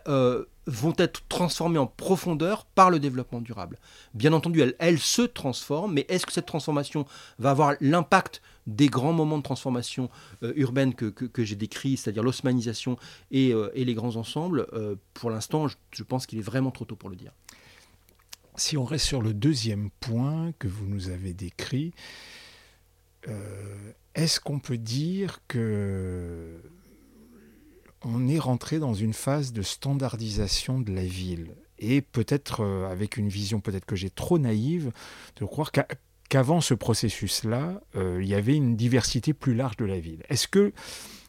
vont 0.66 0.94
être 0.98 1.22
transformées 1.28 1.78
en 1.78 1.86
profondeur 1.86 2.64
par 2.64 2.90
le 2.90 2.98
développement 2.98 3.40
durable. 3.40 3.78
Bien 4.14 4.32
entendu, 4.32 4.62
elles, 4.78 4.98
se 4.98 5.22
transforment, 5.22 5.92
mais 5.92 6.06
est-ce 6.08 6.26
que 6.26 6.32
cette 6.32 6.46
transformation 6.46 7.06
va 7.38 7.50
avoir 7.50 7.74
l'impact 7.80 8.42
des 8.66 8.88
grands 8.88 9.12
moments 9.12 9.38
de 9.38 9.42
transformation 9.42 10.08
euh, 10.42 10.52
urbaine 10.56 10.94
que, 10.94 11.44
j'ai 11.44 11.56
décrits, 11.56 11.96
c'est-à-dire 11.96 12.22
l'osmanisation 12.22 12.96
et, 13.30 13.52
euh, 13.52 13.70
les 13.74 13.94
grands 13.94 14.16
ensembles 14.16 14.66
euh, 14.72 14.96
Pour 15.12 15.30
l'instant, 15.30 15.66
je, 15.68 16.02
pense 16.02 16.26
qu'il 16.26 16.38
est 16.38 16.42
vraiment 16.42 16.70
trop 16.70 16.84
tôt 16.84 16.96
pour 16.96 17.10
le 17.10 17.16
dire. 17.16 17.32
Si 18.56 18.76
on 18.76 18.84
reste 18.84 19.06
sur 19.06 19.20
le 19.20 19.34
deuxième 19.34 19.90
point 20.00 20.52
que 20.58 20.68
vous 20.68 20.86
nous 20.86 21.10
avez 21.10 21.34
décrit, 21.34 21.92
est-ce 24.14 24.38
qu'on 24.38 24.58
peut 24.58 24.76
dire 24.76 25.40
que 25.48 26.60
on 28.04 28.28
est 28.28 28.38
rentré 28.38 28.78
dans 28.78 28.94
une 28.94 29.12
phase 29.12 29.52
de 29.52 29.62
standardisation 29.62 30.80
de 30.80 30.92
la 30.92 31.04
ville. 31.04 31.54
Et 31.78 32.00
peut-être 32.00 32.60
euh, 32.62 32.90
avec 32.90 33.16
une 33.16 33.28
vision 33.28 33.60
peut-être 33.60 33.84
que 33.84 33.96
j'ai 33.96 34.10
trop 34.10 34.38
naïve 34.38 34.92
de 35.36 35.44
croire 35.44 35.72
qu'avant 36.28 36.60
ce 36.60 36.74
processus-là, 36.74 37.80
euh, 37.96 38.20
il 38.22 38.28
y 38.28 38.34
avait 38.34 38.56
une 38.56 38.76
diversité 38.76 39.32
plus 39.32 39.54
large 39.54 39.76
de 39.76 39.84
la 39.84 39.98
ville. 39.98 40.22
Est-ce 40.28 40.46
que, 40.48 40.72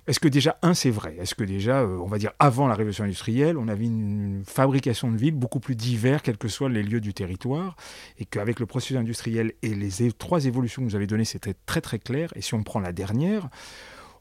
est 0.08 0.20
que 0.20 0.28
déjà, 0.28 0.58
un, 0.62 0.74
c'est 0.74 0.92
vrai? 0.92 1.18
Est-ce 1.20 1.34
que 1.34 1.44
déjà, 1.44 1.82
euh, 1.82 1.98
on 1.98 2.08
va 2.08 2.20
dire, 2.20 2.32
avant 2.38 2.68
la 2.68 2.76
révolution 2.76 3.04
industrielle, 3.04 3.58
on 3.58 3.68
avait 3.68 3.86
une, 3.86 4.44
fabrication 4.46 5.12
de 5.12 5.18
villes 5.18 5.34
beaucoup 5.34 5.60
plus 5.60 5.76
diverses, 5.76 6.22
quels 6.22 6.38
que 6.38 6.48
soient 6.48 6.70
les 6.70 6.84
lieux 6.84 7.02
du 7.02 7.14
territoire, 7.14 7.76
et 8.20 8.26
qu'avec 8.26 8.60
le 8.60 8.68
processus 8.68 8.98
industriel 8.98 9.54
et 9.64 9.74
les 9.74 10.12
trois 10.12 10.46
évolutions 10.46 10.84
que 10.84 10.90
vous 10.90 10.96
avez 10.96 11.08
données, 11.08 11.26
c'était 11.26 11.56
très 11.66 11.82
très 11.82 12.00
clair. 12.00 12.32
Et 12.36 12.42
si 12.42 12.54
on 12.54 12.64
prend 12.64 12.80
la 12.80 12.92
dernière, 12.94 13.50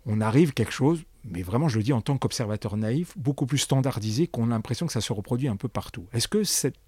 on 0.06 0.20
arrive 0.20 0.52
quelque 0.52 0.72
chose, 0.72 1.02
mais 1.24 1.42
vraiment 1.42 1.68
je 1.68 1.78
le 1.78 1.82
dis 1.82 1.92
en 1.92 2.00
tant 2.00 2.18
qu'observateur 2.18 2.76
naïf, 2.76 3.16
beaucoup 3.16 3.46
plus 3.46 3.58
standardisé 3.58 4.26
qu'on 4.26 4.46
a 4.46 4.54
l'impression 4.54 4.86
que 4.86 4.92
ça 4.92 5.00
se 5.00 5.12
reproduit 5.12 5.48
un 5.48 5.56
peu 5.56 5.68
partout. 5.68 6.06
Est-ce 6.12 6.28
que 6.28 6.44
cette, 6.44 6.78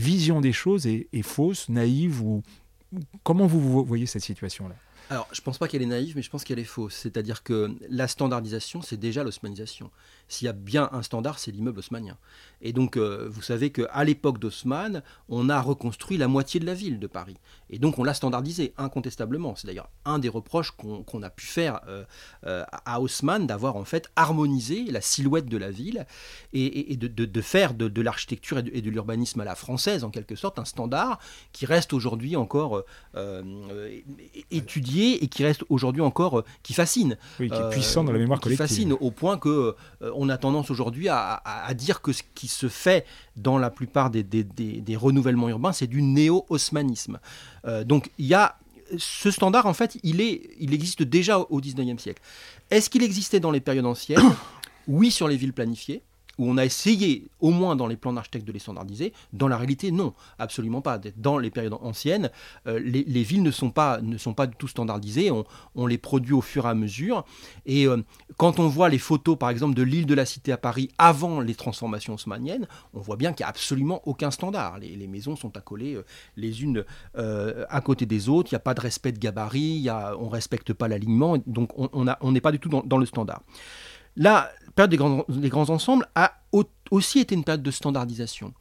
vision 0.00 0.40
des 0.40 0.52
choses 0.52 0.86
est, 0.86 1.08
est 1.12 1.22
fausse, 1.22 1.68
naïve 1.68 2.20
ou 2.22 2.42
comment 3.22 3.46
vous 3.46 3.84
voyez 3.84 4.06
cette 4.06 4.22
situation-là? 4.22 4.74
Alors, 5.10 5.28
je 5.32 5.40
ne 5.40 5.44
pense 5.44 5.58
pas 5.58 5.68
qu'elle 5.68 5.82
est 5.82 5.86
naïve, 5.86 6.16
mais 6.16 6.22
je 6.22 6.30
pense 6.30 6.44
qu'elle 6.44 6.58
est 6.58 6.64
fausse. 6.64 6.94
C'est-à-dire 6.94 7.42
que 7.42 7.76
la 7.90 8.08
standardisation, 8.08 8.80
c'est 8.80 8.96
déjà 8.96 9.22
l'osmanisation. 9.22 9.90
S'il 10.28 10.46
y 10.46 10.48
a 10.48 10.52
bien 10.52 10.88
un 10.92 11.02
standard, 11.02 11.38
c'est 11.38 11.50
l'immeuble 11.50 11.78
haussmanien. 11.78 12.16
Et 12.64 12.72
donc, 12.72 12.96
euh, 12.96 13.28
vous 13.30 13.42
savez 13.42 13.70
qu'à 13.70 14.04
l'époque 14.04 14.38
d'Haussmann, 14.38 15.02
on 15.28 15.50
a 15.50 15.60
reconstruit 15.60 16.16
la 16.16 16.28
moitié 16.28 16.60
de 16.60 16.64
la 16.64 16.72
ville 16.72 16.98
de 16.98 17.06
Paris. 17.06 17.36
Et 17.68 17.78
donc, 17.78 17.98
on 17.98 18.04
l'a 18.04 18.14
standardisé, 18.14 18.72
incontestablement. 18.78 19.54
C'est 19.54 19.66
d'ailleurs 19.66 19.90
un 20.06 20.18
des 20.18 20.30
reproches 20.30 20.70
qu'on 20.70 21.22
a 21.22 21.30
pu 21.30 21.44
faire 21.44 21.80
euh, 21.88 22.04
euh, 22.46 22.64
à 22.86 23.00
Haussmann, 23.00 23.46
d'avoir 23.46 23.76
en 23.76 23.84
fait 23.84 24.10
harmonisé 24.16 24.84
la 24.84 25.02
silhouette 25.02 25.46
de 25.46 25.58
la 25.58 25.70
ville 25.70 26.06
et, 26.54 26.96
de, 26.96 27.40
faire 27.42 27.74
de, 27.74 28.00
l'architecture 28.00 28.58
et 28.58 28.62
de, 28.62 28.90
l'urbanisme 28.90 29.40
à 29.40 29.44
la 29.44 29.54
française, 29.54 30.02
en 30.02 30.10
quelque 30.10 30.36
sorte, 30.36 30.58
un 30.58 30.64
standard 30.64 31.18
qui 31.52 31.66
reste 31.66 31.92
aujourd'hui 31.92 32.36
encore 32.36 32.82
étudié 34.50 35.22
et 35.22 35.28
qui 35.28 35.44
reste 35.44 35.64
aujourd'hui 35.68 36.02
encore, 36.02 36.44
qui 36.62 36.72
fascine. 36.72 37.18
Oui, 37.40 37.50
qui 37.50 37.56
est 37.56 37.70
puissant 37.70 38.04
dans 38.04 38.12
la 38.12 38.18
mémoire 38.18 38.40
collective. 38.40 38.66
Qui 38.66 38.74
fascine 38.74 38.92
au 38.92 39.10
point 39.10 39.36
que 39.36 39.74
on 40.24 40.28
a 40.28 40.38
tendance 40.38 40.70
aujourd'hui 40.70 41.08
à, 41.08 41.42
dire 41.74 42.00
que 42.00 42.12
ce 42.12 42.22
qui 42.34 42.48
se 42.48 42.68
fait 42.68 43.04
dans 43.36 43.58
la 43.58 43.70
plupart 43.70 44.10
des, 44.10 44.96
renouvellements 44.96 45.48
urbains, 45.48 45.72
c'est 45.72 45.86
du 45.86 46.02
néo-haussmanisme. 46.02 47.18
Euh, 47.66 47.84
donc 47.84 48.10
il 48.18 48.26
y 48.26 48.34
a 48.34 48.56
ce 48.98 49.30
standard, 49.30 49.66
en 49.66 49.74
fait, 49.74 49.98
il, 50.02 50.20
il 50.20 50.74
existe 50.74 51.02
déjà 51.02 51.38
au 51.38 51.60
19e 51.60 51.98
siècle. 51.98 52.22
Est-ce 52.70 52.90
qu'il 52.90 53.02
existait 53.02 53.40
dans 53.40 53.50
les 53.50 53.60
périodes 53.60 53.86
anciennes? 53.86 54.20
Oui, 54.86 55.10
sur 55.10 55.28
les 55.28 55.38
villes 55.38 55.54
planifiées 55.54 56.02
où 56.38 56.48
on 56.48 56.56
a 56.56 56.64
essayé, 56.64 57.28
au 57.40 57.50
moins 57.50 57.76
dans 57.76 57.86
les 57.86 57.96
plans 57.96 58.12
d'architectes, 58.12 58.46
de 58.46 58.52
les 58.52 58.58
standardiser. 58.58 59.12
Dans 59.32 59.48
la 59.48 59.56
réalité, 59.56 59.90
non, 59.90 60.14
absolument 60.38 60.80
pas. 60.80 60.98
Dans 61.16 61.38
les 61.38 61.50
périodes 61.50 61.74
anciennes, 61.74 62.30
euh, 62.66 62.78
les, 62.78 63.22
villes 63.22 63.42
ne 63.42 63.50
sont, 63.50 63.70
pas, 63.70 64.00
ne 64.00 64.18
sont 64.18 64.34
pas 64.34 64.46
du 64.46 64.56
tout 64.56 64.68
standardisées. 64.68 65.30
On, 65.74 65.86
les 65.86 65.98
produit 65.98 66.32
au 66.32 66.40
fur 66.40 66.66
et 66.66 66.70
à 66.70 66.74
mesure. 66.74 67.24
Et 67.66 67.86
euh, 67.86 68.02
quand 68.36 68.58
on 68.58 68.68
voit 68.68 68.88
les 68.88 68.98
photos, 68.98 69.38
par 69.38 69.50
exemple, 69.50 69.74
de 69.74 69.82
l'île 69.82 70.06
de 70.06 70.14
la 70.14 70.24
Cité 70.24 70.52
à 70.52 70.56
Paris 70.56 70.90
avant 70.98 71.40
les 71.40 71.54
transformations 71.54 72.14
haussmanniennes, 72.14 72.66
on 72.94 73.00
voit 73.00 73.16
bien 73.16 73.32
qu'il 73.32 73.44
n'y 73.44 73.46
a 73.46 73.50
absolument 73.50 74.00
aucun 74.06 74.30
standard. 74.30 74.78
Les, 74.78 75.06
maisons 75.06 75.36
sont 75.36 75.56
accolées 75.56 75.94
euh, 75.94 76.04
les 76.36 76.62
unes 76.62 76.84
à 77.14 77.80
côté 77.80 78.06
des 78.06 78.28
autres. 78.28 78.50
Il 78.50 78.54
n'y 78.54 78.58
a 78.58 78.60
pas 78.60 78.74
de 78.74 78.80
respect 78.80 79.12
de 79.12 79.18
gabarit. 79.18 79.86
On 80.18 80.26
ne 80.26 80.30
respecte 80.30 80.72
pas 80.72 80.88
l'alignement. 80.88 81.36
Donc, 81.46 81.70
on 81.76 82.32
n'est 82.32 82.40
pas 82.40 82.52
du 82.52 82.58
tout 82.58 82.68
dans, 82.68 82.82
dans 82.82 82.98
le 82.98 83.06
standard. 83.06 83.42
La 84.16 84.50
période 84.74 84.90
des 85.28 85.48
grands, 85.48 85.70
ensembles 85.70 86.08
a 86.14 86.40
aussi 86.90 87.20
été 87.20 87.34
une 87.34 87.44
période 87.44 87.62
de 87.62 87.70
standardisation. 87.70 88.52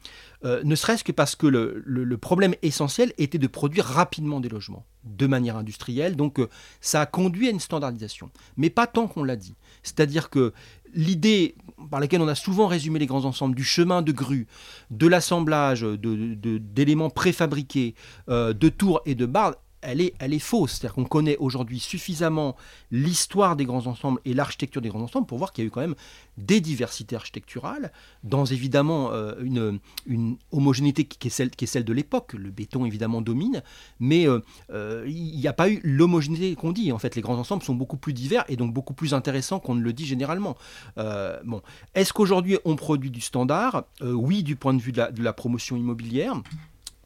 Euh, 0.46 0.62
ne 0.64 0.76
serait-ce 0.76 1.04
que 1.04 1.12
parce 1.12 1.36
que 1.36 1.48
le, 1.48 2.18
problème 2.18 2.56
essentiel 2.62 3.14
était 3.18 3.38
de 3.38 3.48
produire 3.48 3.86
rapidement 3.86 4.40
des 4.40 4.50
logements, 4.50 4.86
de 5.04 5.28
manière 5.28 5.58
industrielle. 5.58 6.16
Donc 6.16 6.40
euh, 6.40 6.50
ça 6.82 7.02
a 7.02 7.06
conduit 7.06 7.48
à 7.48 7.52
une 7.52 7.60
standardisation. 7.60 8.30
Mais 8.58 8.70
pas 8.70 8.88
tant 8.88 9.08
qu'on 9.08 9.24
l'a 9.24 9.36
dit. 9.36 9.56
C'est-à-dire 9.84 10.30
que 10.30 10.54
l'idée 10.94 11.56
par 11.90 12.00
laquelle 12.00 12.22
on 12.22 12.28
a 12.28 12.36
souvent 12.36 12.68
résumé 12.68 13.00
les 13.00 13.06
grands 13.06 13.26
ensembles, 13.26 13.56
du 13.56 13.64
chemin 13.64 14.02
de 14.02 14.12
grue, 14.12 14.48
de 14.92 15.08
l'assemblage 15.08 15.82
d'éléments 15.82 17.10
préfabriqués, 17.10 17.96
euh, 18.30 18.54
de 18.54 18.70
tours 18.70 19.02
et 19.06 19.16
de 19.16 19.26
barres, 19.26 19.56
elle 19.84 20.02
est, 20.02 20.14
elle 20.20 20.34
est 20.34 20.40
fausse. 20.40 20.72
C'est-à-dire 20.72 20.96
qu'on 20.96 21.06
connaît 21.06 21.38
aujourd'hui 21.38 21.80
suffisamment 21.80 22.56
l'histoire 22.92 23.56
des 23.56 23.66
grands 23.66 23.88
ensembles 23.88 24.20
et 24.26 24.34
l'architecture 24.34 24.82
des 24.82 24.90
grands 24.90 25.02
ensembles 25.02 25.28
pour 25.28 25.38
voir 25.38 25.52
qu'il 25.52 25.64
y 25.64 25.66
a 25.66 25.68
eu 25.68 25.72
quand 25.72 25.82
même 25.82 25.96
des 26.38 26.62
diversités 26.62 27.16
architecturales, 27.16 27.92
dans 28.24 28.46
évidemment 28.46 29.12
euh, 29.12 29.36
une, 29.44 30.38
homogénéité 30.52 31.06
qui 31.06 31.28
est 31.28 31.32
celle, 31.32 31.52
qui 31.52 31.66
est 31.66 31.68
celle 31.68 31.84
de 31.84 31.94
l'époque. 31.94 32.34
Le 32.34 32.50
béton 32.50 32.86
évidemment 32.86 33.22
domine, 33.22 33.62
mais 34.00 34.28
euh, 34.28 34.40
euh, 34.72 35.06
il 35.08 35.38
n'y 35.38 35.48
a 35.48 35.54
pas 35.54 35.70
eu 35.70 35.80
l'homogénéité 35.84 36.56
qu'on 36.56 36.72
dit. 36.72 36.92
En 36.92 36.98
fait, 36.98 37.16
les 37.16 37.22
grands 37.22 37.38
ensembles 37.38 37.64
sont 37.64 37.76
beaucoup 37.76 37.98
plus 37.98 38.14
divers 38.14 38.46
et 38.48 38.56
donc 38.56 38.74
beaucoup 38.74 38.94
plus 38.94 39.14
intéressants 39.14 39.60
qu'on 39.60 39.76
ne 39.76 39.82
le 39.82 39.94
dit 39.94 40.06
généralement. 40.06 40.58
bon, 40.98 41.62
est-ce 41.94 42.14
qu'aujourd'hui 42.14 42.58
on 42.66 42.76
produit 42.76 43.12
du 43.12 43.22
standard? 43.22 43.84
Oui, 44.02 44.44
du 44.44 44.56
point 44.56 44.74
de 44.74 44.82
vue 44.82 44.92
de 44.92 45.24
la 45.24 45.34
promotion 45.34 45.76
immobilière 45.76 46.42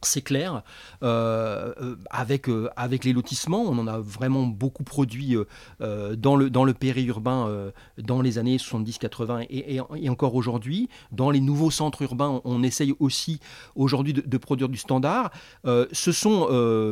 c'est 0.02 0.22
clair. 0.22 0.62
Euh, 1.02 1.74
euh, 1.80 1.96
avec, 2.10 2.48
euh, 2.48 2.68
avec 2.76 3.04
les 3.04 3.12
lotissements, 3.12 3.62
on 3.62 3.78
en 3.78 3.86
a 3.86 3.98
vraiment 3.98 4.46
beaucoup 4.46 4.84
produit 4.84 5.36
dans, 5.80 6.36
le, 6.36 6.50
dans 6.50 6.64
le 6.64 6.74
périurbain 6.74 7.72
dans 7.98 8.20
les 8.20 8.38
années 8.38 8.56
70-80 8.56 9.46
et, 9.50 9.80
encore 10.08 10.34
aujourd'hui. 10.34 10.88
Dans 11.12 11.30
les 11.30 11.40
nouveaux 11.40 11.70
centres 11.70 12.02
urbains, 12.02 12.40
on, 12.44 12.62
essaye 12.62 12.94
aussi 12.98 13.40
aujourd'hui 13.74 14.12
de, 14.12 14.38
produire 14.38 14.68
du 14.68 14.76
standard. 14.76 15.30
ce 15.64 16.12
sont 16.12 16.46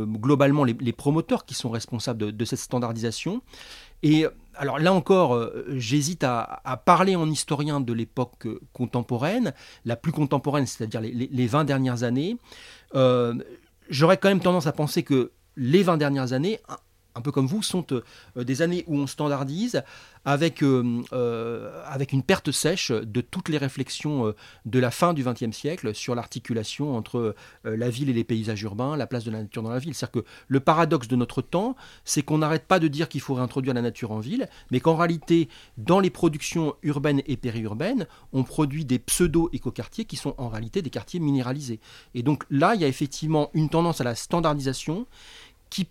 globalement 0.07 0.65
les, 0.65 0.93
promoteurs 0.93 1.45
qui 1.45 1.55
sont 1.55 1.71
responsables 1.71 2.35
de 2.37 2.45
cette 2.45 2.59
standardisation. 2.59 3.43
Et 4.07 4.25
alors 4.55 4.79
là 4.79 4.93
encore, 4.93 5.35
euh, 5.35 5.65
j'hésite 5.75 6.23
à, 6.23 6.63
parler 6.85 7.17
en 7.17 7.29
historien 7.29 7.81
de 7.81 7.93
l'époque 7.93 8.47
contemporaine, 8.73 9.53
la 9.85 9.97
plus 9.97 10.13
contemporaine, 10.13 10.65
c'est-à-dire 10.65 11.01
les, 11.01 11.47
20 11.49 11.65
dernières 11.65 12.05
années. 12.05 12.37
Euh, 12.95 13.35
j'aurais 13.91 14.17
quand 14.17 14.29
même 14.29 14.39
tendance 14.39 14.69
à 14.69 14.73
penser 14.73 15.03
que 15.03 15.33
les 15.57 15.83
20 15.83 15.97
dernières 15.97 16.33
années, 16.33 16.61
un 17.17 17.21
peu 17.21 17.33
comme 17.33 17.47
vous, 17.47 17.63
sont 17.63 17.85
des 18.37 18.63
années 18.63 18.85
où 18.87 18.99
on 18.99 19.07
standardise 19.07 19.83
avec, 20.25 20.63
avec 20.63 22.13
une 22.13 22.23
perte 22.23 22.51
sèche 22.51 22.91
de 22.91 23.21
toutes 23.21 23.49
les 23.49 23.59
réflexions 23.59 24.35
de 24.65 24.79
la 24.79 24.91
fin 24.91 25.15
du 25.15 25.25
XXe 25.25 25.57
siècle 25.57 25.95
sur 25.95 26.15
l'articulation 26.15 26.97
entre 26.97 27.35
la 27.65 27.91
ville 27.91 28.11
et 28.11 28.13
les 28.13 28.25
paysages 28.25 28.63
urbains, 28.63 28.97
la 28.97 29.07
place 29.07 29.25
de 29.25 29.31
la 29.31 29.43
nature 29.43 29.63
dans 29.63 29.71
la 29.71 29.79
ville. 29.79 29.95
C'est-à-dire 29.95 30.23
que 30.23 30.29
le 30.49 30.61
paradoxe 30.61 31.09
de 31.09 31.17
notre 31.17 31.43
temps, 31.43 31.77
c'est 32.05 32.23
qu'on 32.23 32.39
n'arrête 32.39 32.67
pas 32.67 32.79
de 32.79 32.89
dire 32.89 33.09
qu'il 33.09 33.21
faut 33.21 33.35
réintroduire 33.35 33.75
la 33.75 33.83
nature 33.83 34.13
en 34.13 34.19
ville, 34.19 34.49
mais 34.71 34.81
qu'en 34.81 34.97
réalité, 34.97 35.49
dans 35.79 36.01
les 36.01 36.11
productions 36.11 36.75
urbaines 36.83 37.23
et 37.27 37.37
périurbaines, 37.37 38.07
on 38.33 38.45
produit 38.45 38.85
des 38.85 38.99
pseudo-écoquartiers 38.99 40.05
qui 40.05 40.17
sont 40.17 40.35
en 40.39 40.49
réalité 40.49 40.83
des 40.83 40.91
quartiers 40.91 41.21
minéralisés. 41.21 41.81
Et 42.15 42.23
donc 42.23 42.45
là, 42.51 42.75
il 42.75 42.81
y 42.81 42.85
a 42.85 42.89
effectivement 42.89 43.51
une 43.55 43.69
tendance 43.69 44.01
à 44.01 44.05
la 44.05 44.15
standardisation 44.15 45.07
qui, 45.71 45.89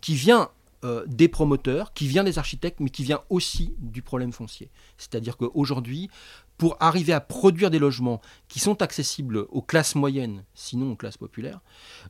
qui 0.00 0.14
vient 0.14 0.48
euh, 0.84 1.04
des 1.06 1.28
promoteurs, 1.28 1.94
qui 1.94 2.06
vient 2.06 2.24
des 2.24 2.38
architectes, 2.38 2.78
mais 2.78 2.90
qui 2.90 3.04
vient 3.04 3.22
aussi 3.30 3.74
du 3.78 4.02
problème 4.02 4.32
foncier. 4.32 4.70
C'est-à-dire 4.98 5.38
qu'aujourd'hui, 5.38 6.10
pour 6.58 6.76
arriver 6.78 7.14
à 7.14 7.20
produire 7.20 7.70
des 7.70 7.78
logements 7.78 8.20
qui 8.48 8.60
sont 8.60 8.82
accessibles 8.82 9.46
aux 9.48 9.62
classes 9.62 9.94
moyennes, 9.94 10.44
sinon 10.54 10.92
aux 10.92 10.96
classes 10.96 11.16
populaires, 11.16 11.60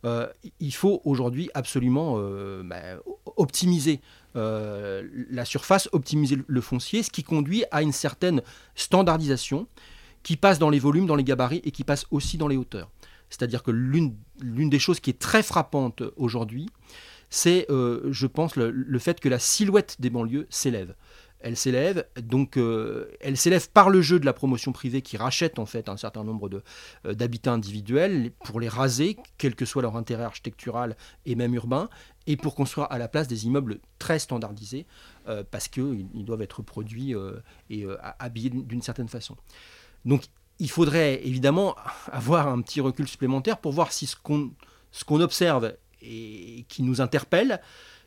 euh, 0.05 0.27
il 0.59 0.75
faut 0.75 1.01
aujourd'hui 1.05 1.51
absolument 1.55 2.17
euh, 2.19 2.63
bah, 2.65 3.01
optimiser 3.37 4.01
la 4.35 5.45
surface, 5.45 5.89
optimiser 5.93 6.37
le 6.45 6.61
foncier, 6.61 7.05
ce 7.05 7.11
qui 7.11 7.23
conduit 7.23 7.63
à 7.71 7.83
une 7.83 7.93
certaine 7.93 8.43
standardisation 8.75 9.69
qui 10.25 10.37
passe 10.37 10.59
dans 10.59 10.71
les 10.71 10.81
volumes, 10.81 11.07
dans 11.07 11.15
les 11.15 11.23
gabarits 11.23 11.63
et 11.63 11.71
qui 11.71 11.85
passe 11.85 12.07
aussi 12.11 12.37
dans 12.37 12.49
les 12.49 12.57
hauteurs. 12.57 12.91
C'est-à-dire 13.31 13.63
que 13.63 13.71
l'une 13.71 14.17
des 14.41 14.79
choses 14.81 14.99
qui 14.99 15.11
est 15.11 15.19
très 15.21 15.45
frappante 15.45 16.03
aujourd'hui, 16.17 16.69
c'est, 17.35 17.67
euh, 17.69 18.13
je 18.13 18.29
pense, 18.29 18.55
le, 18.55 18.99
fait 19.01 19.19
que 19.19 19.29
la 19.29 19.41
silhouette 19.41 19.97
des 19.99 20.09
banlieues 20.09 20.47
s'élève. 20.51 20.95
Elle 21.41 21.57
s'élève, 21.57 22.07
donc 22.23 22.57
euh, 22.57 23.11
elle 23.21 23.37
s'élève 23.37 23.69
par 23.71 23.91
le 23.91 24.03
jeu 24.03 24.21
de 24.21 24.25
la 24.25 24.33
promotion 24.33 24.71
privée 24.71 25.03
qui 25.03 25.17
rachète 25.17 25.59
en 25.59 25.67
fait 25.67 25.89
un 25.89 25.97
certain 25.97 26.23
nombre 26.23 26.49
euh, 27.05 27.13
d'habitats 27.13 27.53
individuels 27.53 28.31
pour 28.45 28.61
les 28.61 28.69
raser, 28.69 29.17
quel 29.37 29.57
que 29.57 29.65
soit 29.65 29.83
leur 29.83 29.97
intérêt 29.97 30.23
architectural 30.23 30.97
et 31.27 31.35
même 31.35 31.55
urbain, 31.55 31.89
et 32.29 32.37
pour 32.37 32.55
construire 32.55 32.87
à 32.93 32.99
la 32.99 33.09
place 33.09 33.27
des 33.27 33.47
immeubles 33.47 33.81
très 33.99 34.21
standardisés 34.21 34.87
parce 35.51 35.69
qu'ils 35.69 36.25
doivent 36.25 36.43
être 36.43 36.63
produits 36.63 37.15
et 37.69 37.87
habillés 38.19 38.51
d'une 38.51 38.83
certaine 38.83 39.09
façon. 39.09 39.37
Donc 40.05 40.23
il 40.59 40.71
faudrait 40.71 41.27
évidemment 41.27 41.75
avoir 42.13 42.49
un 42.49 42.61
petit 42.63 42.81
recul 42.81 43.09
supplémentaire 43.09 43.59
pour 43.59 43.73
voir 43.73 43.93
si 43.93 44.07
ce 44.07 44.17
qu'on 44.17 45.21
observe 45.21 45.75
et 46.05 46.65
qui 46.69 46.83
nous 46.83 47.01
interpelle, 47.01 47.61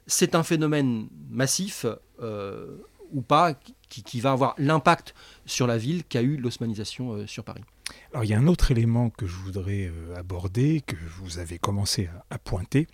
c'est 0.07 0.35
un 0.35 0.43
phénomène 0.43 1.09
massif 1.29 1.85
euh, 2.21 2.77
ou 3.11 3.21
pas 3.21 3.53
qui, 3.89 4.19
va 4.19 4.31
avoir 4.31 4.55
l'impact 4.57 5.13
sur 5.45 5.67
la 5.67 5.77
ville 5.77 6.03
qu'a 6.03 6.21
eu 6.21 6.37
l'osmanisation 6.37 7.13
euh, 7.13 7.27
sur 7.27 7.43
Paris. 7.43 7.63
Alors 8.11 8.23
il 8.23 8.29
y 8.29 8.33
a 8.33 8.37
un 8.37 8.47
autre 8.47 8.71
élément 8.71 9.09
que 9.09 9.27
je 9.27 9.35
voudrais 9.35 9.87
euh, 9.87 10.15
aborder, 10.15 10.81
que 10.81 10.95
vous 11.19 11.39
avez 11.39 11.57
commencé 11.57 12.09
à 12.29 12.37
pointer, 12.37 12.87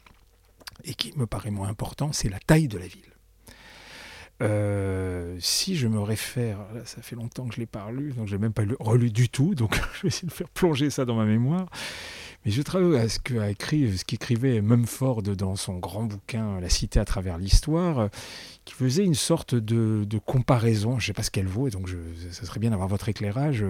et 0.83 0.93
qui 0.93 1.17
me 1.17 1.25
paraît 1.25 1.51
moins 1.51 1.67
important, 1.67 2.11
c'est 2.11 2.29
la 2.29 2.39
taille 2.39 2.67
de 2.67 2.77
la 2.77 2.87
ville. 2.87 3.09
Si 5.39 5.77
je 5.77 5.87
me 5.87 6.01
réfère, 6.01 6.59
ça 6.83 7.01
fait 7.01 7.15
longtemps 7.15 7.47
que 7.47 7.53
je 7.53 7.59
ne 7.59 7.61
l'ai 7.61 7.67
pas 7.67 7.85
relu, 7.85 8.11
donc 8.11 8.27
je 8.27 8.35
n'ai 8.35 8.41
même 8.41 8.51
pas 8.51 8.63
relu 8.81 9.09
du 9.09 9.29
tout, 9.29 9.55
donc 9.55 9.79
je 9.95 10.01
vais 10.01 10.07
essayer 10.09 10.27
de 10.27 10.33
faire 10.33 10.49
plonger 10.49 10.89
ça 10.89 11.05
dans 11.05 11.15
ma 11.15 11.23
mémoire. 11.23 11.69
Mais 12.45 12.51
je 12.51 12.61
travaille 12.61 12.97
à 12.97 13.07
ce 13.09 13.19
qu'écrivait 14.03 14.61
Mumford 14.61 15.21
dans 15.21 15.55
son 15.55 15.77
grand 15.77 16.03
bouquin 16.03 16.59
La 16.59 16.69
cité 16.69 16.99
à 16.99 17.05
travers 17.05 17.37
l'histoire, 17.37 18.09
qui 18.65 18.73
faisait 18.73 19.03
une 19.03 19.15
sorte 19.15 19.55
de, 19.55 20.05
comparaison, 20.25 20.99
je 20.99 21.05
ne 21.05 21.07
sais 21.07 21.13
pas 21.13 21.23
ce 21.23 21.31
qu'elle 21.31 21.47
vaut, 21.47 21.67
et 21.67 21.71
donc 21.71 21.87
je, 21.87 21.97
ça 22.31 22.45
serait 22.45 22.59
bien 22.59 22.71
d'avoir 22.71 22.87
votre 22.87 23.09
éclairage 23.09 23.65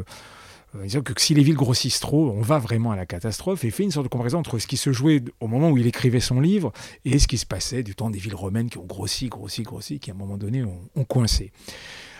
euh, 0.76 0.84
disant 0.84 1.01
que 1.01 1.13
si 1.17 1.34
les 1.34 1.43
villes 1.43 1.55
grossissent 1.55 1.99
trop, 1.99 2.32
on 2.32 2.41
va 2.41 2.57
vraiment 2.57 2.91
à 2.91 2.95
la 2.95 3.05
catastrophe, 3.05 3.63
et 3.63 3.71
fait 3.71 3.84
une 3.84 3.91
sorte 3.91 4.05
de 4.05 4.09
comparaison 4.09 4.39
entre 4.39 4.59
ce 4.59 4.67
qui 4.67 4.78
se 4.78 4.91
jouait 4.91 5.24
au 5.39 5.47
moment 5.47 5.69
où 5.69 5.78
il 5.78 5.86
écrivait 5.88 6.19
son 6.19 6.39
livre 6.39 6.71
et 7.05 7.19
ce 7.19 7.28
qui 7.28 7.38
se 7.38 7.45
passait 7.45 7.84
du 7.84 7.95
temps 7.95 8.09
des 8.09 8.19
villes 8.19 8.36
romaines 8.36 8.69
qui 8.69 8.78
ont 8.78 8.86
grossi, 8.86 9.28
grossi, 9.28 9.63
grossi, 9.63 9.99
qui 9.99 10.09
à 10.09 10.13
un 10.13 10.17
moment 10.17 10.38
donné 10.38 10.63
ont, 10.63 11.05
coincé. 11.05 11.51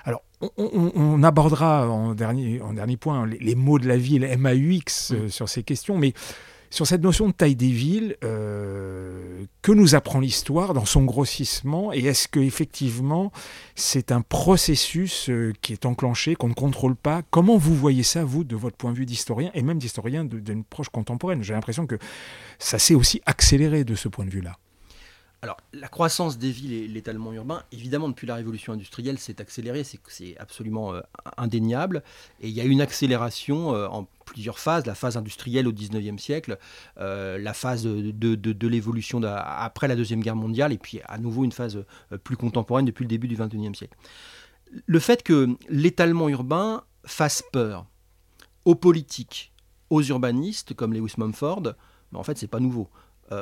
Alors, 0.04 0.24
on, 0.58 1.24
abordera 1.24 1.90
en 1.90 2.14
dernier, 2.14 2.62
en 2.62 2.74
dernier 2.74 2.98
point 2.98 3.26
les, 3.26 3.56
mots 3.56 3.80
de 3.80 3.88
la 3.88 3.98
ville, 3.98 4.28
MAUX, 4.38 5.12
euh, 5.12 5.30
sur 5.30 5.48
ces 5.48 5.64
questions, 5.64 5.98
mais 5.98 6.14
sur 6.74 6.88
cette 6.88 7.04
notion 7.04 7.28
de 7.28 7.34
taille 7.34 7.56
des 7.56 7.70
villes, 7.70 8.18
euh, 8.24 9.46
que 9.62 9.72
nous 9.72 9.94
apprend 9.94 10.20
l'histoire 10.20 10.74
dans 10.74 10.86
son 10.86 11.04
grossissement 11.04 11.94
et 11.94 12.00
est-ce 12.06 12.28
que 12.28 12.40
effectivement 12.40 13.32
c'est 13.76 14.12
un 14.12 14.22
processus 14.22 15.30
euh, 15.30 15.54
qui 15.62 15.72
est 15.74 15.86
enclenché, 15.86 16.34
qu'on 16.34 16.50
ne 16.50 16.54
contrôle 16.54 16.96
pas? 16.96 17.22
Comment 17.30 17.58
vous 17.58 17.76
voyez 17.76 18.02
ça, 18.02 18.24
vous, 18.24 18.44
de 18.44 18.56
votre 18.56 18.76
point 18.76 18.92
de 18.92 18.98
vue 18.98 19.06
d'historien 19.06 19.52
et 19.54 19.62
même 19.62 19.78
d'historien 19.78 20.26
d'une 20.26 20.64
proche 20.64 20.90
contemporaine? 20.90 21.44
J'ai 21.44 21.54
l'impression 21.54 21.86
que 21.86 22.00
ça 22.58 22.80
s'est 22.80 22.96
aussi 22.96 23.22
accéléré 23.28 23.84
de 23.84 23.94
ce 23.94 24.08
point 24.08 24.26
de 24.26 24.32
vue-là. 24.32 24.58
Alors, 25.44 25.58
la 25.74 25.90
croissance 25.90 26.38
des 26.38 26.52
villes 26.52 26.72
et 26.72 26.88
l'étalement 26.88 27.34
urbain, 27.34 27.64
évidemment, 27.74 28.08
depuis 28.08 28.26
la 28.26 28.36
révolution 28.36 28.72
industrielle, 28.72 29.20
s'est 29.20 29.42
accélérée, 29.42 29.84
c'est 29.84 30.38
absolument 30.38 30.94
euh, 30.94 31.02
indéniable. 31.36 32.02
Et 32.40 32.48
il 32.48 32.54
y 32.56 32.62
a 32.62 32.64
une 32.64 32.80
accélération 32.80 33.76
euh, 33.76 33.88
en 33.88 34.08
plusieurs 34.24 34.58
phases, 34.58 34.86
la 34.86 34.96
phase 34.96 35.18
industrielle 35.18 35.68
au 35.68 35.74
19e 35.74 36.18
siècle, 36.18 36.58
euh, 36.98 37.38
la 37.38 37.54
phase 37.54 37.84
de, 37.84 38.68
l'évolution 38.70 39.22
après 39.22 39.90
la 39.90 39.98
Deuxième 39.98 40.22
Guerre 40.22 40.38
mondiale, 40.38 40.72
et 40.72 40.78
puis 40.78 41.02
à 41.04 41.18
nouveau 41.18 41.44
une 41.44 41.52
phase 41.52 41.84
plus 42.24 42.38
contemporaine 42.38 42.86
depuis 42.86 43.04
le 43.04 43.10
début 43.10 43.28
du 43.28 43.36
21e 43.36 43.76
siècle. 43.76 43.98
Le 44.86 45.00
fait 45.00 45.24
que 45.24 45.58
l'étalement 45.68 46.30
urbain 46.30 46.86
fasse 47.04 47.44
peur 47.52 47.86
aux 48.64 48.76
politiques, 48.76 49.52
aux 49.90 50.04
urbanistes, 50.04 50.74
comme 50.74 50.94
Lewis 50.94 51.16
Mumford, 51.18 51.64
ben, 51.64 51.76
en 52.14 52.24
fait, 52.24 52.38
c'est 52.38 52.48
pas 52.48 52.62
nouveau. 52.62 52.90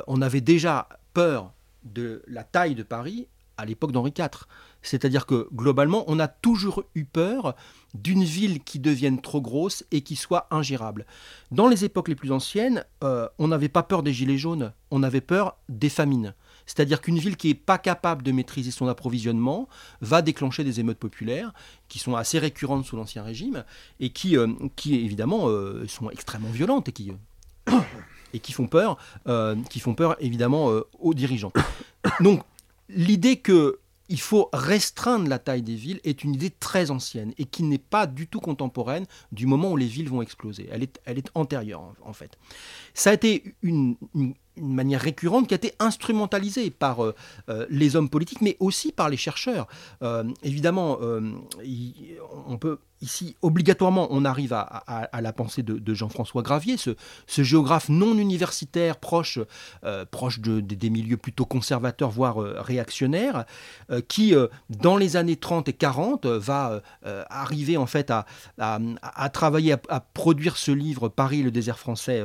on 0.08 0.20
avait 0.20 0.40
déjà 0.40 0.88
peur 1.14 1.52
de 1.84 2.22
la 2.26 2.44
taille 2.44 2.74
de 2.74 2.82
Paris 2.82 3.28
à 3.56 3.64
l'époque 3.64 3.92
d'Henri 3.92 4.12
IV. 4.16 4.46
C'est-à-dire 4.82 5.26
que 5.26 5.48
globalement, 5.54 6.04
on 6.08 6.18
a 6.18 6.28
toujours 6.28 6.84
eu 6.94 7.04
peur 7.04 7.54
d'une 7.94 8.24
ville 8.24 8.62
qui 8.62 8.80
devienne 8.80 9.20
trop 9.20 9.40
grosse 9.40 9.84
et 9.92 10.00
qui 10.00 10.16
soit 10.16 10.48
ingérable. 10.50 11.06
Dans 11.50 11.68
les 11.68 11.84
époques 11.84 12.08
les 12.08 12.14
plus 12.14 12.32
anciennes, 12.32 12.84
euh, 13.04 13.28
on 13.38 13.48
n'avait 13.48 13.68
pas 13.68 13.82
peur 13.82 14.02
des 14.02 14.12
gilets 14.12 14.38
jaunes, 14.38 14.72
on 14.90 15.02
avait 15.02 15.20
peur 15.20 15.56
des 15.68 15.88
famines. 15.88 16.34
C'est-à-dire 16.66 17.00
qu'une 17.00 17.18
ville 17.18 17.36
qui 17.36 17.48
n'est 17.48 17.54
pas 17.54 17.78
capable 17.78 18.22
de 18.22 18.32
maîtriser 18.32 18.70
son 18.70 18.88
approvisionnement 18.88 19.68
va 20.00 20.22
déclencher 20.22 20.64
des 20.64 20.80
émeutes 20.80 20.98
populaires 20.98 21.52
qui 21.88 21.98
sont 21.98 22.16
assez 22.16 22.38
récurrentes 22.38 22.84
sous 22.84 22.96
l'Ancien 22.96 23.22
Régime 23.22 23.64
et 24.00 24.10
qui, 24.10 24.36
euh, 24.36 24.48
qui 24.76 24.94
évidemment, 24.94 25.48
euh, 25.48 25.86
sont 25.86 26.10
extrêmement 26.10 26.50
violentes 26.50 26.88
et 26.88 26.92
qui 26.92 27.12
et 28.32 28.40
qui 28.40 28.52
font 28.52 28.66
peur, 28.66 28.98
euh, 29.26 29.56
qui 29.70 29.80
font 29.80 29.94
peur 29.94 30.16
évidemment 30.20 30.70
euh, 30.70 30.86
aux 30.98 31.14
dirigeants. 31.14 31.52
Donc 32.20 32.42
l'idée 32.88 33.36
que 33.36 33.78
il 34.08 34.20
faut 34.20 34.50
restreindre 34.52 35.26
la 35.28 35.38
taille 35.38 35.62
des 35.62 35.74
villes 35.74 36.00
est 36.04 36.22
une 36.22 36.34
idée 36.34 36.50
très 36.50 36.90
ancienne 36.90 37.32
et 37.38 37.46
qui 37.46 37.62
n'est 37.62 37.78
pas 37.78 38.06
du 38.06 38.26
tout 38.26 38.40
contemporaine 38.40 39.06
du 39.30 39.46
moment 39.46 39.70
où 39.72 39.76
les 39.76 39.86
villes 39.86 40.10
vont 40.10 40.20
exploser. 40.20 40.68
Elle 40.70 40.82
est, 40.82 41.00
elle 41.06 41.16
est 41.16 41.30
antérieure 41.34 41.94
en, 42.04 42.12
fait. 42.12 42.36
Ça 42.92 43.10
a 43.10 43.14
été 43.14 43.54
une, 43.62 43.96
manière 44.56 45.00
récurrente 45.00 45.48
qui 45.48 45.54
a 45.54 45.56
été 45.56 45.72
instrumentalisée 45.78 46.68
par 46.68 47.02
euh, 47.02 47.14
les 47.70 47.96
hommes 47.96 48.10
politiques, 48.10 48.42
mais 48.42 48.58
aussi 48.60 48.92
par 48.92 49.08
les 49.08 49.16
chercheurs. 49.16 49.66
Évidemment, 50.42 50.98
on 52.46 52.58
peut 52.58 52.80
ici, 53.02 53.36
obligatoirement, 53.42 54.08
on 54.10 54.24
arrive 54.24 54.52
à, 54.52 55.20
la 55.20 55.32
pensée 55.32 55.62
de, 55.62 55.94
Jean-François 55.94 56.42
Gravier, 56.42 56.76
ce, 56.76 56.94
géographe 57.42 57.88
non 57.88 58.16
universitaire, 58.16 58.96
proche, 58.96 59.38
proche 60.10 60.40
de, 60.40 60.60
des 60.60 60.90
milieux 60.90 61.16
plutôt 61.16 61.44
conservateurs, 61.44 62.10
voire 62.10 62.36
réactionnaires, 62.36 63.44
qui, 64.08 64.34
dans 64.70 64.96
les 64.96 65.16
années 65.16 65.36
30 65.36 65.68
et 65.68 65.72
40, 65.72 66.26
va 66.26 66.80
arriver 67.04 67.76
en 67.76 67.86
fait 67.86 68.10
à, 68.10 69.28
travailler, 69.32 69.76
à, 69.88 70.00
produire 70.00 70.56
ce 70.56 70.70
livre 70.70 71.08
Paris, 71.08 71.42
le 71.42 71.50
désert 71.50 71.78
français, 71.78 72.22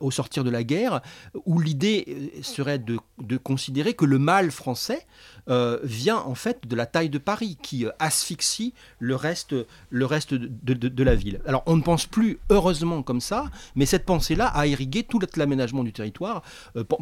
au 0.00 0.10
sortir 0.10 0.44
de 0.44 0.50
la 0.50 0.64
guerre, 0.64 1.00
où 1.44 1.60
l'idée 1.60 2.04
euh, 2.08 2.42
serait 2.42 2.78
de, 2.78 2.98
considérer 3.36 3.94
que 3.94 4.04
le 4.04 4.18
mal 4.18 4.50
français 4.50 5.06
euh, 5.48 5.78
vient 5.82 6.18
en 6.18 6.34
fait 6.34 6.66
de 6.66 6.76
la 6.76 6.86
taille 6.86 7.10
de 7.10 7.18
Paris, 7.18 7.58
qui 7.62 7.86
euh, 7.86 7.90
asphyxie 7.98 8.74
le 8.98 9.14
reste, 9.14 9.54
le 9.90 10.06
reste 10.06 10.15
de, 10.26 11.02
la 11.04 11.14
ville. 11.14 11.40
Alors 11.46 11.62
on 11.66 11.76
ne 11.76 11.82
pense 11.82 12.06
plus 12.06 12.38
heureusement 12.50 13.02
comme 13.02 13.20
ça, 13.20 13.46
mais 13.74 13.86
cette 13.86 14.04
pensée-là 14.04 14.46
a 14.46 14.66
irrigué 14.66 15.02
tout 15.02 15.20
l'aménagement 15.36 15.84
du 15.84 15.92
territoire 15.92 16.42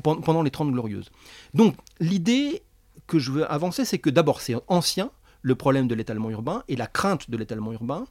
pendant 0.03 0.43
les 0.43 0.51
Trente 0.51 0.73
Glorieuses. 0.73 1.11
Donc 1.53 1.77
l'idée 2.01 2.63
que 3.07 3.19
je 3.19 3.31
veux 3.31 3.51
avancer, 3.51 3.85
c'est 3.85 3.99
que 3.99 4.11
d'abord 4.11 4.41
c'est 4.41 4.55
ancien, 4.69 5.11
le 5.43 5.55
problème 5.55 5.89
de 5.89 5.95
l'étalement 5.95 6.31
urbain 6.31 6.65
et 6.69 6.77
la 6.77 6.87
crainte 6.87 7.31
de 7.31 7.37
l'étalement 7.37 7.73
urbain 7.73 8.07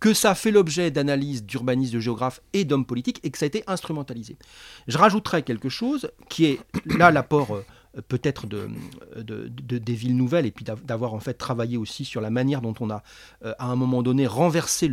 que 0.00 0.14
ça 0.14 0.34
fait 0.34 0.50
l'objet 0.50 0.90
d'analyses 0.90 1.44
d'urbanistes, 1.44 1.92
de 1.92 2.00
géographes 2.00 2.40
et 2.52 2.64
d'hommes 2.64 2.86
politiques 2.86 3.20
et 3.24 3.30
que 3.30 3.38
ça 3.38 3.44
a 3.44 3.48
été 3.48 3.64
instrumentalisé. 3.66 4.36
Je 4.86 4.96
rajouterais 4.96 5.42
quelque 5.42 5.68
chose 5.68 6.10
qui 6.28 6.46
est 6.46 6.60
là 6.86 7.10
l'apport 7.10 7.56
euh, 7.56 7.64
peut-être 8.06 8.46
de, 8.46 8.68
des 9.18 9.94
villes 9.94 10.16
nouvelles 10.16 10.46
et 10.46 10.50
puis 10.50 10.64
d'avoir 10.64 11.14
en 11.14 11.20
fait 11.20 11.34
travaillé 11.34 11.76
aussi 11.76 12.04
sur 12.04 12.20
la 12.20 12.30
manière 12.30 12.60
dont 12.60 12.74
on 12.80 12.90
a, 12.90 13.02
à 13.42 13.66
un 13.66 13.76
moment 13.76 14.02
donné, 14.02 14.26
renversé 14.26 14.90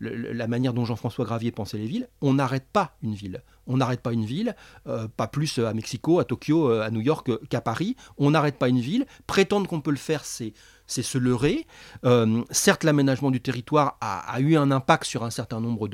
la 0.00 0.46
manière 0.46 0.72
dont 0.72 0.84
Jean-François 0.84 1.24
Gravier 1.24 1.52
pensait 1.52 1.78
les 1.78 1.86
villes, 1.86 2.08
on 2.20 2.34
n'arrête 2.34 2.66
pas 2.72 2.96
une 3.02 3.14
ville. 3.14 3.42
On 3.66 3.78
n'arrête 3.78 4.00
pas 4.00 4.12
une 4.12 4.24
ville, 4.24 4.54
pas 5.16 5.26
plus 5.26 5.58
à 5.58 5.74
Mexico, 5.74 6.20
à 6.20 6.24
Tokyo, 6.24 6.68
à 6.70 6.90
New 6.90 7.00
York 7.00 7.30
qu'à 7.48 7.60
Paris. 7.60 7.96
On 8.16 8.30
n'arrête 8.30 8.58
pas 8.58 8.68
une 8.68 8.80
ville. 8.80 9.06
Prétendre 9.26 9.68
qu'on 9.68 9.80
peut 9.80 9.90
le 9.90 9.96
faire, 9.96 10.24
c'est 10.24 10.52
c'est 10.86 11.02
se 11.02 11.18
leurrer. 11.18 11.66
Euh, 12.04 12.42
certes, 12.50 12.84
l'aménagement 12.84 13.30
du 13.30 13.40
territoire 13.40 13.96
a, 14.00 14.40
eu 14.40 14.56
un 14.56 14.70
impact 14.70 15.04
sur 15.04 15.24
un 15.24 15.30
certain 15.30 15.60
nombre 15.60 15.88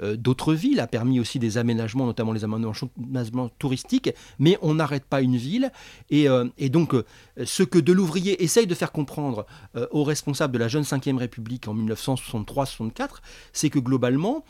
euh, 0.00 0.16
d'autres 0.16 0.54
villes, 0.54 0.80
a 0.80 0.86
permis 0.86 1.20
aussi 1.20 1.38
des 1.38 1.58
aménagements, 1.58 2.06
notamment 2.06 2.32
les 2.32 2.44
aménagements 2.44 3.48
touristiques, 3.58 4.10
mais 4.38 4.58
on 4.62 4.74
n'arrête 4.74 5.04
pas 5.04 5.20
une 5.20 5.36
ville. 5.36 5.72
Et, 6.10 6.28
euh, 6.28 6.46
donc, 6.68 6.94
ce 7.42 7.62
que 7.62 7.78
Delouvrier 7.78 8.42
essaye 8.42 8.66
de 8.66 8.74
faire 8.74 8.92
comprendre 8.92 9.46
aux 9.90 10.04
responsables 10.04 10.52
de 10.52 10.58
la 10.58 10.68
jeune 10.68 10.82
Ve 10.82 11.16
République 11.16 11.66
en 11.66 11.74
1963-64, 11.74 13.22
c'est 13.52 13.70
que 13.70 13.78
globalement, 13.78 14.44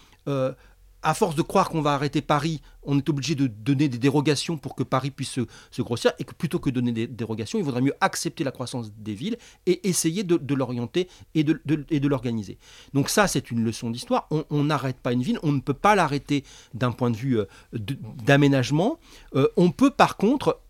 à 1.02 1.14
force 1.14 1.34
de 1.34 1.42
croire 1.42 1.68
qu'on 1.68 1.80
va 1.80 1.94
arrêter 1.94 2.22
Paris, 2.22 2.60
on 2.82 2.98
est 2.98 3.08
obligé 3.08 3.34
de 3.34 3.46
donner 3.46 3.88
des 3.88 3.98
dérogations 3.98 4.56
pour 4.56 4.74
que 4.74 4.82
Paris 4.82 5.10
puisse 5.10 5.38
se, 5.70 5.82
grossir, 5.82 6.12
et 6.18 6.24
que 6.24 6.34
plutôt 6.34 6.58
que 6.58 6.70
donner 6.70 6.92
des 6.92 7.06
dérogations, 7.06 7.58
il 7.58 7.64
vaudrait 7.64 7.82
mieux 7.82 7.94
accepter 8.00 8.44
la 8.44 8.50
croissance 8.50 8.92
des 8.92 9.14
villes 9.14 9.36
et 9.66 9.88
essayer 9.88 10.24
de, 10.24 10.54
l'orienter 10.54 11.08
et 11.34 11.44
de, 11.44 12.08
l'organiser. 12.08 12.58
Donc 12.94 13.10
ça, 13.10 13.28
c'est 13.28 13.50
une 13.50 13.62
leçon 13.62 13.90
d'histoire. 13.90 14.28
On 14.30 14.64
n'arrête 14.64 14.98
pas 14.98 15.12
une 15.12 15.22
ville, 15.22 15.38
on 15.42 15.52
ne 15.52 15.60
peut 15.60 15.74
pas 15.74 15.94
l'arrêter 15.94 16.44
d'un 16.74 16.92
point 16.92 17.10
de 17.10 17.16
vue 17.16 17.38
euh, 17.38 17.46
d'aménagement. 17.72 18.98
Euh, 19.34 19.48
on 19.56 19.70
peut 19.70 19.90
par 19.90 20.16
contre 20.16 20.60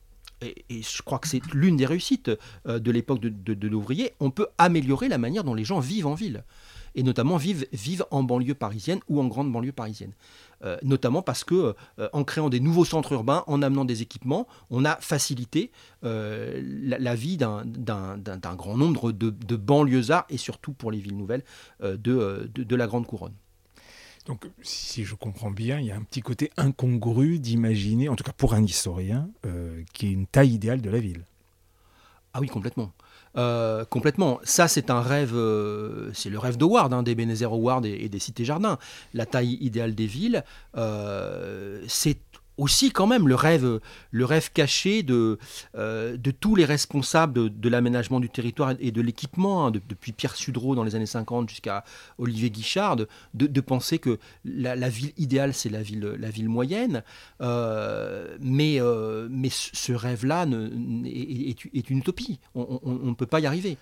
et, 0.41 0.83
je 0.83 1.03
crois 1.03 1.19
que 1.19 1.27
c'est 1.27 1.43
l'une 1.53 1.77
des 1.77 1.87
réussites 1.87 2.31
euh, 2.67 2.79
de 2.79 2.91
l'époque 2.93 3.19
de, 3.21 3.29
de 3.29 3.69
l'ouvrier, 3.69 4.13
on 4.21 4.31
peut 4.31 4.47
améliorer 4.57 5.09
la 5.09 5.19
manière 5.19 5.43
dont 5.43 5.55
les 5.55 5.65
gens 5.65 5.81
vivent 5.81 6.07
en 6.07 6.15
ville 6.15 6.45
et 6.95 7.03
notamment 7.03 7.37
vivent, 7.37 7.67
vivent 7.73 8.07
en 8.11 8.23
banlieue 8.23 8.55
parisienne 8.55 9.01
ou 9.09 9.21
en 9.21 9.27
grande 9.27 9.53
banlieue 9.53 9.73
parisienne. 9.73 10.13
Euh, 10.65 10.77
notamment 10.83 11.23
parce 11.23 11.45
que 11.45 11.77
euh, 12.01 12.09
en 12.13 12.25
créant 12.25 12.49
des 12.49 12.59
nouveaux 12.59 12.85
centres 12.85 13.13
urbains, 13.13 13.45
en 13.47 13.63
amenant 13.63 13.85
des 13.85 14.03
équipements, 14.03 14.49
on 14.71 14.85
a 14.85 14.97
facilité 14.97 15.71
euh, 16.05 16.61
la, 16.83 17.15
vie 17.15 17.37
d'un 17.37 17.65
grand 18.57 18.77
nombre 18.77 19.13
de, 19.13 19.31
de, 19.31 19.57
banlieusards 19.57 20.27
et 20.29 20.37
surtout 20.37 20.73
pour 20.73 20.91
les 20.91 20.99
villes 20.99 21.17
nouvelles 21.17 21.45
de, 21.81 22.51
de, 22.53 22.77
la 22.77 22.87
Grande 22.89 23.07
Couronne. 23.07 23.35
Donc, 24.27 24.47
si 24.63 25.05
je 25.05 25.15
comprends 25.15 25.53
bien, 25.53 25.79
il 25.79 25.87
y 25.87 25.91
a 25.93 25.97
un 25.97 26.03
petit 26.03 26.23
côté 26.23 26.51
incongru 26.57 27.39
d'imaginer, 27.39 28.09
en 28.09 28.17
tout 28.17 28.25
cas 28.25 28.33
pour 28.37 28.55
un 28.55 28.63
historien, 28.63 29.31
qui 29.93 30.09
est 30.09 30.13
une 30.13 30.27
taille 30.27 30.55
idéale 30.55 30.83
de 30.83 30.91
la 30.91 30.99
ville. 30.99 31.25
Ah 32.35 32.41
oui, 32.41 32.49
complètement. 32.49 32.93
Euh, 33.37 33.85
complètement. 33.85 34.41
Ça, 34.43 34.69
c'est 34.69 34.91
un 34.91 35.01
rêve, 35.01 35.35
euh, 35.35 36.11
c'est 36.15 36.31
le 36.31 36.39
rêve 36.39 36.57
d'Howard, 36.57 36.93
hein, 36.93 37.03
des 37.03 37.15
Bénézer 37.15 37.53
Howard 37.53 37.85
et, 37.85 38.09
des 38.09 38.19
cités-jardins. 38.19 38.79
La 39.15 39.27
taille 39.27 39.59
idéale 39.61 39.95
des 39.95 40.07
villes, 40.07 40.45
euh, 40.77 41.83
c'est 41.87 42.19
aussi 42.59 42.91
quand 42.91 43.07
même 43.07 43.29
le 43.29 43.35
rêve, 43.35 43.81
le 44.11 44.25
rêve 44.25 44.51
caché 44.53 45.03
de, 45.03 45.39
euh, 45.77 46.17
de 46.17 46.31
tous 46.31 46.57
les 46.57 46.65
responsables 46.65 47.59
de, 47.59 47.69
l'aménagement 47.69 48.21
du 48.21 48.29
territoire 48.29 48.75
et 48.81 48.91
de 48.91 49.01
l'équipement, 49.01 49.67
hein, 49.67 49.71
depuis 49.71 50.13
Pierre 50.13 50.35
Sudreau 50.35 50.75
dans 50.75 50.85
les 50.85 50.95
années 50.95 51.07
50 51.07 51.49
jusqu'à 51.49 51.85
Olivier 52.19 52.51
Guichard, 52.51 52.97
de, 53.35 53.61
penser 53.61 53.99
que 53.99 54.19
la, 54.45 54.89
ville 54.89 55.13
idéale, 55.17 55.55
c'est 55.55 55.69
la 55.69 55.83
ville, 55.83 56.17
la 56.19 56.31
ville 56.31 56.49
moyenne. 56.49 57.03
Euh, 57.41 58.37
mais, 58.41 58.81
euh, 58.81 59.29
mais 59.31 59.49
ce 59.51 59.93
rêve-là 59.93 60.47
est, 61.05 61.91
une 61.91 61.99
utopie. 61.99 62.41
On 62.55 62.81
ne 62.85 63.15
peut 63.15 63.27
pas 63.27 63.41
y 63.41 63.47
arriver. 63.47 63.77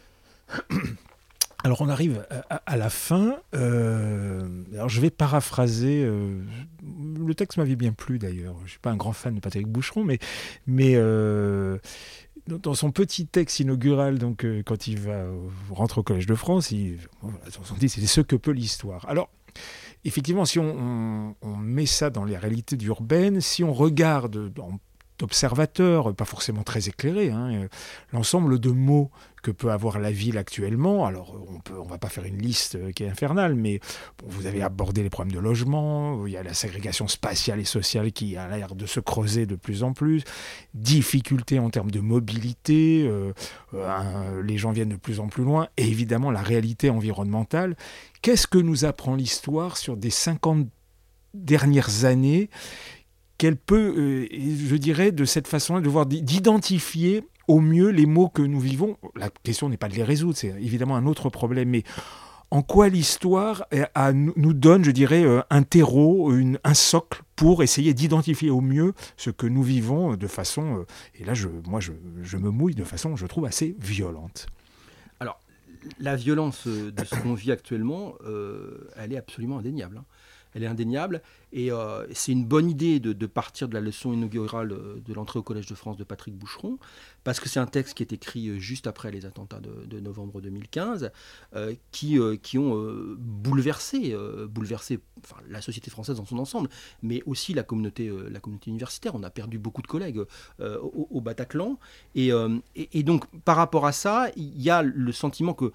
Alors 1.65 1.81
on 1.81 1.89
arrive 1.89 2.27
à, 2.49 2.77
la 2.77 2.91
fin. 2.91 3.39
Euh, 3.55 4.63
alors 4.73 4.89
je 4.89 5.01
vais 5.01 5.11
paraphraser. 5.11 6.05
Euh, 6.05 6.41
le 7.19 7.35
texte 7.35 7.59
m'avait 7.59 7.77
bien 7.77 7.93
plu 7.93 8.19
d'ailleurs. 8.19 8.55
Je 8.61 8.65
ne 8.65 8.69
suis 8.69 8.79
pas 8.79 8.91
un 8.91 8.97
grand 8.97 9.13
fan 9.13 9.35
de 9.35 9.41
Patrick 9.41 9.67
Boucheron, 9.67 10.05
mais, 10.05 10.19
mais 10.67 10.93
euh, 10.95 11.79
dans 12.47 12.75
son 12.75 12.93
petit 12.93 13.27
texte 13.27 13.61
inaugural, 13.61 14.19
donc 14.19 14.47
quand 14.65 14.87
il 14.87 15.01
va 15.01 15.25
rentre 15.71 15.99
au 15.99 16.03
Collège 16.03 16.27
de 16.27 16.35
France, 16.35 16.71
il, 16.71 16.99
dit 17.79 17.89
c'est 17.89 18.07
ce 18.07 18.21
que 18.21 18.37
peut 18.37 18.53
l'histoire. 18.53 19.09
Alors 19.09 19.31
effectivement, 20.05 20.45
si 20.45 20.59
on, 20.59 21.35
met 21.59 21.87
ça 21.87 22.11
dans 22.11 22.25
les 22.25 22.37
réalités 22.37 22.77
urbaines, 22.85 23.41
si 23.41 23.65
on 23.65 23.73
regarde 23.73 24.53
en 24.61 24.79
d'observateurs, 25.19 26.15
pas 26.15 26.25
forcément 26.25 26.63
très 26.63 26.89
éclairés, 26.89 27.31
hein, 27.31 27.53
euh, 27.53 27.69
l'ensemble 28.13 28.59
de 28.59 28.71
mots 28.71 29.11
que 29.43 29.51
peut 29.51 29.71
avoir 29.71 29.99
la 29.99 30.11
ville 30.11 30.39
actuellement. 30.39 31.07
Alors, 31.07 31.41
on 31.49 31.61
peut, 31.61 31.79
on 31.79 31.87
va 31.87 31.99
pas 31.99 32.09
faire 32.09 32.25
une 32.25 32.39
liste 32.39 32.75
euh, 32.75 32.91
qui 32.91 33.05
est 33.05 33.09
infernale, 33.09 33.55
mais 33.55 33.81
vous 34.27 34.47
avez 34.47 34.63
abordé 34.63 35.03
les 35.03 35.11
problèmes 35.11 35.35
de 35.35 35.41
logement, 35.41 36.27
il 36.27 36.33
y 36.33 36.37
a 36.37 36.43
la 36.43 36.55
ségrégation 36.55 37.07
spatiale 37.09 37.61
et 37.61 37.65
sociale 37.65 38.13
qui 38.13 38.37
a 38.37 38.49
l'air 38.49 38.75
de 38.75 38.87
se 38.87 39.01
creuser 39.01 39.47
de 39.47 39.55
plus 39.55 39.83
en 39.83 39.93
plus, 39.93 40.25
difficultés 40.75 41.59
en 41.59 41.71
termes 41.71 41.91
de 41.91 42.01
mobilité, 42.01 43.07
euh, 43.07 44.43
les 44.43 44.59
gens 44.59 44.73
viennent 44.73 44.89
de 44.89 44.97
plus 44.97 45.21
en 45.21 45.29
plus 45.29 45.45
loin, 45.45 45.69
et 45.77 45.87
évidemment 45.87 46.31
la 46.31 46.43
réalité 46.43 46.91
environnementale. 46.91 47.77
Qu'est-ce 48.23 48.47
que 48.47 48.59
nous 48.59 48.85
apprend 48.85 49.15
l'histoire 49.15 49.77
sur 49.77 49.97
des 49.97 50.11
50 50.11 50.67
dernières 51.37 52.05
années 52.05 52.51
qu'elle 53.39 53.57
peut, 53.57 53.95
euh, 53.97 54.27
je 54.31 54.77
dirais, 54.77 55.13
de 55.13 55.25
cette 55.25 55.49
façon-là, 55.49 55.81
devoir 55.81 56.07
d'identifier 56.07 57.25
au 57.49 57.61
mieux 57.61 57.91
les 57.91 58.07
mots 58.07 58.29
que 58.29 58.43
nous 58.43 58.61
vivons. 58.61 58.97
La 59.15 59.31
question 59.31 59.69
n'est 59.69 59.77
pas 59.77 59.89
de 59.89 59.95
les 59.95 60.05
résoudre, 60.05 60.37
c'est 60.37 60.49
évidemment 60.49 60.97
un 60.97 61.07
autre 61.07 61.29
problème, 61.31 61.69
mais 61.69 61.85
en 62.51 62.63
quoi 62.63 62.89
l'histoire 62.89 63.67
nous 64.15 64.55
donne, 64.55 64.85
je 64.85 64.91
dirais, 64.91 65.25
euh, 65.25 65.43
un 65.51 65.63
terreau, 65.63 66.33
un 66.33 66.75
socle 66.75 67.23
pour 67.35 67.63
essayer 67.63 67.93
d'identifier 67.93 68.51
au 68.51 68.61
mieux 68.61 68.95
ce 69.17 69.31
que 69.31 69.47
nous 69.47 69.63
vivons 69.63 70.17
de 70.17 70.27
façon, 70.27 70.79
euh, 70.79 70.87
et 71.17 71.25
là 71.25 71.35
je, 71.35 71.49
moi 71.67 71.81
je, 71.81 72.37
me 72.37 72.51
mouille 72.51 72.75
de 72.75 72.85
façon, 72.85 73.17
je 73.17 73.27
trouve, 73.27 73.47
assez 73.47 73.77
violente. 73.81 74.47
Alors, 75.19 75.41
la 75.99 76.17
violence 76.17 76.67
de 76.67 77.05
ce 77.05 77.15
qu'on 77.17 77.35
vit 77.35 77.53
actuellement, 77.53 78.15
elle 78.97 79.13
est 79.13 79.17
absolument 79.17 79.59
indéniable. 79.59 79.99
Hein 79.99 80.05
elle 80.57 80.65
est 80.65 80.67
indéniable. 80.67 81.23
Et 81.53 81.71
euh, 81.71 82.07
c'est 82.13 82.33
une 82.33 82.45
bonne 82.45 82.71
idée 82.71 82.99
de, 82.99 83.27
partir 83.27 83.69
de 83.69 83.75
la 83.75 83.81
leçon 83.81 84.13
inaugurale 84.13 84.73
euh, 84.73 85.01
de 85.05 85.13
l'entrée 85.13 85.39
au 85.39 85.43
Collège 85.43 85.67
de 85.67 85.75
France 85.75 85.97
de 85.97 86.05
Patrick 86.05 86.35
Boucheron, 86.35 86.79
parce 87.25 87.41
que 87.41 87.49
c'est 87.49 87.61
un 87.61 87.67
texte 87.67 87.95
qui 87.95 88.03
est 88.03 88.13
écrit 88.13 88.49
euh, 88.49 88.59
juste 88.59 88.87
après 88.87 89.11
les 89.11 89.27
attentats 89.27 89.61
de, 89.61 90.01
novembre 90.01 90.41
2015, 90.41 91.11
qui, 91.91 92.19
ont 92.19 93.17
bouleversé, 93.19 94.17
la 95.49 95.61
société 95.61 95.91
française 95.91 96.17
dans 96.17 96.27
son 96.27 96.39
ensemble, 96.39 96.69
mais 97.03 97.23
aussi 97.27 97.55
la 97.55 97.63
communauté, 97.63 98.11
universitaire. 98.67 99.15
On 99.15 99.23
a 99.23 99.31
perdu 99.31 99.59
beaucoup 99.59 99.83
de 99.83 99.87
collègues 99.87 100.21
au, 100.61 101.21
Bataclan. 101.21 101.79
Et, 102.15 102.31
donc, 103.03 103.27
par 103.45 103.57
rapport 103.57 103.87
à 103.87 103.93
ça, 103.93 104.29
il 104.37 104.61
y 104.61 104.71
a 104.71 104.83
le 104.83 105.13
sentiment 105.13 105.55
que 105.55 105.73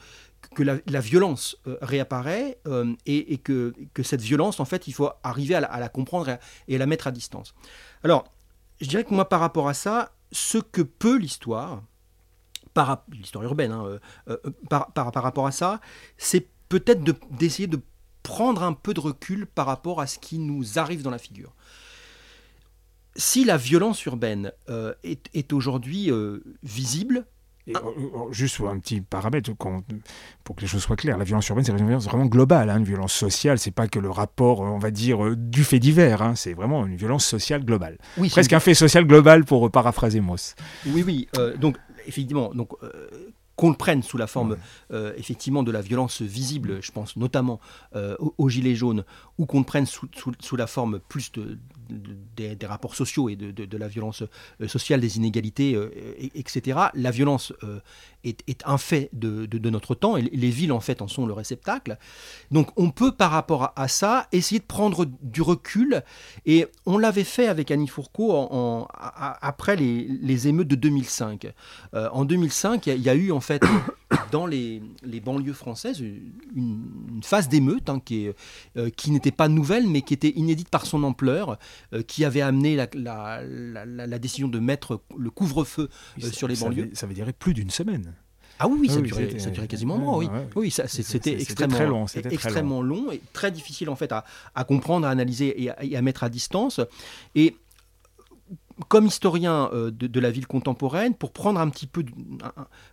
que 0.56 0.64
la, 0.64 1.00
violence 1.00 1.58
euh, 1.68 1.78
réapparaît 1.82 2.60
euh, 2.68 2.94
et, 3.06 3.38
que, 3.38 3.74
cette 4.04 4.22
violence, 4.22 4.60
en 4.60 4.66
fait, 4.66 4.88
il 4.88 4.94
faut 4.94 5.10
arriver 5.24 5.56
à 5.56 5.80
la, 5.80 5.89
comprendre 5.89 6.38
et 6.68 6.76
à, 6.76 6.78
la 6.78 6.86
mettre 6.86 7.08
à 7.08 7.12
distance. 7.12 7.54
Alors, 8.04 8.26
je 8.80 8.88
dirais 8.88 9.04
que 9.04 9.14
moi, 9.14 9.30
par 9.30 9.39
rapport 9.39 9.70
à 9.70 9.74
ça, 9.74 10.12
ce 10.32 10.58
que 10.58 10.82
peut 10.82 11.18
l'histoire, 11.18 11.84
l'histoire 13.12 13.44
urbaine, 13.44 13.72
hein, 13.72 14.00
euh, 14.30 14.38
par, 14.70 14.92
par, 14.92 15.24
rapport 15.24 15.48
à 15.48 15.52
ça, 15.52 15.80
c'est 16.18 16.48
peut-être 16.70 17.04
d'essayer 17.32 17.68
de, 17.68 17.80
prendre 18.24 18.62
un 18.62 18.74
peu 18.74 18.94
de 18.94 19.00
recul 19.00 19.48
par 19.48 19.66
rapport 19.66 20.00
à 20.00 20.06
ce 20.06 20.20
qui 20.20 20.38
nous 20.38 20.78
arrive 20.78 21.02
dans 21.02 21.10
la 21.10 21.18
figure. 21.18 21.56
Si 23.16 23.44
la 23.44 23.58
violence 23.58 24.06
urbaine 24.06 24.52
est 25.04 25.54
aujourd'hui 25.54 26.12
visible, 26.62 27.26
et, 27.68 27.74
ah. 27.76 27.82
juste 28.32 28.62
un 28.62 28.80
petit 28.80 29.01
paramètre 29.01 29.51
pour 30.43 30.55
que 30.55 30.62
les 30.62 30.68
choses 30.68 30.82
soient 30.82 30.95
claires, 30.95 31.18
la 31.18 31.24
violence 31.24 31.47
urbaine, 31.49 31.66
c'est 31.66 31.72
une 31.72 31.78
violence 31.78 32.05
vraiment 32.05 32.26
globale, 32.26 32.70
hein, 32.70 32.78
une 32.78 32.86
violence 32.86 33.14
sociale, 33.14 33.59
c'est 33.59 33.72
pas 33.72 33.88
que 33.88 33.99
le 33.99 34.09
rapport, 34.09 34.62
on 34.62 34.80
va 34.80 34.91
dire, 34.91 35.26
euh, 35.26 35.36
du 35.36 35.64
fait 35.64 35.80
divers, 35.80 36.22
hein, 36.22 36.36
c'est 36.36 36.53
vraiment 36.53 36.86
une 36.86 36.95
violence 36.95 37.26
sociale 37.26 37.64
globale. 37.64 37.97
Oui, 38.18 38.30
Presque 38.30 38.53
un 38.53 38.59
fait 38.59 38.74
social 38.74 39.05
global 39.05 39.45
pour 39.45 39.70
paraphraser 39.72 40.22
Moss. 40.22 40.55
Oui, 40.88 41.03
oui, 41.05 41.28
euh, 41.38 41.55
donc 41.57 41.78
effectivement, 42.07 42.53
donc, 42.53 42.70
euh, 42.84 43.09
qu'on 43.55 43.70
le 43.70 43.76
prenne 43.76 44.01
sous 44.01 44.18
la 44.18 44.28
forme 44.28 44.57
euh, 44.91 45.14
effectivement 45.18 45.64
de 45.64 45.72
la 45.72 45.82
violence 45.82 46.22
visible, 46.22 46.82
je 46.82 46.91
pense 46.91 47.16
notamment 47.16 47.59
euh, 47.95 48.16
aux, 48.20 48.49
Gilets 48.49 48.76
jaunes, 48.76 49.03
ou 49.38 49.45
qu'on 49.45 49.59
le 49.59 49.66
prenne 49.66 49.86
sous, 49.86 50.07
sous, 50.39 50.55
la 50.55 50.68
forme 50.68 50.99
plus 50.99 51.32
de, 51.34 51.59
des, 52.36 52.58
rapports 52.66 52.96
sociaux 52.96 53.30
et 53.30 53.36
de, 53.36 53.52
de 53.52 53.78
la 53.78 53.88
violence 53.88 54.24
euh, 54.62 54.68
sociale, 54.68 55.02
des 55.02 55.18
inégalités, 55.18 55.78
etc. 56.36 56.80
La 56.94 57.12
violence 57.12 57.54
est, 58.24 58.44
est, 58.48 58.62
un 58.66 58.78
fait 58.78 59.10
de, 59.14 59.48
notre 59.70 59.96
temps 59.96 60.18
et 60.18 60.22
les 60.22 60.50
villes 60.50 60.72
en 60.72 60.80
fait 60.80 61.02
en 61.02 61.08
sont 61.08 61.26
le 61.26 61.34
réceptacle. 61.34 61.98
Donc 62.52 62.70
on 62.78 62.92
peut 62.92 63.12
par 63.12 63.32
rapport 63.32 63.74
à, 63.76 63.88
ça 63.88 64.28
essayer 64.32 64.60
de 64.60 64.66
prendre 64.66 65.06
du 65.22 65.42
recul 65.42 66.04
et 66.46 66.68
on 66.86 66.98
l'avait 66.98 67.24
fait 67.24 67.48
avec 67.48 67.72
Annie 67.72 67.88
Fourcault 67.88 68.88
après 69.42 69.76
les, 69.76 70.08
les, 70.08 70.48
émeutes 70.48 70.68
de 70.68 70.76
2005. 70.76 71.48
en 71.94 72.26
2005, 72.26 72.88
il 72.88 73.02
y, 73.02 73.10
a 73.10 73.16
eu 73.16 73.32
en 73.32 73.42
fait 73.42 73.64
dans 74.32 74.46
les, 74.46 74.82
banlieues 75.24 75.54
françaises 75.54 76.00
une, 76.00 77.22
phase 77.24 77.50
d'émeute 77.50 77.89
hein, 77.89 78.02
qui, 78.04 78.30
euh, 78.78 78.89
qui 78.89 79.12
n'était 79.12 79.32
pas 79.32 79.48
nouvelle 79.48 79.88
mais 79.88 80.02
qui 80.02 80.14
était 80.14 80.34
inédite 80.36 80.70
par 80.70 80.86
son 80.86 81.04
ampleur, 81.04 81.52
euh, 81.52 81.56
qui 82.07 82.25
avait 82.25 82.41
amené 82.41 82.75
la, 82.75 82.88
la, 83.43 84.19
décision 84.19 84.47
de 84.47 84.59
mettre 84.59 85.01
le 85.17 85.29
couvre-feu 85.29 85.89
euh, 86.23 86.32
sur 86.32 86.47
les 86.47 86.55
banlieues. 86.55 86.91
Ça 86.93 87.07
veut, 87.07 87.13
dire 87.13 87.32
plus 87.34 87.53
d'une 87.53 87.69
semaine. 87.69 88.13
Ah 88.59 88.67
oui, 88.67 88.89
ça, 88.89 89.01
durait, 89.01 89.39
ça, 89.39 89.49
durait, 89.49 89.67
quasiment 89.67 89.95
un 89.95 89.99
mois, 89.99 90.17
oui. 90.17 90.27
Oui, 90.55 90.69
c'était 90.69 91.34
extrêmement, 91.34 91.75
très 91.75 91.88
long, 91.88 92.05
extrêmement 92.29 92.82
long. 92.84 93.11
et 93.11 93.19
très 93.34 93.49
difficile 93.49 93.89
en 93.89 93.95
fait 93.95 94.11
à, 94.11 94.23
à 94.53 94.63
comprendre, 94.63 95.07
à 95.07 95.09
analyser 95.09 95.63
et 95.63 95.71
à, 95.71 95.84
et 95.84 95.97
à, 95.97 96.01
mettre 96.03 96.23
à 96.23 96.29
distance. 96.29 96.79
Et 97.34 97.55
comme 98.88 99.05
historien 99.05 99.69
euh, 99.73 99.91
de, 99.91 100.19
la 100.19 100.32
ville 100.32 100.47
contemporaine, 100.47 101.15
pour 101.15 101.32
prendre 101.32 101.59
un 101.59 101.69
petit 101.69 101.88
peu, 101.88 102.03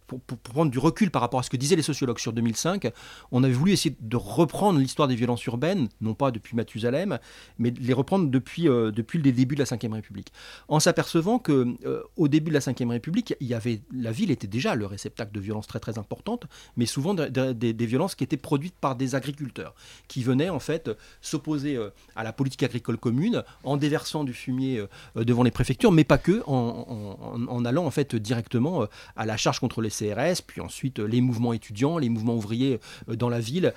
pour, 0.09 0.39
prendre 0.39 0.71
du 0.71 0.79
recul 0.79 1.11
par 1.11 1.23
rapport 1.23 1.41
à 1.41 1.43
ce 1.43 1.51
que 1.51 1.57
disaient 1.57 1.77
les 1.77 1.83
sociologues 1.83 2.19
sur 2.19 2.33
2005, 2.33 2.91
on 3.31 3.45
avait 3.45 3.53
voulu 3.53 3.73
essayer 3.73 3.95
de 4.01 4.17
reprendre 4.17 4.79
l'histoire 4.79 5.07
des 5.07 5.15
violences 5.15 5.45
urbaines, 5.47 5.89
non 6.01 6.15
pas 6.15 6.31
depuis 6.31 6.57
Mathusalem, 6.57 7.19
mais 7.59 7.73
les 7.79 7.93
reprendre 7.93 8.29
depuis, 8.29 8.69
euh, 8.69 8.91
depuis 8.91 9.19
le 9.19 9.31
début 9.31 9.55
de 9.55 9.63
la 9.63 9.65
Ve 9.65 9.93
République, 9.93 10.33
en 10.69 10.81
s'apercevant 10.81 11.39
que 11.39 11.77
euh, 11.85 12.03
au 12.17 12.29
début 12.29 12.51
de 12.51 12.55
la 12.55 12.61
Ve 12.61 12.89
République, 12.91 13.35
il 13.41 13.47
y 13.47 13.55
avait, 13.55 13.83
la 13.95 14.11
ville 14.11 14.31
était 14.31 14.47
déjà 14.47 14.75
le 14.75 14.87
réceptacle 14.87 15.33
de 15.33 15.41
violences 15.41 15.67
très 15.67 15.81
très 15.81 15.99
importantes, 15.99 16.47
mais 16.77 16.87
souvent 16.87 17.15
des 17.15 17.87
violences 17.87 18.15
qui 18.15 18.25
étaient 18.25 18.37
produites 18.37 18.75
par 18.81 18.97
des 18.97 19.15
agriculteurs, 19.15 19.75
qui 20.09 20.23
venaient 20.23 20.51
en 20.51 20.61
fait 20.61 20.91
s'opposer 21.21 21.79
à 22.17 22.25
la 22.25 22.33
politique 22.33 22.63
agricole 22.63 22.97
commune 22.97 23.43
en 23.65 23.77
déversant 23.77 24.25
du 24.25 24.33
fumier 24.33 24.83
devant 25.15 25.43
les 25.43 25.51
préfectures 25.51 25.93
mais 25.93 26.05
pas 26.05 26.19
que, 26.19 26.43
en, 26.47 27.65
allant 27.65 27.85
en 27.85 27.91
fait 27.91 28.17
directement 28.17 28.83
euh, 28.83 28.87
à 29.17 29.27
la 29.27 29.37
charge 29.37 29.61
contre 29.61 29.81
les 29.81 29.91
Puis 30.47 30.61
ensuite 30.61 31.01
euh, 31.01 31.07
les 31.07 31.21
mouvements 31.21 31.53
étudiants, 31.53 31.99
les 31.99 32.09
mouvements 32.09 32.35
ouvriers 32.35 32.81
euh, 33.09 33.17
dans 33.17 33.29
la 33.29 33.41
ville 33.41 33.73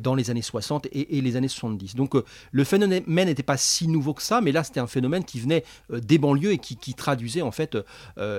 dans 0.00 0.14
les 0.14 0.30
années 0.30 0.42
60 0.42 0.88
et, 0.92 1.20
les 1.20 1.36
années 1.36 1.48
70. 1.48 1.96
Donc 1.96 2.14
le 2.50 2.64
phénomène 2.64 3.04
n'était 3.06 3.42
pas 3.42 3.56
si 3.56 3.88
nouveau 3.88 4.14
que 4.14 4.22
ça, 4.22 4.40
mais 4.40 4.52
là 4.52 4.64
c'était 4.64 4.80
un 4.80 4.86
phénomène 4.86 5.24
qui 5.24 5.40
venait 5.40 5.64
des 5.90 6.18
banlieues 6.18 6.52
et 6.52 6.58
qui, 6.58 6.94
traduisait 6.94 7.42
en 7.42 7.50
fait 7.50 7.76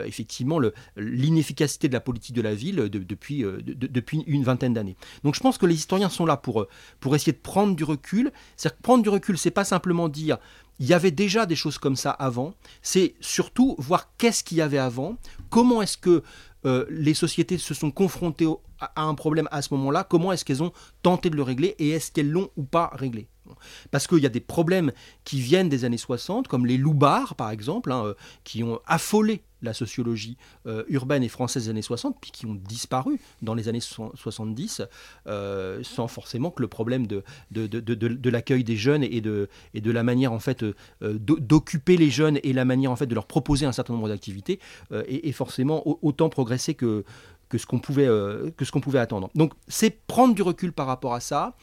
effectivement 0.06 0.60
l'inefficacité 0.96 1.88
de 1.88 1.94
la 1.94 2.00
politique 2.00 2.36
de 2.36 2.42
la 2.42 2.56
ville 2.56 2.90
depuis, 2.90 3.44
depuis 3.64 4.24
une 4.28 4.44
vingtaine 4.44 4.74
d'années. 4.74 4.96
Donc 5.24 5.36
je 5.36 5.40
pense 5.40 5.58
que 5.58 5.66
les 5.66 5.76
historiens 5.76 6.10
sont 6.10 6.26
là 6.26 6.38
pour, 6.38 6.68
pour 7.00 7.16
essayer 7.16 7.34
de 7.34 7.38
prendre 7.38 7.76
du 7.76 7.84
recul. 7.84 8.32
C'est-à-dire 8.56 8.78
que 8.78 8.84
prendre 8.84 9.04
du 9.04 9.10
recul, 9.10 9.38
c'est 9.38 9.52
pas 9.52 9.66
simplement 9.66 10.10
dire 10.10 10.38
il 10.80 10.86
y 10.86 10.94
avait 10.94 11.12
déjà 11.12 11.46
des 11.46 11.56
choses 11.56 11.78
comme 11.78 11.96
ça 11.96 12.12
avant. 12.12 12.54
C'est 12.82 13.16
surtout 13.20 13.76
voir 13.80 14.10
qu'est-ce 14.18 14.44
qu'il 14.44 14.58
y 14.58 14.62
avait 14.62 14.78
avant, 14.78 15.18
comment 15.50 15.82
est-ce 15.82 15.98
que 15.98 16.24
euh, 16.66 16.86
les 16.90 17.14
sociétés 17.14 17.58
se 17.58 17.74
sont 17.74 17.92
confrontées 17.92 18.48
à 18.80 19.04
un 19.04 19.16
problème 19.16 19.48
à 19.52 19.62
ce 19.62 19.74
moment-là, 19.74 20.04
comment 20.04 20.32
est-ce 20.32 20.46
qu'elles 20.46 20.64
ont 20.64 20.74
tenté 21.04 21.30
de 21.30 21.36
le 21.36 21.44
régler 21.44 21.76
et 21.80 21.90
est-ce 21.90 22.12
qu'elles 22.12 22.30
l'ont 22.30 22.50
ou 22.58 22.64
pas 22.64 22.92
réglé? 22.94 23.28
Parce 23.92 24.08
qu'il 24.08 24.20
y 24.20 24.26
a 24.26 24.30
des 24.30 24.40
problèmes 24.40 24.92
qui 25.24 25.40
viennent 25.40 25.70
des 25.70 25.86
années 25.86 25.98
60, 25.98 26.48
comme 26.48 26.66
les 26.66 26.78
loupards, 26.78 27.36
par 27.36 27.52
exemple, 27.52 27.92
hein, 27.92 28.06
euh, 28.06 28.14
qui 28.44 28.64
ont 28.64 28.80
affolé 28.86 29.42
la 29.64 29.74
sociologie 29.74 30.38
euh, 30.68 30.84
urbaine 30.88 31.24
et 31.24 31.30
française 31.30 31.64
des 31.64 31.70
années 31.72 31.82
60, 31.82 32.18
puis 32.22 32.30
qui 32.30 32.46
ont 32.46 32.54
disparu 32.54 33.20
dans 33.42 33.56
les 33.56 33.68
années 33.68 33.80
70, 33.80 34.84
euh, 35.26 35.80
sans 35.82 36.08
forcément 36.08 36.52
que 36.52 36.62
le 36.62 36.68
problème 36.68 37.08
de, 37.08 37.24
de, 37.50 38.30
l'accueil 38.30 38.64
des 38.64 38.76
jeunes 38.78 39.04
et 39.04 39.20
de, 39.20 39.50
et 39.74 39.82
de 39.82 39.90
la 39.90 40.04
manière 40.04 40.32
en 40.32 40.38
fait 40.38 40.64
d'occuper 41.02 41.98
les 41.98 42.12
jeunes 42.12 42.40
et 42.44 42.54
la 42.54 42.66
manière 42.66 42.92
en 42.92 42.96
fait 42.96 43.08
de 43.08 43.16
leur 43.16 43.26
proposer 43.26 43.66
un 43.66 43.72
certain 43.72 43.94
nombre 43.94 44.10
d'activités 44.10 44.60
ait, 44.92 45.32
forcément 45.32 45.82
autant 46.04 46.30
progressé 46.30 46.76
que, 46.76 47.04
que 47.50 47.58
ce 47.58 47.66
qu'on 47.66 47.80
pouvait, 47.80 48.08
que 48.58 48.66
ce 48.66 48.72
qu'on 48.72 48.82
pouvait 48.82 49.00
attendre. 49.00 49.30
Donc 49.36 49.54
c'est 49.68 50.06
prendre 50.06 50.36
du 50.36 50.42
recul 50.42 50.74
par 50.74 50.88
rapport 50.88 51.14
à 51.14 51.20
ça 51.20 51.56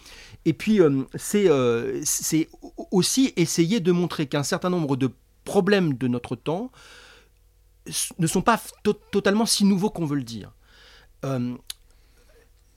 et 0.45 0.53
puis, 0.53 0.80
euh, 0.80 1.05
euh, 1.35 2.01
c'est 2.05 2.49
aussi 2.91 3.32
essayer 3.37 3.80
de 3.80 3.93
montrer 3.93 4.26
qu'un 4.26 4.43
certain 4.43 4.70
nombre 4.70 4.97
de 4.97 5.11
problèmes 5.45 5.95
de 5.95 6.09
notre 6.09 6.37
temps 6.37 6.70
ne 8.18 8.26
sont 8.26 8.43
pas 8.43 8.61
totalement 9.11 9.47
si 9.47 9.64
nouveaux 9.64 9.91
qu'on 9.91 10.07
veut 10.07 10.16
le 10.16 10.24
dire. 10.24 10.53
Euh, 11.24 11.55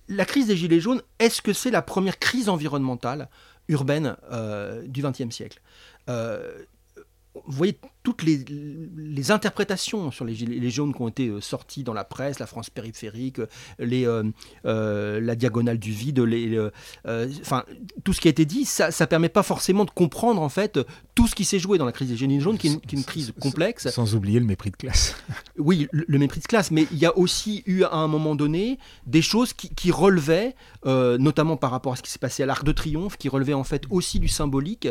la 0.08 0.26
crise 0.26 0.48
des 0.48 0.56
Gilets 0.56 0.80
jaunes, 0.80 1.02
est-ce 1.20 1.42
que 1.42 1.54
c'est 1.54 1.72
la 1.72 1.82
première 1.82 2.20
crise 2.20 2.48
environnementale 2.48 3.30
urbaine 3.68 4.16
du 4.86 5.02
XXe 5.02 5.30
siècle? 5.30 5.62
Vous 6.08 6.14
voyez 7.48 7.78
toutes 8.08 8.24
les, 8.24 9.32
interprétations 9.32 10.12
sur 10.12 10.24
les 10.24 10.34
gilets 10.34 10.70
jaunes 10.70 10.94
qui 10.94 11.02
ont 11.02 11.10
été 11.10 11.28
euh, 11.28 11.42
sorties 11.42 11.84
dans 11.84 11.94
la 11.94 12.06
presse, 12.06 12.40
la 12.40 12.48
France 12.48 12.70
périphérique, 12.70 13.42
les, 13.80 14.08
euh, 14.08 14.24
euh, 14.66 15.20
la 15.20 15.36
diagonale 15.36 15.78
du 15.78 15.92
vide, 15.92 16.20
les, 16.20 16.58
enfin, 17.42 17.66
tout 18.06 18.14
ce 18.14 18.22
qui 18.22 18.30
a 18.30 18.32
été 18.32 18.46
dit, 18.46 18.64
ça 18.64 18.88
ne 18.88 19.06
permet 19.08 19.28
pas 19.28 19.44
forcément 19.44 19.84
de 19.84 19.90
comprendre 19.90 20.42
en 20.42 20.48
fait 20.48 20.80
tout 21.16 21.28
ce 21.28 21.36
qui 21.36 21.44
s'est 21.44 21.60
joué 21.60 21.78
dans 21.78 21.84
la 21.84 21.92
crise 21.92 22.08
des 22.08 22.16
gilets 22.16 22.40
jaunes, 22.40 22.58
qui 22.58 22.68
est, 22.68 22.94
une, 22.94 23.04
crise 23.04 23.34
complexe. 23.42 23.90
Sans 23.90 24.16
oublier 24.16 24.40
le 24.40 24.46
mépris 24.46 24.72
de 24.72 24.78
classe. 24.78 25.18
oui, 25.58 25.90
le, 25.92 26.18
mépris 26.18 26.40
de 26.40 26.46
classe, 26.46 26.72
mais 26.72 26.88
il 26.94 27.00
y 27.00 27.06
a 27.06 27.18
aussi 27.18 27.62
eu 27.66 27.84
à 27.84 27.96
un 27.96 28.08
moment 28.08 28.36
donné 28.36 28.80
des 29.06 29.22
choses 29.22 29.52
qui, 29.52 29.92
relevaient, 29.92 30.56
notamment 30.86 31.58
par 31.58 31.72
rapport 31.72 31.92
à 31.92 31.96
ce 31.98 32.04
qui 32.04 32.10
s'est 32.10 32.20
passé 32.20 32.42
à 32.44 32.46
l'Arc 32.46 32.64
de 32.64 32.72
Triomphe, 32.72 33.18
qui 33.18 33.28
relevaient 33.28 33.54
en 33.54 33.66
fait 33.66 33.84
aussi 33.90 34.20
du 34.20 34.30
symbolique, 34.30 34.88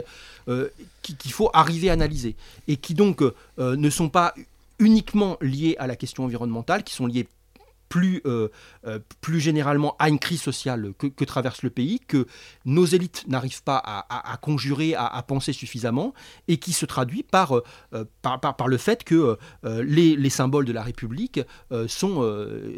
qu'il 1.03 1.33
faut 1.33 1.51
arriver 1.55 1.89
à 1.89 1.95
analyser 1.95 2.37
et 2.69 2.77
qui 2.77 2.95
donc 2.95 3.06
euh, 3.59 3.77
ne 3.77 3.91
sont 3.91 4.09
pas 4.09 4.35
uniquement 4.79 5.37
liés 5.41 5.77
à 5.79 5.87
la 5.87 5.97
question 5.97 6.25
environnementale, 6.25 6.83
qui 6.85 6.95
sont 6.95 7.07
liés 7.07 7.29
plus, 7.89 8.21
euh, 8.27 8.49
euh, 8.87 8.99
plus 9.21 9.41
généralement 9.41 9.97
à 9.99 10.09
une 10.09 10.19
crise 10.19 10.43
sociale 10.43 10.93
que, 10.99 11.25
traverse 11.25 11.63
le 11.63 11.71
pays, 11.71 12.01
que 12.01 12.27
nos 12.65 12.85
élites 12.85 13.25
n'arrivent 13.29 13.63
pas 13.63 13.77
à, 13.79 14.37
conjurer, 14.39 14.95
à, 14.95 15.23
penser 15.27 15.53
suffisamment, 15.53 16.15
et 16.49 16.59
qui 16.59 16.73
se 16.73 16.87
traduit 16.87 17.23
par, 17.23 17.55
euh, 17.55 18.05
par, 18.23 18.69
le 18.69 18.77
fait 18.77 19.05
que 19.05 19.37
les, 19.65 20.17
les, 20.17 20.31
symboles 20.31 20.65
de 20.65 20.73
la 20.73 20.83
République 20.83 21.41
sont, 21.87 22.23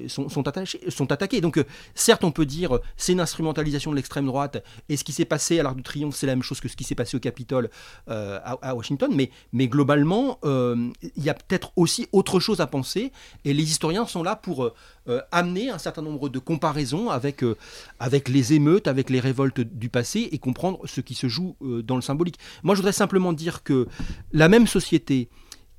sont, 0.09 0.29
sont, 0.29 0.49
attachés, 0.49 0.81
sont 0.89 1.13
attaqués. 1.13 1.41
Donc 1.41 1.63
certes, 1.95 2.25
on 2.25 2.31
peut 2.31 2.47
dire 2.47 2.79
c'est 2.97 3.13
une 3.13 3.21
instrumentalisation 3.21 3.91
de 3.91 3.97
l'extrême 3.97 4.27
droite, 4.27 4.63
et 4.89 4.97
ce 4.97 5.05
qui 5.05 5.13
s'est 5.13 5.25
passé 5.25 5.61
à 5.61 5.63
l'Arc 5.63 5.77
de 5.77 5.83
Triomphe, 5.83 6.17
c'est 6.17 6.27
la 6.27 6.35
même 6.35 6.43
chose 6.43 6.61
que 6.61 6.69
ce 6.69 6.77
qui 6.77 6.85
s'est 6.85 6.95
passé 6.95 7.17
au 7.17 7.21
Capitole 7.21 7.71
à, 8.07 8.75
Washington, 8.75 9.11
mais, 9.15 9.31
mais 9.53 9.69
globalement, 9.69 10.39
il 10.45 11.23
y 11.23 11.29
a 11.29 11.35
peut-être 11.35 11.73
aussi 11.77 12.09
autre 12.13 12.41
chose 12.41 12.61
à 12.61 12.67
penser, 12.67 13.13
et 13.45 13.53
les 13.53 13.65
historiens 13.65 14.07
sont 14.07 14.23
là 14.23 14.37
pour 14.37 14.73
euh, 15.09 15.21
amener 15.33 15.71
un 15.71 15.79
certain 15.79 16.03
nombre 16.03 16.29
de 16.29 16.39
comparaisons 16.39 17.11
avec, 17.11 17.43
euh, 17.43 17.57
avec 17.99 18.29
les 18.29 18.53
émeutes, 18.53 18.89
avec 18.89 19.11
les 19.11 19.21
révoltes 19.21 19.61
du 19.61 19.89
passé 19.89 20.29
et 20.33 20.39
comprendre 20.39 20.81
ce 20.87 21.01
qui 21.01 21.15
se 21.15 21.29
joue 21.29 21.57
euh, 21.63 21.83
dans 21.83 21.97
le 21.97 22.03
symbolique. 22.03 22.39
Moi, 22.63 22.75
je 22.75 22.81
voudrais 22.81 22.93
simplement 22.93 23.33
dire 23.33 23.63
que 23.63 23.89
la 24.33 24.49
même 24.49 24.67
société 24.67 25.29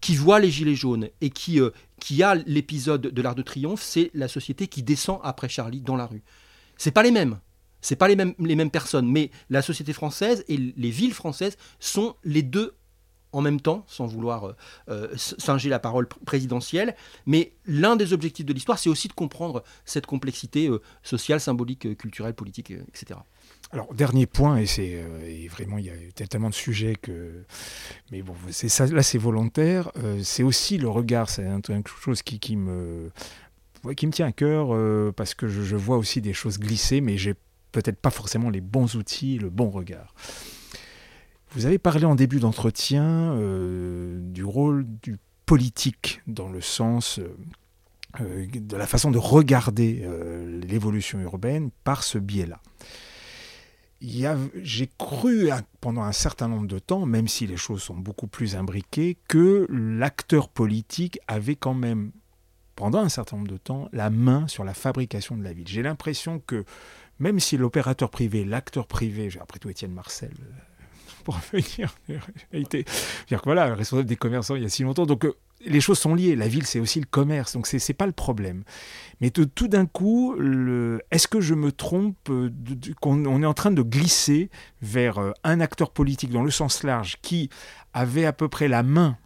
qui 0.01 0.15
voit 0.15 0.39
les 0.39 0.49
Gilets 0.49 0.75
jaunes 0.75 1.09
et 1.21 1.30
qui, 1.30 1.59
qui 1.99 2.23
a 2.23 2.36
l'épisode 2.36 3.01
de 3.01 3.21
l'Arc 3.21 3.36
de 3.36 3.41
Triomphe, 3.41 3.84
c'est 3.84 4.11
la 4.13 4.27
société 4.30 4.67
qui 4.67 4.82
descend 4.82 5.19
après 5.23 5.49
Charlie 5.49 5.82
dans 5.82 5.97
la 5.97 6.05
rue. 6.05 6.23
C'est 6.77 6.91
pas 6.91 7.03
les 7.03 7.11
mêmes. 7.11 7.39
C'est 7.82 7.97
pas 7.97 8.07
les 8.07 8.15
mêmes, 8.15 8.34
les 8.39 8.55
mêmes 8.55 8.71
personnes, 8.71 9.09
mais 9.09 9.30
la 9.49 9.61
société 9.61 9.93
française 9.93 10.43
et 10.47 10.57
les 10.57 10.89
villes 10.89 11.13
françaises 11.13 11.57
sont 11.80 12.15
les 12.23 12.43
deux 12.43 12.73
en 13.32 13.41
même 13.41 13.61
temps, 13.61 13.84
sans 13.88 14.07
vouloir 14.07 14.45
euh, 14.45 14.55
euh, 14.89 15.07
singer 15.15 15.69
la 15.69 15.80
parole 15.80 16.07
présidentielle. 16.25 16.95
Mais 17.25 17.53
l'un 17.65 17.95
des 17.95 18.13
objectifs 18.13 18.45
de 18.45 18.53
l'histoire, 18.53 18.80
c'est 18.80 18.89
aussi 18.89 19.07
de 19.07 19.13
comprendre 19.13 19.63
cette 19.86 20.05
complexité 20.05 20.67
euh, 20.67 20.82
sociale, 21.03 21.39
symbolique, 21.39 21.97
culturelle, 21.97 22.34
politique, 22.34 22.71
etc. 22.71 23.19
Alors, 23.71 23.93
dernier 23.93 24.25
point, 24.25 24.57
et 24.57 24.65
c'est 24.65 25.03
vraiment, 25.47 25.77
il 25.77 25.86
y 25.86 25.89
a 25.91 26.27
tellement 26.27 26.49
de 26.49 26.55
sujets 26.55 26.95
que. 26.95 27.43
Mais 28.11 28.23
bon, 28.23 28.34
ça, 28.49 28.88
là, 28.88 29.03
c'est 29.03 29.19
volontaire. 29.19 29.91
c'est 30.23 30.41
aussi 30.41 30.80
le 30.80 30.89
regard, 30.89 31.30
c'est 31.30 31.45
quelque 31.61 31.89
chose 31.89 32.23
qui, 32.23 32.39
qui, 32.39 32.55
me, 32.55 33.11
qui 33.95 34.07
me 34.07 34.11
tient 34.11 34.25
à 34.25 34.32
cœur, 34.32 34.69
parce 35.13 35.36
que 35.36 35.47
je, 35.47 35.61
je 35.61 35.75
vois 35.75 35.97
aussi 35.97 36.19
des 36.19 36.34
choses 36.34 36.57
glisser, 36.57 36.99
mais 36.99 37.17
j'ai 37.17 37.36
peut-être 37.71 37.99
pas 37.99 38.09
forcément 38.09 38.49
les 38.49 38.61
bons 38.61 38.95
outils, 38.95 39.38
le 39.38 39.51
bon 39.51 39.69
regard. 39.69 40.15
Vous 41.52 41.66
avez 41.66 41.80
parlé 41.80 42.06
en 42.06 42.16
début 42.16 42.39
d'entretien 42.39 43.34
euh, 43.34 44.20
du 44.22 44.43
rôle 44.43 44.86
du 45.02 45.18
politique 45.45 46.22
dans 46.28 46.50
le 46.50 46.62
sens 46.62 47.20
euh, 48.20 48.47
de 48.47 48.78
la 48.78 48.86
façon 48.86 49.12
de 49.12 49.18
regarder 49.18 50.08
l'évolution 50.68 51.20
urbaine 51.20 51.70
par 51.84 52.04
ce 52.04 52.18
biais-là. 52.18 52.60
J'ai 54.02 54.89
cru 54.97 55.50
pendant 55.82 56.04
un 56.04 56.12
certain 56.12 56.47
nombre 56.47 56.68
de 56.68 56.80
temps, 56.80 57.06
même 57.06 57.28
si 57.28 57.47
les 57.47 57.58
choses 57.58 57.82
sont 57.82 57.97
beaucoup 57.97 58.28
plus 58.28 58.56
imbriquées, 58.56 59.18
que 59.28 59.68
l'acteur 59.70 60.50
politique 60.50 61.20
avait 61.28 61.56
quand 61.56 61.74
même, 61.74 62.12
pendant 62.76 63.00
un 63.00 63.10
certain 63.10 63.38
nombre 63.38 63.50
de 63.50 63.58
temps, 63.58 63.89
la 63.91 64.10
main 64.10 64.47
sur 64.47 64.64
la 64.64 64.74
fabrication 64.74 65.36
de 65.36 65.43
la 65.43 65.52
ville. 65.52 65.68
J'ai 65.68 65.84
l'impression 65.84 66.39
que 66.39 66.64
même 67.20 67.39
si 67.39 67.58
l'opérateur 67.58 68.10
privé, 68.10 68.45
l'acteur 68.45 68.88
privé, 68.88 69.30
après 69.41 69.60
tout 69.60 69.70
Étienne 69.70 69.91
Marcel, 69.91 70.32
euh, 70.39 70.68
pour 71.30 71.39
venir, 71.53 71.93
a 72.53 72.57
été, 72.57 72.86
dire 73.27 73.39
que 73.39 73.45
voilà, 73.45 73.75
responsable 73.75 74.07
des 74.07 74.15
commerçants 74.15 74.55
il 74.55 74.63
y 74.63 74.65
a 74.65 74.69
si 74.69 74.84
longtemps, 74.84 75.05
donc 75.05 75.25
euh, 75.25 75.36
les 75.65 75.82
choses 75.82 75.99
sont 75.99 76.15
liées. 76.15 76.36
La 76.36 76.47
ville, 76.47 76.65
c'est 76.65 76.80
aussi 76.80 76.99
le 76.99 77.05
commerce, 77.05 77.53
donc 77.53 77.67
c'est 77.67 77.93
pas 77.93 78.07
le 78.07 78.13
problème. 78.13 78.63
Mais 79.21 79.30
tout 79.30 79.67
d'un 79.67 79.86
coup, 79.86 80.36
est-ce 81.11 81.27
que 81.27 81.41
je 81.41 81.53
me 81.53 81.71
trompe 81.71 82.17
euh, 82.30 82.49
qu'on 83.01 83.43
est 83.43 83.45
en 83.45 83.53
train 83.53 83.71
de 83.71 83.82
glisser 83.82 84.49
vers 84.82 85.19
un 85.43 85.59
acteur 85.59 85.91
politique 85.91 86.32
dans 86.32 86.43
le 86.43 86.51
sens 86.51 86.84
large 86.84 87.17
qui 87.21 87.49
avait 87.93 88.25
à 88.25 88.34
peu 88.34 88.47
près 88.47 88.67
la 88.67 88.84
main, 88.84 89.17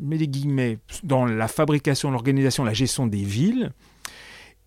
mets 0.00 0.16
les 0.16 0.28
guillemets, 0.28 0.78
dans 1.02 1.26
la 1.26 1.48
fabrication, 1.48 2.10
l'organisation, 2.10 2.64
la 2.64 2.74
gestion 2.74 3.06
des 3.06 3.22
villes, 3.22 3.72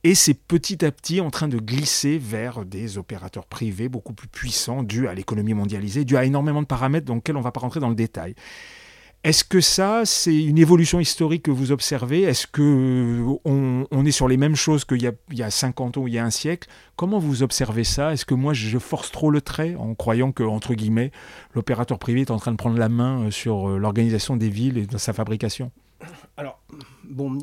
et 0.03 0.15
c'est 0.15 0.33
petit 0.33 0.83
à 0.83 0.91
petit 0.91 1.21
en 1.21 1.29
train 1.29 1.47
de 1.47 1.57
glisser 1.57 2.17
vers 2.17 2.65
des 2.65 2.97
opérateurs 2.97 3.45
privés 3.45 3.89
beaucoup 3.89 4.13
plus 4.13 4.27
puissants, 4.27 4.83
dû 4.83 5.07
à 5.07 5.13
l'économie 5.13 5.53
mondialisée, 5.53 6.05
dû 6.05 6.17
à 6.17 6.25
énormément 6.25 6.61
de 6.61 6.67
paramètres 6.67 7.05
dans 7.05 7.15
lesquels 7.15 7.35
on 7.35 7.39
ne 7.39 7.43
va 7.43 7.51
pas 7.51 7.59
rentrer 7.59 7.79
dans 7.79 7.89
le 7.89 7.95
détail. 7.95 8.35
Est-ce 9.23 9.43
que 9.43 9.61
ça, 9.61 10.01
c'est 10.03 10.35
une 10.35 10.57
évolution 10.57 10.99
historique 10.99 11.43
que 11.43 11.51
vous 11.51 11.71
observez? 11.71 12.23
Est-ce 12.23 12.47
qu'on 12.47 13.39
on 13.45 14.05
est 14.05 14.11
sur 14.11 14.27
les 14.27 14.37
mêmes 14.37 14.55
choses 14.55 14.83
qu'il 14.83 15.03
y, 15.03 15.35
y, 15.35 15.43
a 15.43 15.51
50 15.51 15.97
ans 15.97 16.01
ou 16.01 16.07
il 16.07 16.15
y 16.15 16.17
a 16.17 16.25
un 16.25 16.31
siècle? 16.31 16.67
Comment 16.95 17.19
vous 17.19 17.43
observez 17.43 17.83
ça? 17.83 18.13
Est-ce 18.13 18.25
que 18.25 18.33
moi, 18.33 18.53
je 18.53 18.79
force 18.79 19.11
trop 19.11 19.29
le 19.29 19.39
trait 19.39 19.75
en 19.75 19.93
croyant 19.93 20.31
que, 20.31 20.41
entre 20.41 20.73
guillemets, 20.73 21.11
l'opérateur 21.53 21.99
privé 21.99 22.21
est 22.21 22.31
en 22.31 22.37
train 22.37 22.51
de 22.51 22.57
prendre 22.57 22.79
la 22.79 22.89
main 22.89 23.27
euh, 23.27 23.31
sur 23.31 23.69
euh, 23.69 23.77
l'organisation 23.77 24.37
des 24.37 24.49
villes 24.49 24.79
et 24.79 24.87
de 24.87 24.97
sa 24.97 25.13
fabrication? 25.13 25.71
Alors, 26.37 26.61
bon, 27.03 27.37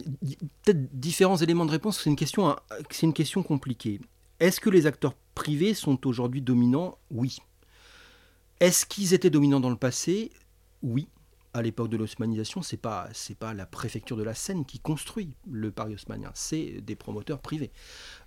peut-être 0.65 0.99
différents 0.99 1.37
éléments 1.37 1.67
de 1.67 1.71
réponse. 1.71 2.01
C'est 2.03 2.11
une 2.11 2.17
question, 2.17 2.57
c'est 2.91 3.07
une 3.07 3.13
question 3.13 3.43
compliquée. 3.43 4.01
Est-ce 4.41 4.61
que 4.61 4.71
les 4.71 4.87
acteurs 4.87 5.15
privés 5.35 5.75
sont 5.75 6.07
aujourd'hui 6.07 6.41
dominants? 6.41 6.99
Oui. 7.11 7.39
Est-ce 8.61 8.87
qu'ils 8.87 9.15
étaient 9.15 9.31
dominants 9.31 9.61
dans 9.61 9.71
le 9.71 9.77
passé? 9.77 10.31
Oui 10.83 11.09
à 11.59 11.63
l'époque 11.63 11.89
de 11.89 11.97
l'osmanisation, 11.97 12.63
c'est 12.63 12.77
pas 12.77 13.09
c'est 13.13 13.37
pas 13.37 13.55
la 13.55 13.67
préfecture 13.67 14.17
de 14.17 14.23
la 14.23 14.35
Seine 14.35 14.65
qui 14.65 14.79
construit 14.79 15.35
le 15.51 15.71
Paris 15.71 15.95
haussmanien, 15.95 16.31
c'est 16.35 16.81
des 16.81 16.97
promoteurs 16.97 17.41
privés. 17.41 17.71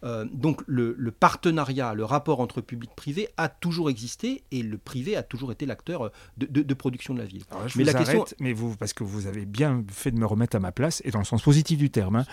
Euh, 0.03 0.25
donc 0.31 0.61
le, 0.67 0.95
partenariat, 1.11 1.93
le 1.93 2.05
rapport 2.05 2.39
entre 2.39 2.61
public-privé 2.61 3.29
a 3.37 3.49
toujours 3.49 3.89
existé 3.89 4.43
et 4.51 4.63
le 4.63 4.77
privé 4.77 5.15
a 5.15 5.23
toujours 5.23 5.51
été 5.51 5.65
l'acteur 5.65 6.11
de, 6.37 6.73
production 6.73 7.13
de 7.13 7.19
la 7.19 7.25
ville. 7.25 7.43
mais 7.75 7.83
la 7.83 7.93
question, 7.93 8.25
mais 8.39 8.53
vous 8.53 8.75
parce 8.75 8.93
que 8.93 9.03
vous 9.03 9.27
avez 9.27 9.45
bien 9.45 9.83
fait 9.91 10.11
de 10.11 10.19
me 10.19 10.25
remettre 10.25 10.55
à 10.55 10.59
ma 10.59 10.71
place 10.71 11.01
et 11.05 11.11
dans 11.11 11.19
le 11.19 11.25
sens 11.25 11.41
positif 11.41 11.77
du 11.77 11.89
terme. 11.89 12.17
Hein. 12.17 12.25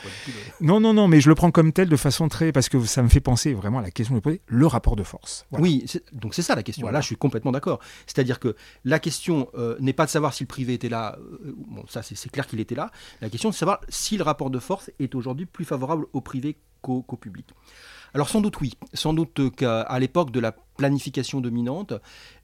Non 0.60 0.80
non 0.80 0.94
non, 0.94 1.08
mais 1.08 1.20
je 1.20 1.28
le 1.28 1.34
prends 1.34 1.50
comme 1.50 1.72
tel 1.72 1.88
de 1.88 1.96
façon 1.96 2.28
très 2.28 2.52
parce 2.52 2.68
que 2.68 2.84
ça 2.84 3.02
me 3.02 3.08
fait 3.08 3.20
penser 3.20 3.54
vraiment 3.54 3.78
à 3.78 3.82
la 3.82 3.90
question 3.90 4.14
de 4.14 4.20
poser 4.20 4.40
le 4.46 4.66
rapport 4.66 4.96
de 4.96 5.02
force. 5.02 5.46
Oui, 5.52 5.84
donc 6.12 6.34
c'est 6.34 6.42
ça 6.42 6.54
la 6.54 6.62
question. 6.62 6.88
Là, 6.88 7.00
je 7.00 7.06
suis 7.06 7.16
complètement 7.16 7.52
d'accord. 7.52 7.80
C'est-à-dire 8.06 8.40
que 8.40 8.56
la 8.84 8.98
question 8.98 9.48
euh, 9.54 9.76
n'est 9.80 9.92
pas 9.92 10.06
de 10.06 10.10
savoir 10.10 10.34
si 10.34 10.44
le 10.44 10.48
privé 10.48 10.74
était 10.74 10.87
là, 10.88 11.16
euh, 11.18 11.54
bon, 11.56 11.84
ça 11.88 12.02
c'est 12.02 12.30
clair 12.30 12.46
qu'il 12.46 12.60
était 12.60 12.74
là. 12.74 12.90
La 13.20 13.30
question, 13.30 13.50
de 13.50 13.54
savoir 13.54 13.80
si 13.88 14.16
le 14.16 14.22
rapport 14.22 14.50
de 14.50 14.58
force 14.58 14.90
est 14.98 15.14
aujourd'hui 15.14 15.46
plus 15.46 15.64
favorable 15.64 16.06
au 16.12 16.20
privé 16.20 16.58
qu'au 16.82 17.02
public. 17.02 17.46
Alors 18.14 18.28
sans 18.28 18.40
doute 18.40 18.60
oui, 18.60 18.74
sans 18.94 19.12
doute 19.12 19.54
qu'à 19.56 19.98
l'époque 19.98 20.30
de 20.30 20.40
la 20.40 20.52
planification 20.52 21.40
dominante, 21.40 21.92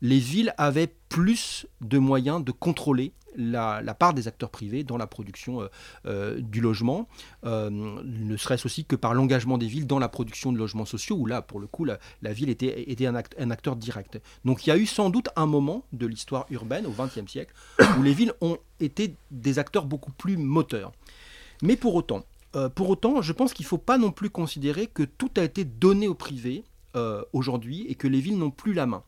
les 0.03 0.19
villes 0.19 0.55
avaient 0.59 0.93
plus 1.09 1.67
de 1.81 1.99
moyens 1.99 2.45
de 2.45 2.53
contrôler 2.53 3.13
la, 3.37 3.95
part 3.95 4.15
des 4.15 4.29
acteurs 4.29 4.51
privés 4.51 4.85
dans 4.85 4.97
la 4.97 5.07
production 5.07 5.63
euh, 5.63 5.69
euh, 6.07 6.41
du 6.41 6.61
logement, 6.61 7.09
euh, 7.45 7.71
ne 7.71 8.37
serait-ce 8.37 8.67
aussi 8.67 8.85
que 8.85 8.97
par 8.97 9.15
l'engagement 9.15 9.59
des 9.59 9.67
villes 9.67 9.87
dans 9.87 9.99
la 9.99 10.09
production 10.09 10.53
de 10.53 10.59
logements 10.59 10.85
sociaux, 10.85 11.17
où 11.17 11.27
là, 11.27 11.43
pour 11.43 11.61
le 11.61 11.67
coup, 11.67 11.85
la, 11.85 11.99
ville 12.33 12.51
était, 12.51 13.07
un, 13.07 13.51
acteur 13.51 13.77
direct. 13.77 14.21
Donc 14.45 14.67
il 14.67 14.71
y 14.71 14.73
a 14.73 14.77
eu 14.77 14.87
sans 14.87 15.11
doute 15.11 15.29
un 15.37 15.47
moment 15.47 15.85
de 15.93 16.07
l'histoire 16.07 16.47
urbaine, 16.51 16.87
au 16.87 16.91
XXe 16.91 17.31
siècle, 17.31 17.55
où 17.99 18.03
les 18.03 18.15
villes 18.15 18.33
ont 18.41 18.59
été 18.81 19.17
des 19.31 19.59
acteurs 19.59 19.87
beaucoup 19.87 20.13
plus 20.13 20.37
moteurs. 20.37 20.93
Mais 21.63 21.77
pour 21.77 21.95
autant, 21.95 22.25
pour 22.75 22.91
autant, 22.91 23.23
je 23.23 23.33
pense 23.33 23.53
qu'il 23.53 23.65
ne 23.65 23.69
faut 23.69 23.79
pas 23.79 23.99
non 23.99 24.11
plus 24.11 24.31
considérer 24.31 24.87
que 24.87 25.03
tout 25.03 25.31
a 25.37 25.43
été 25.43 25.65
donné 25.65 26.09
au 26.09 26.15
privé 26.15 26.65
aujourd'hui 27.33 27.87
et 27.89 27.95
que 27.95 28.09
les 28.09 28.21
villes 28.21 28.39
n'ont 28.39 28.51
plus 28.51 28.73
la 28.73 28.87
main. 28.87 29.03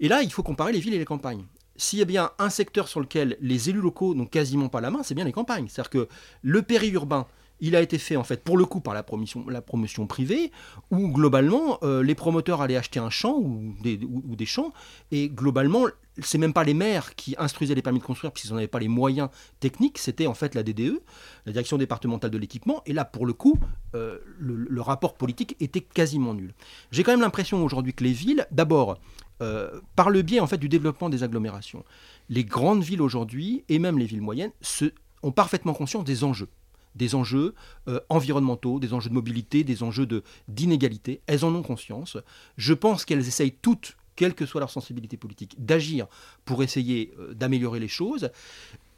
Et 0.00 0.08
là, 0.08 0.22
il 0.22 0.32
faut 0.32 0.42
comparer 0.42 0.72
les 0.72 0.80
villes 0.80 0.94
et 0.94 0.98
les 0.98 1.04
campagnes 1.04 1.44
s'il 1.76 1.98
y 1.98 2.02
a 2.02 2.06
bien 2.06 2.30
un 2.38 2.50
secteur 2.50 2.86
sur 2.86 3.00
lequel 3.00 3.36
les 3.40 3.70
élus 3.70 3.80
locaux 3.80 4.14
n'ont 4.14 4.26
quasiment 4.26 4.68
pas 4.68 4.80
la 4.80 4.90
main, 4.90 5.02
c'est 5.02 5.14
bien 5.14 5.24
les 5.24 5.32
campagnes. 5.32 5.66
C'est-à-dire 5.68 5.90
que 5.90 6.08
le 6.42 6.62
périurbain, 6.62 7.26
il 7.62 7.76
a 7.76 7.80
été 7.80 7.96
fait 7.96 8.16
en 8.16 8.24
fait 8.24 8.42
pour 8.42 8.58
le 8.58 8.66
coup 8.66 8.80
par 8.80 8.92
la 8.92 9.02
promotion, 9.02 10.06
privée, 10.06 10.50
où 10.90 11.08
globalement 11.08 11.78
euh, 11.84 12.02
les 12.02 12.16
promoteurs 12.16 12.60
allaient 12.60 12.76
acheter 12.76 12.98
un 12.98 13.08
champ 13.08 13.36
ou 13.38 13.74
des, 13.80 14.46
champs, 14.46 14.72
et 15.12 15.28
globalement 15.28 15.86
c'est 16.18 16.38
même 16.38 16.52
pas 16.52 16.64
les 16.64 16.74
maires 16.74 17.14
qui 17.14 17.36
instruisaient 17.38 17.76
les 17.76 17.80
permis 17.80 18.00
de 18.00 18.04
construire 18.04 18.32
parce 18.32 18.42
qu'ils 18.42 18.52
n'avaient 18.52 18.66
pas 18.66 18.80
les 18.80 18.88
moyens 18.88 19.28
techniques, 19.60 19.98
c'était 19.98 20.26
en 20.26 20.34
fait 20.34 20.56
la 20.56 20.64
DDE, 20.64 21.00
la 21.46 21.52
direction 21.52 21.78
départementale 21.78 22.32
de 22.32 22.38
l'équipement, 22.38 22.82
et 22.84 22.92
là 22.92 23.04
pour 23.04 23.26
le 23.26 23.32
coup 23.32 23.56
euh, 23.94 24.18
le, 24.40 24.80
rapport 24.82 25.14
politique 25.14 25.56
était 25.60 25.80
quasiment 25.80 26.34
nul. 26.34 26.54
J'ai 26.90 27.04
quand 27.04 27.12
même 27.12 27.20
l'impression 27.20 27.64
aujourd'hui 27.64 27.94
que 27.94 28.02
les 28.02 28.12
villes, 28.12 28.44
d'abord, 28.50 28.98
euh, 29.40 29.80
par 29.94 30.10
le 30.10 30.22
biais 30.22 30.40
en 30.40 30.48
fait 30.48 30.58
du 30.58 30.68
développement 30.68 31.08
des 31.08 31.22
agglomérations. 31.22 31.84
Les 32.28 32.44
grandes 32.44 32.82
villes 32.82 33.02
aujourd'hui 33.02 33.62
et 33.68 33.78
même 33.78 34.00
les 34.00 34.06
villes 34.06 34.20
moyennes 34.20 34.50
se, 34.60 34.86
ont 35.22 35.30
parfaitement 35.30 35.74
conscience 35.74 36.02
des 36.02 36.24
enjeux 36.24 36.48
des 36.94 37.14
enjeux 37.14 37.54
euh, 37.88 38.00
environnementaux, 38.08 38.80
des 38.80 38.92
enjeux 38.92 39.08
de 39.08 39.14
mobilité, 39.14 39.64
des 39.64 39.82
enjeux 39.82 40.06
d'inégalité. 40.48 41.20
Elles 41.26 41.44
en 41.44 41.54
ont 41.54 41.62
conscience. 41.62 42.16
Je 42.56 42.74
pense 42.74 43.04
qu'elles 43.04 43.26
essayent 43.26 43.56
toutes, 43.62 43.96
quelle 44.16 44.34
que 44.34 44.46
soit 44.46 44.60
leur 44.60 44.70
sensibilité 44.70 45.16
politique, 45.16 45.56
d'agir 45.58 46.06
pour 46.44 46.62
essayer 46.62 47.14
euh, 47.18 47.34
d'améliorer 47.34 47.80
les 47.80 47.88
choses. 47.88 48.30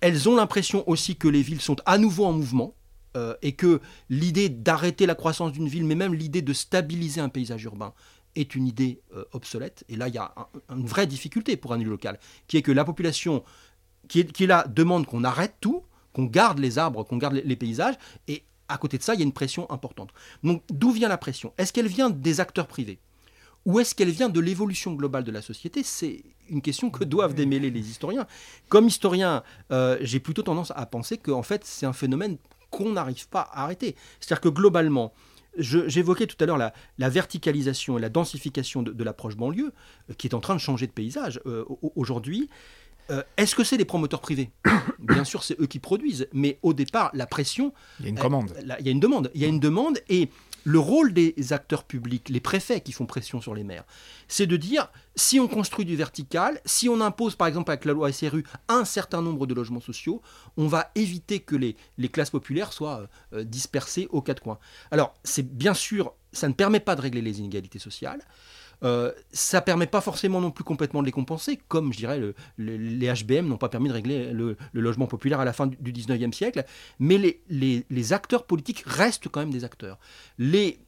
Elles 0.01 0.29
ont 0.29 0.37
l'impression 0.37 0.89
aussi 0.89 1.17
que 1.17 1.29
les 1.29 1.43
villes 1.43 1.61
sont 1.61 1.77
à 1.87 1.99
nouveau 1.99 2.25
en 2.25 2.33
mouvement. 2.33 2.75
et 3.43 3.53
que 3.53 3.81
l'idée 4.11 4.49
d'arrêter 4.49 5.07
la 5.07 5.15
croissance 5.15 5.53
d'une 5.53 5.69
ville, 5.69 5.85
mais 5.85 5.95
même 5.95 6.15
l'idée 6.15 6.43
de 6.43 6.53
stabiliser 6.53 7.21
un 7.21 7.29
paysage 7.29 7.63
urbain, 7.63 7.95
est 8.37 8.55
une 8.55 8.67
idée 8.67 9.01
euh, 9.15 9.25
obsolète. 9.33 9.85
Et 9.89 9.97
là, 9.97 10.09
il 10.09 10.15
y 10.15 10.19
a 10.19 10.35
une 10.71 10.87
vraie 10.87 11.07
difficulté 11.07 11.57
pour 11.57 11.73
un 11.73 11.81
élu 11.81 11.91
local, 11.91 12.19
qui 12.47 12.57
est 12.57 12.63
que 12.63 12.73
la 12.73 12.85
population 12.85 13.45
qui 14.09 14.21
est, 14.21 14.33
qui 14.33 14.47
là 14.47 14.67
demande 14.69 15.07
qu'on 15.07 15.25
arrête 15.25 15.55
tout, 15.61 15.83
qu'on 16.15 16.25
garde 16.25 16.59
les 16.59 16.79
arbres, 16.79 17.05
qu'on 17.05 17.19
garde 17.19 17.35
les, 17.35 17.57
paysages, 17.57 17.97
et 18.29 18.45
à 18.69 18.79
côté 18.79 18.97
de 18.97 19.03
ça, 19.03 19.13
il 19.15 19.21
y 19.21 19.23
a 19.23 19.27
une 19.27 19.33
pression 19.33 19.71
importante. 19.71 20.11
Donc 20.43 20.63
d'où 20.71 20.91
vient 20.93 21.09
la 21.09 21.19
pression? 21.19 21.53
Est-ce 21.59 21.73
qu'elle 21.73 21.89
vient 21.89 22.09
des 22.09 22.41
acteurs 22.41 22.67
privés? 22.67 22.99
Ou 23.67 23.81
est-ce 23.81 23.95
qu'elle 23.95 24.11
vient 24.11 24.29
de 24.29 24.41
l'évolution 24.41 24.95
globale 24.95 25.25
de 25.25 25.33
la 25.33 25.43
société? 25.43 25.83
C'est 25.83 26.23
une 26.49 26.63
question 26.63 26.91
que 26.91 27.05
doivent 27.05 27.35
démêler 27.35 27.71
les 27.71 27.91
historiens. 27.91 28.27
Comme 28.69 28.87
historien, 28.87 29.43
euh, 29.73 29.97
j'ai 30.01 30.21
plutôt 30.21 30.43
tendance 30.43 30.73
à 30.77 30.87
penser 30.87 31.17
qu'en 31.19 31.43
fait, 31.43 31.65
c'est 31.65 31.87
un 31.87 31.95
phénomène 31.95 32.37
qu'on 32.71 32.93
n'arrive 32.93 33.29
pas 33.29 33.41
à 33.41 33.65
arrêter. 33.65 33.97
C'est-à-dire 34.21 34.43
que 34.43 34.49
globalement, 34.51 35.13
J'évoquais 35.57 36.27
tout 36.27 36.37
à 36.41 36.47
l'heure 36.47 36.59
la, 36.59 37.09
verticalisation 37.09 37.97
et 37.97 38.01
la 38.01 38.09
densification 38.09 38.83
de, 38.83 39.05
l'approche 39.05 39.37
banlieue, 39.37 39.73
euh, 40.11 40.15
qui 40.15 40.27
est 40.27 40.35
en 40.35 40.41
train 40.41 40.55
de 40.55 40.61
changer 40.61 40.87
de 40.87 40.93
paysage 40.93 41.41
euh, 41.47 41.65
aujourd'hui. 41.95 42.49
Euh, 43.11 43.23
est-ce 43.37 43.55
que 43.55 43.65
c'est 43.65 43.77
les 43.77 43.85
promoteurs 43.85 44.21
privés 44.21 44.51
Bien 44.99 45.25
sûr, 45.25 45.43
c'est 45.43 45.61
eux 45.61 45.67
qui 45.67 45.79
produisent, 45.79 46.29
mais 46.33 46.59
au 46.63 46.73
départ, 46.73 47.11
la 47.15 47.27
pression. 47.27 47.73
Il 48.01 48.07
y 48.07 48.09
a 48.09 48.11
une 48.11 48.19
commande. 48.19 48.55
il 48.81 48.87
y 48.87 48.89
a 48.89 48.93
une 48.93 49.01
demande. 49.01 49.31
Il 49.35 49.41
y 49.41 49.45
a 49.45 49.49
une 49.49 49.61
demande, 49.61 50.01
et 50.09 50.31
le 50.65 50.79
rôle 50.79 51.13
des 51.13 51.53
acteurs 51.53 51.85
publics, 51.85 52.31
les 52.31 52.41
préfets 52.41 52.81
qui 52.81 52.93
font 52.93 53.07
pression 53.07 53.41
sur 53.41 53.55
les 53.55 53.65
maires, 53.65 53.85
c'est 54.29 54.47
de 54.47 54.57
dire 54.57 54.91
si 55.15 55.39
on 55.39 55.47
construit 55.47 55.85
du 55.85 55.95
vertical, 55.95 56.61
si 56.65 56.89
on 56.89 57.01
impose 57.01 57.37
par 57.37 57.47
exemple 57.47 57.71
avec 57.71 57.85
la 57.85 57.93
loi 57.93 58.11
SRU 58.11 58.45
un 58.69 58.85
certain 58.85 59.23
nombre 59.23 59.47
de 59.47 59.55
logements 59.55 59.81
sociaux, 59.81 60.23
on 60.57 60.67
va 60.67 60.91
éviter 60.95 61.41
que 61.41 61.55
les, 61.55 61.77
classes 62.09 62.31
populaires 62.31 62.73
soient 62.73 63.09
euh, 63.35 63.45
dispersées 63.45 64.09
aux 64.11 64.23
quatre 64.23 64.43
coins. 64.43 64.59
Alors, 64.91 65.15
c'est 65.23 65.47
bien 65.47 65.75
sûr, 65.75 66.15
ça 66.33 66.49
ne 66.49 66.55
permet 66.55 66.81
pas 66.81 66.97
de 66.97 67.03
régler 67.03 67.21
les 67.21 67.41
inégalités 67.41 67.79
sociales. 67.79 68.23
Euh, 68.83 69.13
ça 69.33 69.61
permet 69.61 69.87
pas 69.87 70.01
forcément 70.01 70.41
non 70.41 70.51
plus 70.51 70.65
complètement 70.65 71.01
de 71.01 71.07
les 71.07 71.13
compenser, 71.13 71.61
comme 71.69 71.93
je 71.93 71.99
dirais 71.99 72.21
les 72.59 73.13
HBM 73.13 73.47
n'ont 73.47 73.57
pas 73.57 73.69
permis 73.69 73.89
de 73.89 73.95
régler 73.95 74.33
le, 74.33 74.57
logement 74.73 75.07
populaire 75.07 75.41
à 75.41 75.45
la 75.45 75.53
fin 75.53 75.67
du, 75.67 75.93
19e 75.93 76.33
siècle, 76.33 76.65
mais 76.99 77.41
les, 77.49 78.13
acteurs 78.13 78.45
politiques 78.45 78.83
restent 78.87 79.29
quand 79.29 79.41
même 79.41 79.53
des 79.53 79.65
acteurs. 79.65 79.99
Les, 80.39 80.79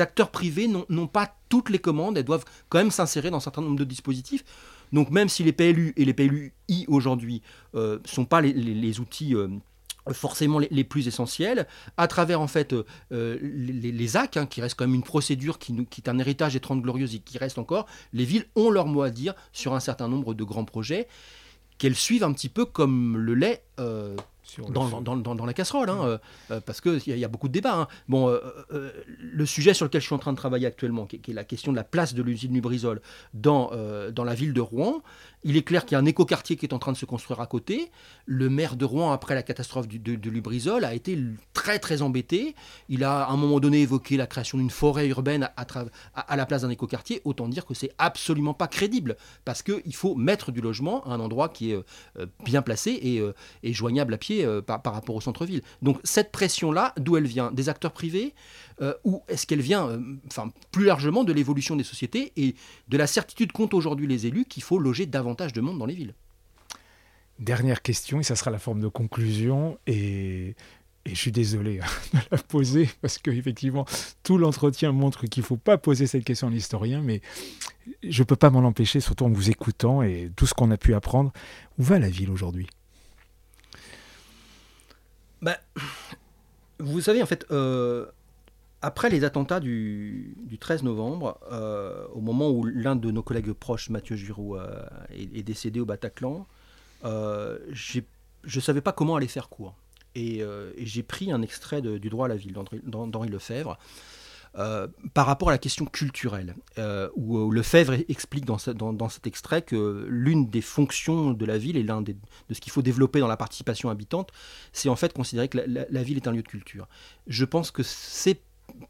acteurs 0.00 0.30
privés 0.30 0.68
n'ont 0.68 1.06
pas 1.06 1.36
toutes 1.48 1.70
les 1.70 1.78
commandes, 1.78 2.16
elles 2.16 2.24
doivent 2.24 2.44
quand 2.68 2.78
même 2.78 2.90
s'insérer 2.90 3.30
dans 3.30 3.38
un 3.38 3.40
certain 3.40 3.62
nombre 3.62 3.78
de 3.78 3.84
dispositifs. 3.84 4.44
Donc 4.92 5.10
même 5.10 5.28
si 5.28 5.42
les 5.42 5.52
PLU 5.52 5.92
et 5.96 6.04
les 6.04 6.14
PLUI 6.14 6.52
aujourd'hui 6.88 7.42
ne 7.74 7.80
euh, 7.80 7.98
sont 8.04 8.24
pas 8.24 8.40
les, 8.40 9.00
outils... 9.00 9.34
Euh, 9.34 9.48
forcément 10.12 10.58
les, 10.58 10.84
plus 10.84 11.08
essentiels, 11.08 11.66
à 11.96 12.06
travers 12.08 12.40
en 12.40 12.46
fait 12.46 12.74
les, 13.10 13.92
les, 13.92 14.16
actes, 14.16 14.36
hein, 14.36 14.46
qui 14.46 14.60
restent 14.60 14.76
quand 14.76 14.86
même 14.86 14.94
une 14.94 15.02
procédure 15.02 15.58
qui, 15.58 15.72
nous, 15.72 15.84
qui 15.84 16.00
est 16.00 16.08
un 16.08 16.18
héritage 16.18 16.52
des 16.52 16.60
Trente 16.60 16.82
Glorieuses 16.82 17.14
et 17.14 17.18
qui 17.18 17.38
reste 17.38 17.58
encore, 17.58 17.86
les 18.12 18.24
villes 18.24 18.46
ont 18.54 18.70
leur 18.70 18.86
mot 18.86 19.02
à 19.02 19.10
dire 19.10 19.34
sur 19.52 19.74
un 19.74 19.80
certain 19.80 20.08
nombre 20.08 20.34
de 20.34 20.44
grands 20.44 20.64
projets 20.64 21.08
qu'elles 21.78 21.96
suivent 21.96 22.24
un 22.24 22.32
petit 22.32 22.48
peu 22.48 22.64
comme 22.64 23.16
le 23.16 23.34
lait 23.34 23.62
dans, 24.68 25.00
dans, 25.00 25.16
dans, 25.16 25.34
dans, 25.34 25.46
la 25.46 25.52
casserole, 25.52 25.90
hein, 25.90 25.98
euh, 26.02 26.18
euh, 26.50 26.60
parce 26.60 26.80
qu'il 26.80 27.00
y, 27.06 27.18
y, 27.18 27.24
a 27.24 27.28
beaucoup 27.28 27.48
de 27.48 27.52
débats. 27.52 27.74
Hein. 27.74 27.88
Bon, 28.08 28.28
euh, 28.28 28.90
le 29.20 29.46
sujet 29.46 29.74
sur 29.74 29.84
lequel 29.84 30.00
je 30.00 30.06
suis 30.06 30.14
en 30.14 30.18
train 30.18 30.32
de 30.32 30.36
travailler 30.36 30.66
actuellement, 30.66 31.06
qui, 31.06 31.20
qui 31.20 31.30
est 31.30 31.34
la 31.34 31.44
question 31.44 31.72
de 31.72 31.76
la 31.76 31.84
place 31.84 32.14
de 32.14 32.22
l'usine 32.22 32.52
Lubrizol 32.54 33.00
dans, 33.34 33.70
dans 34.12 34.24
la 34.24 34.34
ville 34.34 34.52
de 34.52 34.60
Rouen, 34.60 35.02
il 35.44 35.56
est 35.56 35.62
clair 35.62 35.84
qu'il 35.84 35.92
y 35.92 35.94
a 35.94 36.00
un 36.00 36.06
écoquartier 36.06 36.56
qui 36.56 36.66
est 36.66 36.74
en 36.74 36.80
train 36.80 36.90
de 36.90 36.96
se 36.96 37.06
construire 37.06 37.40
à 37.40 37.46
côté. 37.46 37.90
Le 38.24 38.50
maire 38.50 38.74
de 38.74 38.84
Rouen, 38.84 39.12
après 39.12 39.36
la 39.36 39.44
catastrophe 39.44 39.86
de, 39.86 40.16
de, 40.16 40.30
Lubrizol, 40.30 40.84
a 40.84 40.92
été 40.92 41.16
très 41.52 41.78
très 41.78 42.02
embêté. 42.02 42.56
Il 42.88 43.04
a 43.04 43.22
à 43.22 43.30
un 43.30 43.36
moment 43.36 43.60
donné 43.60 43.82
évoqué 43.82 44.16
la 44.16 44.26
création 44.26 44.58
d'une 44.58 44.70
forêt 44.70 45.06
urbaine 45.06 45.48
à, 45.56 45.66
à, 46.14 46.36
la 46.36 46.46
place 46.46 46.62
d'un 46.62 46.70
écoquartier. 46.70 47.20
Autant 47.24 47.48
dire 47.48 47.64
que 47.64 47.74
c'est 47.74 47.92
absolument 47.98 48.54
pas 48.54 48.66
crédible, 48.66 49.16
parce 49.44 49.62
qu'il 49.62 49.94
faut 49.94 50.16
mettre 50.16 50.50
du 50.50 50.60
logement 50.60 51.04
à 51.04 51.10
un 51.10 51.20
endroit 51.20 51.48
qui 51.48 51.72
est 51.72 51.78
bien 52.44 52.62
placé 52.62 52.90
et, 52.90 53.22
et, 53.62 53.72
joignable 53.72 54.14
à 54.14 54.18
pied 54.18 54.35
euh, 54.44 54.62
par, 54.62 54.82
rapport 54.84 55.14
au 55.14 55.20
centre-ville. 55.20 55.62
Donc 55.82 55.98
cette 56.04 56.32
pression-là, 56.32 56.92
d'où 56.98 57.16
elle 57.16 57.26
vient? 57.26 57.50
Des 57.52 57.68
acteurs 57.68 57.92
privés 57.92 58.34
Ou 59.04 59.22
est-ce 59.28 59.46
qu'elle 59.46 59.60
vient, 59.60 60.00
enfin 60.26 60.50
plus 60.70 60.84
largement, 60.84 61.24
de 61.24 61.32
l'évolution 61.32 61.76
des 61.76 61.84
sociétés 61.84 62.32
et 62.36 62.54
de 62.88 62.96
la 62.96 63.06
certitude 63.06 63.52
qu'ont 63.52 63.70
aujourd'hui 63.72 64.06
les 64.06 64.26
élus 64.26 64.44
qu'il 64.44 64.62
faut 64.62 64.78
loger 64.78 65.06
davantage 65.06 65.52
de 65.52 65.60
monde 65.60 65.78
dans 65.78 65.86
les 65.86 65.94
villes? 65.94 66.14
Dernière 67.38 67.82
question, 67.82 68.20
et 68.20 68.22
ça 68.22 68.34
sera 68.34 68.50
la 68.50 68.58
forme 68.58 68.80
de 68.80 68.88
conclusion, 68.88 69.78
et, 69.86 70.54
je 71.04 71.14
suis 71.14 71.32
désolé 71.32 71.80
hein, 71.80 71.86
de 72.14 72.18
la 72.30 72.38
poser, 72.38 72.88
parce 73.02 73.18
qu'effectivement, 73.18 73.84
tout 74.22 74.38
l'entretien 74.38 74.90
montre 74.92 75.26
qu'il 75.26 75.42
ne 75.42 75.46
faut 75.46 75.58
pas 75.58 75.76
poser 75.76 76.06
cette 76.06 76.24
question 76.24 76.48
à 76.48 76.50
l'historien, 76.50 77.02
mais 77.02 77.20
je 78.02 78.22
ne 78.22 78.24
peux 78.24 78.36
pas 78.36 78.48
m'en 78.48 78.60
empêcher, 78.60 79.00
surtout 79.00 79.24
en 79.24 79.30
vous 79.30 79.50
écoutant 79.50 80.02
et 80.02 80.30
tout 80.34 80.46
ce 80.46 80.54
qu'on 80.54 80.70
a 80.70 80.78
pu 80.78 80.94
apprendre. 80.94 81.30
Où 81.78 81.82
va 81.82 81.98
la 81.98 82.08
ville 82.08 82.30
aujourd'hui? 82.30 82.68
Bah, 85.46 85.58
Vous 86.78 87.00
savez, 87.00 87.22
en 87.22 87.26
fait, 87.26 87.46
euh, 87.50 88.06
après 88.82 89.08
les 89.08 89.24
attentats 89.24 89.60
du, 89.60 90.36
13 90.60 90.82
novembre, 90.82 91.38
euh, 91.50 92.06
au 92.12 92.20
moment 92.20 92.50
où 92.50 92.64
l'un 92.64 92.96
de 92.96 93.10
nos 93.10 93.22
collègues 93.22 93.52
proches, 93.52 93.88
Mathieu 93.90 94.16
Giroux, 94.16 94.56
euh, 94.56 94.82
est, 95.10 95.42
décédé 95.42 95.80
au 95.80 95.86
Bataclan, 95.86 96.46
euh, 97.04 97.58
je 97.72 98.00
ne 98.44 98.60
savais 98.60 98.80
pas 98.80 98.92
comment 98.92 99.16
aller 99.16 99.28
faire 99.28 99.48
court. 99.48 99.74
Et, 100.14 100.42
j'ai 100.78 101.02
pris 101.02 101.30
un 101.30 101.42
extrait 101.42 101.82
du 101.82 102.08
droit 102.08 102.26
à 102.26 102.28
la 102.28 102.36
ville 102.36 102.54
d'Henri 102.84 103.28
Lefebvre. 103.28 103.78
Par 105.12 105.26
rapport 105.26 105.48
à 105.48 105.52
la 105.52 105.58
question 105.58 105.84
culturelle, 105.84 106.54
où, 107.14 107.50
Lefebvre 107.50 107.94
explique 108.08 108.44
dans, 108.44 108.58
cet 109.08 109.26
extrait 109.26 109.62
que 109.62 110.06
l'une 110.08 110.48
des 110.48 110.62
fonctions 110.62 111.32
de 111.32 111.44
la 111.44 111.58
ville 111.58 111.76
et 111.76 111.82
l'un 111.82 112.02
de 112.02 112.14
ce 112.50 112.60
qu'il 112.60 112.72
faut 112.72 112.82
développer 112.82 113.20
dans 113.20 113.28
la 113.28 113.36
participation 113.36 113.90
habitante, 113.90 114.30
c'est 114.72 114.88
en 114.88 114.96
fait 114.96 115.12
considérer 115.12 115.48
que 115.48 115.58
la, 115.58 115.84
la, 115.88 116.02
ville 116.02 116.16
est 116.16 116.26
un 116.28 116.32
lieu 116.32 116.42
de 116.42 116.48
culture. 116.48 116.88
Je 117.26 117.44
pense 117.44 117.70
que 117.70 117.82
c'est 117.82 118.40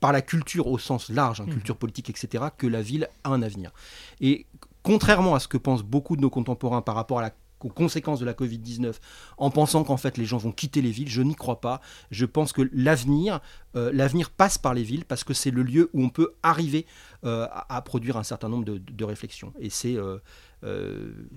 par 0.01 0.13
la 0.13 0.23
culture 0.23 0.67
au 0.67 0.79
sens 0.79 1.09
large, 1.09 1.41
hein, 1.41 1.47
culture 1.47 1.77
politique, 1.77 2.11
etc., 2.11 2.45
que 2.57 2.67
la 2.67 2.83
ville 2.83 3.09
a 3.25 3.31
un 3.31 3.43
avenir. 3.43 3.73
Et 4.21 4.47
contrairement 4.83 5.35
à 5.35 5.41
ce 5.41 5.49
que 5.49 5.57
pensent 5.57 5.83
beaucoup 5.83 6.17
de 6.17 6.23
nos 6.23 6.31
contemporains 6.31 6.83
par 6.83 6.95
rapport 6.95 7.19
à 7.19 7.23
la 7.23 7.33
aux 7.61 7.69
conséquences 7.69 8.21
de 8.21 8.25
la 8.25 8.33
Covid-19 8.33 8.95
en 9.39 9.51
pensant 9.51 9.85
qu'en 9.85 9.97
fait 9.97 10.17
les 10.19 10.25
gens 10.25 10.39
vont 10.39 10.53
quitter 10.53 10.83
les 10.83 10.91
villes. 10.91 11.09
Je 11.09 11.23
n'y 11.23 11.35
crois 11.35 11.61
pas. 11.61 11.81
Je 12.11 12.27
pense 12.27 12.53
que 12.53 12.63
l'avenir, 12.73 13.41
euh, 13.77 13.93
passe 14.37 14.59
par 14.59 14.75
les 14.75 14.83
villes 14.83 15.05
parce 15.05 15.25
que 15.25 15.35
c'est 15.35 15.51
le 15.51 15.63
lieu 15.63 15.91
où 15.93 16.03
on 16.03 16.09
peut 16.09 16.35
arriver 16.43 16.87
euh, 17.25 17.47
à, 17.51 17.83
produire 17.83 18.17
un 18.17 18.23
certain 18.23 18.49
nombre 18.49 18.65
de, 18.65 19.05
réflexions. 19.05 19.53
Et 19.59 19.71
euh, 19.85 20.19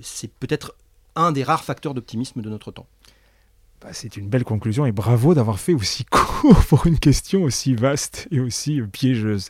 c'est 0.01 0.33
peut-être 0.33 0.75
un 1.15 1.31
des 1.31 1.43
rares 1.43 1.63
facteurs 1.63 1.93
d'optimisme 1.93 2.41
de 2.41 2.49
notre 2.49 2.71
temps. 2.71 2.87
Bah, 3.81 3.91
c'est 3.93 4.17
une 4.17 4.27
belle 4.27 4.43
conclusion 4.43 4.85
et 4.85 4.91
bravo 4.91 5.33
d'avoir 5.33 5.57
fait 5.57 5.73
aussi 5.73 6.03
court 6.11 6.65
pour 6.65 6.85
une 6.85 6.99
question 6.99 7.43
aussi 7.43 7.75
vaste 7.75 8.27
et 8.29 8.41
aussi 8.41 8.81
piégeuse. 8.81 9.49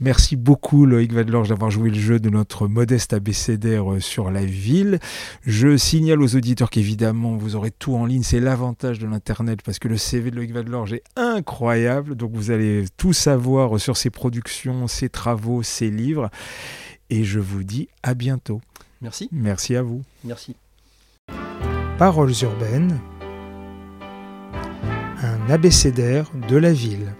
Merci 0.00 0.36
beaucoup 0.36 0.86
Loïc 0.86 1.12
Vadlorge 1.12 1.50
d'avoir 1.50 1.70
joué 1.70 1.90
le 1.90 1.98
jeu 1.98 2.18
de 2.18 2.30
notre 2.30 2.66
modeste 2.66 3.12
abécédaire 3.12 3.92
euh, 3.92 4.00
sur 4.00 4.30
la 4.30 4.42
ville. 4.42 5.00
Je 5.44 5.76
signale 5.76 6.22
aux 6.22 6.34
auditeurs 6.34 6.70
qu'évidemment 6.70 7.36
vous 7.36 7.56
aurez 7.56 7.70
tout 7.70 7.94
en 7.94 8.06
ligne, 8.06 8.22
c'est 8.22 8.40
l'avantage 8.40 8.98
de 9.00 9.06
l'internet 9.06 9.60
parce 9.62 9.78
que 9.78 9.88
le 9.88 9.98
CV 9.98 10.30
de 10.30 10.36
Loïc 10.36 10.52
Vadlorge 10.52 10.94
est 10.94 11.04
incroyable, 11.16 12.14
donc 12.14 12.30
vous 12.32 12.50
allez 12.50 12.86
tout 12.96 13.12
savoir 13.12 13.78
sur 13.78 13.98
ses 13.98 14.08
productions, 14.08 14.86
ses 14.86 15.10
travaux, 15.10 15.62
ses 15.62 15.90
livres 15.90 16.30
et 17.10 17.22
je 17.22 17.38
vous 17.38 17.64
dis 17.64 17.88
à 18.02 18.14
bientôt. 18.14 18.62
Merci. 19.02 19.28
Merci 19.30 19.76
à 19.76 19.82
vous. 19.82 20.02
Merci. 20.24 20.56
Paroles 21.98 22.32
urbaines 22.42 22.98
abécédaire 25.50 26.30
de 26.48 26.56
la 26.56 26.72
ville. 26.72 27.14